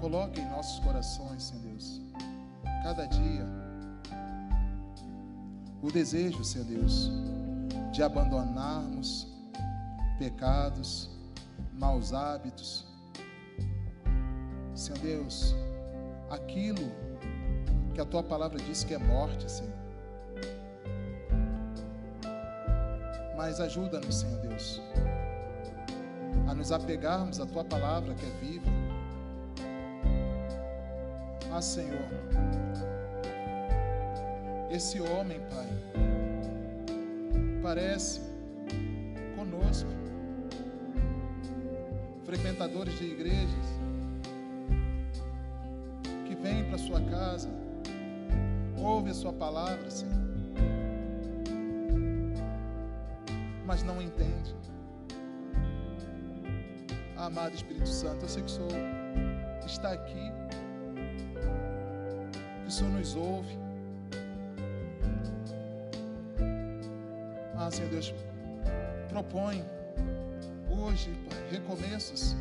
Coloque 0.01 0.41
em 0.41 0.49
nossos 0.49 0.81
corações, 0.81 1.43
Senhor 1.43 1.63
Deus, 1.63 2.01
cada 2.83 3.07
dia 3.07 3.47
o 5.83 5.91
desejo, 5.91 6.45
Senhor 6.45 6.67
Deus, 6.67 7.11
de 7.93 8.03
abandonarmos 8.03 9.27
pecados, 10.19 11.09
maus 11.73 12.13
hábitos, 12.13 12.87
Senhor 14.75 14.99
Deus, 15.01 15.55
aquilo 16.31 16.91
que 17.95 18.01
a 18.01 18.05
tua 18.05 18.23
palavra 18.23 18.59
diz 18.59 18.85
que 18.85 18.95
é 18.95 18.99
morte, 18.99 19.51
Senhor. 19.51 19.75
Mas 23.37 23.61
ajuda-nos, 23.61 24.21
Senhor 24.21 24.41
Deus, 24.41 24.81
a 26.49 26.55
nos 26.55 26.73
apegarmos 26.73 27.41
à 27.41 27.47
tua 27.47 27.65
palavra 27.65 28.15
que 28.15 28.25
é 28.25 28.31
viva. 28.41 28.71
Ah, 31.53 31.61
Senhor, 31.61 32.09
esse 34.71 35.01
homem, 35.01 35.41
Pai, 35.51 35.67
parece 37.63 38.21
conosco, 39.37 39.91
frequentadores 42.31 42.97
de 42.97 43.07
igrejas, 43.07 43.67
que 46.29 46.35
vêm 46.37 46.63
para 46.69 46.79
sua 46.79 47.01
casa, 47.01 47.51
ouve 48.79 49.11
a 49.11 49.15
sua 49.15 49.33
palavra, 49.33 49.91
Senhor, 49.91 50.15
mas 53.67 53.83
não 53.83 54.01
entende. 54.01 54.55
Amado 57.17 57.53
Espírito 57.53 57.89
Santo, 57.89 58.25
eu 58.25 58.29
sei 58.29 58.45
que 58.45 58.49
o 58.49 58.55
Senhor 58.55 59.67
está 59.67 59.91
aqui, 59.91 60.33
que 62.63 62.69
o 62.69 62.71
Senhor 62.71 62.93
nos 62.93 63.17
ouve. 63.17 63.59
Ah, 67.57 67.69
Senhor 67.73 67.91
Deus, 67.91 68.15
propõe 69.09 69.65
hoje, 70.91 71.11
Pai, 71.29 71.39
recomeços. 71.51 72.35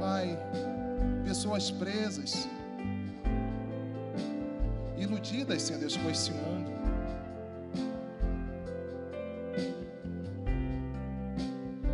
Pai, 0.00 0.38
pessoas 1.24 1.70
presas, 1.70 2.48
iludidas, 4.96 5.62
Senhor 5.62 5.78
Deus, 5.78 5.96
com 5.96 6.10
esse 6.10 6.32
mundo. 6.32 6.70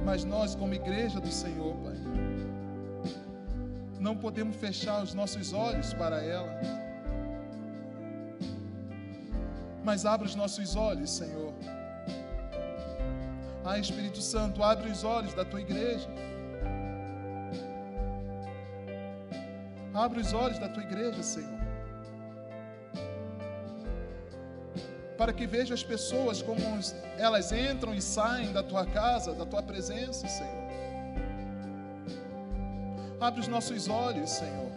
Mas 0.04 0.24
nós, 0.24 0.54
como 0.54 0.74
igreja 0.74 1.20
do 1.20 1.30
Senhor, 1.30 1.74
Pai, 1.76 1.96
não 4.00 4.16
podemos 4.16 4.56
fechar 4.56 5.02
os 5.02 5.14
nossos 5.14 5.52
olhos 5.52 5.92
para 5.94 6.22
ela. 6.22 6.52
Mas 9.84 10.06
abre 10.06 10.26
os 10.26 10.34
nossos 10.34 10.74
olhos, 10.76 11.10
Senhor. 11.10 11.52
Ah, 13.72 13.78
Espírito 13.78 14.20
Santo, 14.20 14.62
abre 14.62 14.90
os 14.90 15.02
olhos 15.02 15.32
da 15.32 15.46
tua 15.46 15.58
igreja. 15.58 16.06
Abre 19.94 20.20
os 20.20 20.34
olhos 20.34 20.58
da 20.58 20.68
tua 20.68 20.82
igreja, 20.82 21.22
Senhor. 21.22 21.58
Para 25.16 25.32
que 25.32 25.46
veja 25.46 25.72
as 25.72 25.82
pessoas 25.82 26.42
como 26.42 26.60
elas 27.16 27.50
entram 27.50 27.94
e 27.94 28.02
saem 28.02 28.52
da 28.52 28.62
tua 28.62 28.84
casa, 28.84 29.32
da 29.32 29.46
tua 29.46 29.62
presença, 29.62 30.28
Senhor. 30.28 30.68
Abre 33.18 33.40
os 33.40 33.48
nossos 33.48 33.88
olhos, 33.88 34.28
Senhor. 34.32 34.70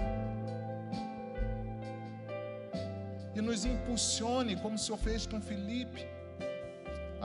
E 3.36 3.42
nos 3.42 3.66
impulsione, 3.66 4.56
como 4.56 4.76
o 4.76 4.80
Senhor 4.80 4.98
fez 4.98 5.28
com 5.28 5.42
Felipe. 5.42 6.15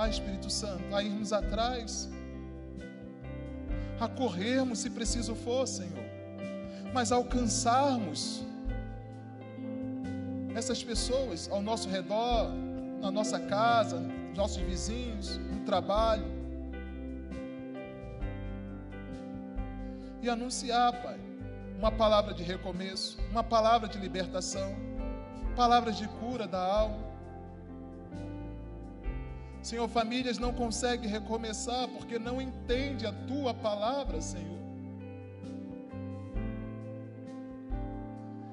Ah, 0.03 0.09
Espírito 0.09 0.49
Santo, 0.49 0.97
a 0.97 1.03
irmos 1.03 1.31
atrás, 1.31 2.09
a 4.01 4.09
corrermos 4.09 4.79
se 4.79 4.89
preciso 4.89 5.35
for, 5.35 5.69
Senhor, 5.69 6.07
mas 6.91 7.13
alcançarmos 7.13 8.43
essas 10.55 10.83
pessoas 10.83 11.51
ao 11.53 11.61
nosso 11.61 11.87
redor, 11.87 12.51
na 13.03 13.11
nossa 13.11 13.39
casa, 13.39 14.01
nossos 14.35 14.63
vizinhos, 14.63 15.37
no 15.37 15.67
trabalho. 15.67 16.25
E 20.23 20.31
anunciar, 20.31 20.95
Pai, 21.03 21.21
uma 21.79 21.93
palavra 21.93 22.33
de 22.33 22.43
recomeço, 22.43 23.19
uma 23.31 23.45
palavra 23.45 23.87
de 23.87 23.99
libertação, 23.99 24.75
palavras 25.55 25.99
de 25.99 26.09
cura 26.09 26.47
da 26.47 26.59
alma. 26.59 27.10
Senhor, 29.63 29.87
famílias 29.89 30.39
não 30.39 30.53
conseguem 30.53 31.09
recomeçar 31.09 31.87
porque 31.89 32.19
não 32.19 32.41
entendem 32.41 33.07
a 33.07 33.13
tua 33.13 33.53
palavra, 33.53 34.21
Senhor. 34.21 34.59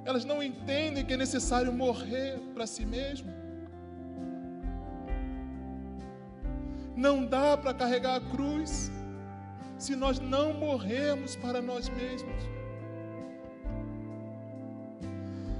Elas 0.03 0.25
não 0.25 0.43
entendem 0.43 1.05
que 1.05 1.13
é 1.13 1.17
necessário 1.17 1.71
morrer 1.71 2.39
para 2.53 2.67
si 2.67 2.85
mesmo. 2.85 3.31
Não 6.95 7.25
dá 7.25 7.55
para 7.55 7.73
carregar 7.73 8.15
a 8.15 8.21
cruz 8.21 8.91
se 9.77 9.95
nós 9.95 10.19
não 10.19 10.53
morrermos 10.53 11.35
para 11.35 11.61
nós 11.61 11.87
mesmos. 11.89 12.43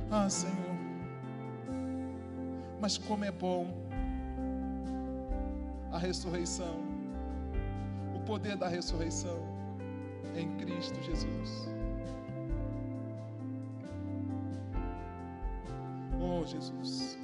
Ah, 0.09 0.29
Senhor. 0.29 0.55
Mas 2.79 2.97
como 2.97 3.23
é 3.23 3.31
bom 3.31 3.86
a 5.91 5.97
ressurreição, 5.97 6.81
o 8.15 8.19
poder 8.21 8.57
da 8.57 8.67
ressurreição 8.67 9.37
em 10.35 10.55
Cristo 10.57 11.01
Jesus. 11.01 11.69
Oh, 16.19 16.45
Jesus, 16.45 17.17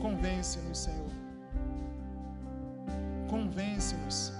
convence-nos, 0.00 0.78
Senhor. 0.78 1.10
Convence-nos 3.28 4.32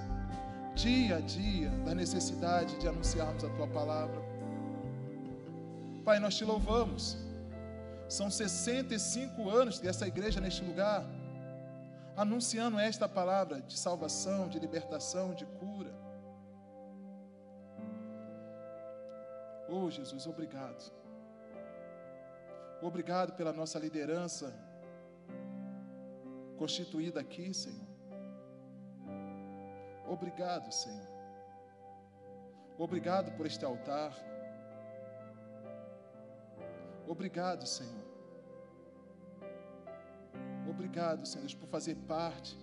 dia 0.75 1.17
a 1.17 1.21
dia 1.21 1.71
da 1.85 1.95
necessidade 1.95 2.77
de 2.79 2.87
anunciarmos 2.87 3.43
a 3.45 3.49
tua 3.51 3.67
palavra. 3.67 4.23
Pai, 6.05 6.19
nós 6.21 6.37
te 6.37 6.45
louvamos. 6.45 7.19
São 8.09 8.31
65 8.31 9.51
anos 9.51 9.79
dessa 9.81 10.07
igreja 10.07 10.41
neste 10.41 10.65
lugar, 10.65 11.05
anunciando 12.19 12.81
esta 12.81 13.09
palavra 13.09 13.61
de 13.61 13.79
salvação, 13.79 14.49
de 14.49 14.59
libertação, 14.59 15.33
de 15.35 15.47
cura. 15.47 15.95
Oh, 19.69 19.89
Jesus, 19.89 20.27
obrigado. 20.27 20.93
Obrigado 22.83 23.35
pela 23.35 23.53
nossa 23.53 23.79
liderança 23.79 24.53
constituída 26.57 27.21
aqui, 27.21 27.55
Senhor. 27.55 27.87
Obrigado, 30.09 30.73
Senhor. 30.73 31.07
Obrigado 32.77 33.31
por 33.37 33.47
este 33.47 33.65
altar. 33.65 34.13
Obrigado, 37.07 37.65
Senhor. 37.65 38.08
Obrigado, 40.79 41.27
Senhor 41.27 41.53
por 41.57 41.69
fazer 41.69 41.97
parte. 42.07 42.57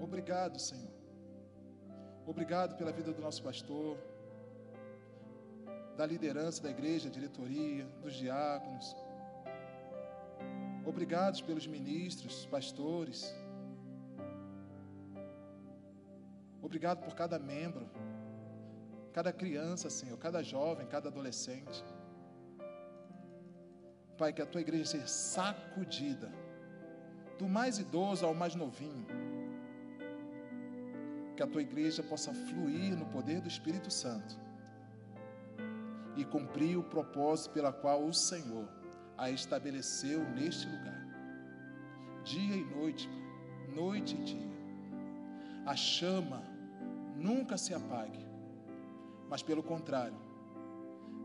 Obrigado, 0.00 0.58
Senhor. 0.58 0.92
Obrigado 2.26 2.76
pela 2.76 2.90
vida 2.90 3.12
do 3.12 3.22
nosso 3.22 3.40
pastor, 3.44 3.96
da 5.96 6.04
liderança 6.04 6.60
da 6.64 6.70
igreja, 6.70 7.08
diretoria, 7.08 7.84
dos 8.02 8.14
diáconos. 8.14 8.96
Obrigado 10.84 11.44
pelos 11.44 11.68
ministros, 11.68 12.44
pastores. 12.46 13.32
Obrigado 16.60 17.04
por 17.04 17.14
cada 17.14 17.38
membro, 17.38 17.88
cada 19.12 19.32
criança, 19.32 19.88
Senhor, 19.88 20.18
cada 20.18 20.42
jovem, 20.42 20.88
cada 20.88 21.08
adolescente. 21.08 21.84
Pai, 24.18 24.32
que 24.32 24.42
a 24.42 24.46
tua 24.46 24.60
igreja 24.60 24.84
seja 24.84 25.06
sacudida, 25.06 26.28
do 27.38 27.48
mais 27.48 27.78
idoso 27.78 28.26
ao 28.26 28.34
mais 28.34 28.54
novinho. 28.56 29.06
Que 31.36 31.42
a 31.42 31.46
tua 31.46 31.62
igreja 31.62 32.02
possa 32.02 32.34
fluir 32.34 32.96
no 32.96 33.06
poder 33.06 33.40
do 33.40 33.46
Espírito 33.46 33.92
Santo 33.92 34.36
e 36.16 36.24
cumprir 36.24 36.76
o 36.76 36.82
propósito 36.82 37.52
pela 37.52 37.72
qual 37.72 38.04
o 38.04 38.12
Senhor 38.12 38.68
a 39.16 39.30
estabeleceu 39.30 40.28
neste 40.30 40.66
lugar. 40.66 41.06
Dia 42.24 42.56
e 42.56 42.64
noite, 42.64 43.08
noite 43.72 44.16
e 44.16 44.24
dia. 44.24 44.48
A 45.64 45.76
chama 45.76 46.42
nunca 47.16 47.56
se 47.56 47.72
apague, 47.72 48.26
mas 49.28 49.42
pelo 49.42 49.62
contrário, 49.62 50.27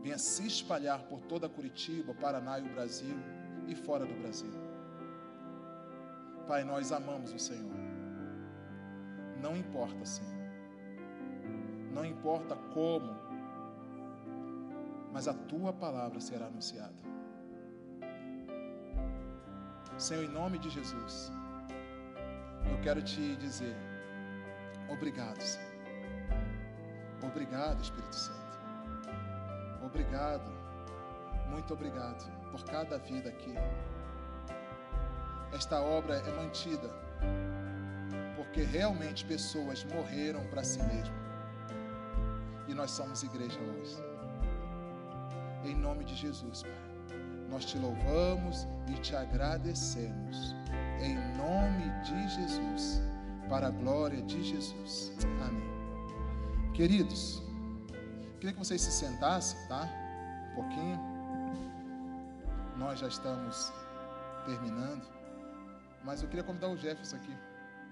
venha 0.04 0.18
se 0.18 0.46
espalhar 0.46 1.02
por 1.04 1.18
toda 1.22 1.48
Curitiba, 1.48 2.12
Paraná 2.14 2.58
e 2.58 2.62
o 2.62 2.74
Brasil 2.74 3.16
e 3.66 3.74
fora 3.74 4.04
do 4.04 4.14
Brasil. 4.20 4.52
Pai, 6.46 6.62
nós 6.62 6.92
amamos 6.92 7.32
o 7.32 7.38
Senhor. 7.38 7.72
Não 9.40 9.56
importa, 9.56 10.04
Senhor. 10.04 10.34
não 11.94 12.04
importa 12.04 12.54
como, 12.74 13.14
mas 15.10 15.26
a 15.26 15.32
tua 15.32 15.72
palavra 15.72 16.20
será 16.20 16.46
anunciada. 16.46 17.02
Senhor, 19.96 20.24
em 20.24 20.28
nome 20.28 20.58
de 20.58 20.68
Jesus, 20.68 21.32
eu 22.70 22.78
quero 22.82 23.00
te 23.00 23.36
dizer, 23.36 23.76
obrigado, 24.90 25.40
Senhor. 25.40 25.72
Obrigado, 27.22 27.82
Espírito 27.82 28.16
Santo. 28.16 28.43
Obrigado, 29.94 30.50
muito 31.48 31.72
obrigado 31.72 32.28
por 32.50 32.64
cada 32.64 32.98
vida 32.98 33.28
aqui. 33.28 33.54
Esta 35.52 35.80
obra 35.80 36.16
é 36.16 36.32
mantida 36.32 36.90
porque 38.36 38.62
realmente 38.62 39.24
pessoas 39.24 39.84
morreram 39.84 40.44
para 40.48 40.64
si 40.64 40.82
mesmo. 40.82 41.14
E 42.66 42.74
nós 42.74 42.90
somos 42.90 43.22
igreja 43.22 43.60
hoje. 43.60 43.96
Em 45.62 45.76
nome 45.76 46.04
de 46.04 46.16
Jesus, 46.16 46.64
Pai. 46.64 47.16
Nós 47.48 47.64
te 47.64 47.78
louvamos 47.78 48.66
e 48.88 48.94
te 48.94 49.14
agradecemos. 49.14 50.56
Em 51.00 51.14
nome 51.36 51.88
de 52.02 52.28
Jesus. 52.30 53.00
Para 53.48 53.68
a 53.68 53.70
glória 53.70 54.20
de 54.22 54.42
Jesus. 54.42 55.12
Amém. 55.46 56.72
Queridos, 56.72 57.44
queria 58.44 58.52
que 58.52 58.58
vocês 58.58 58.82
se 58.82 58.92
sentassem, 58.92 59.58
tá? 59.68 59.88
Um 60.50 60.54
pouquinho. 60.54 61.00
Nós 62.76 62.98
já 62.98 63.08
estamos 63.08 63.72
terminando. 64.44 65.02
Mas 66.04 66.20
eu 66.22 66.28
queria 66.28 66.44
convidar 66.44 66.68
o 66.68 66.76
Jefferson 66.76 67.16
aqui. 67.16 67.34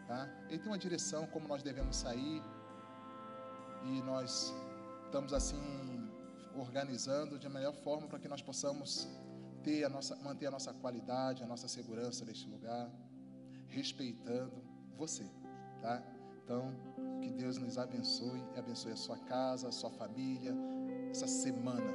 Tá? 0.06 0.28
Ele 0.50 0.58
tem 0.58 0.70
uma 0.70 0.76
direção 0.76 1.26
como 1.28 1.48
nós 1.48 1.62
devemos 1.62 1.96
sair. 1.96 2.42
E 3.86 4.02
nós 4.02 4.52
estamos 5.06 5.32
assim 5.32 5.58
organizando 6.54 7.38
de 7.38 7.48
melhor 7.48 7.72
forma 7.72 8.06
para 8.06 8.18
que 8.18 8.28
nós 8.28 8.42
possamos 8.42 9.08
ter 9.62 9.84
a 9.84 9.88
nossa, 9.88 10.14
manter 10.16 10.48
a 10.48 10.50
nossa 10.50 10.74
qualidade, 10.74 11.42
a 11.42 11.46
nossa 11.46 11.66
segurança 11.66 12.26
neste 12.26 12.46
lugar, 12.46 12.90
respeitando 13.68 14.62
você, 14.98 15.24
tá? 15.80 16.02
Então, 16.44 16.74
que 17.22 17.30
Deus 17.30 17.56
nos 17.56 17.78
abençoe 17.78 18.42
e 18.54 18.58
abençoe 18.58 18.92
a 18.92 18.96
sua 18.96 19.16
casa, 19.16 19.68
a 19.68 19.72
sua 19.72 19.90
família, 19.90 20.54
essa 21.10 21.26
semana. 21.26 21.92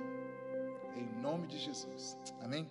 Em 0.95 1.21
nome 1.21 1.47
de 1.47 1.57
Jesus. 1.57 2.17
Amém? 2.41 2.67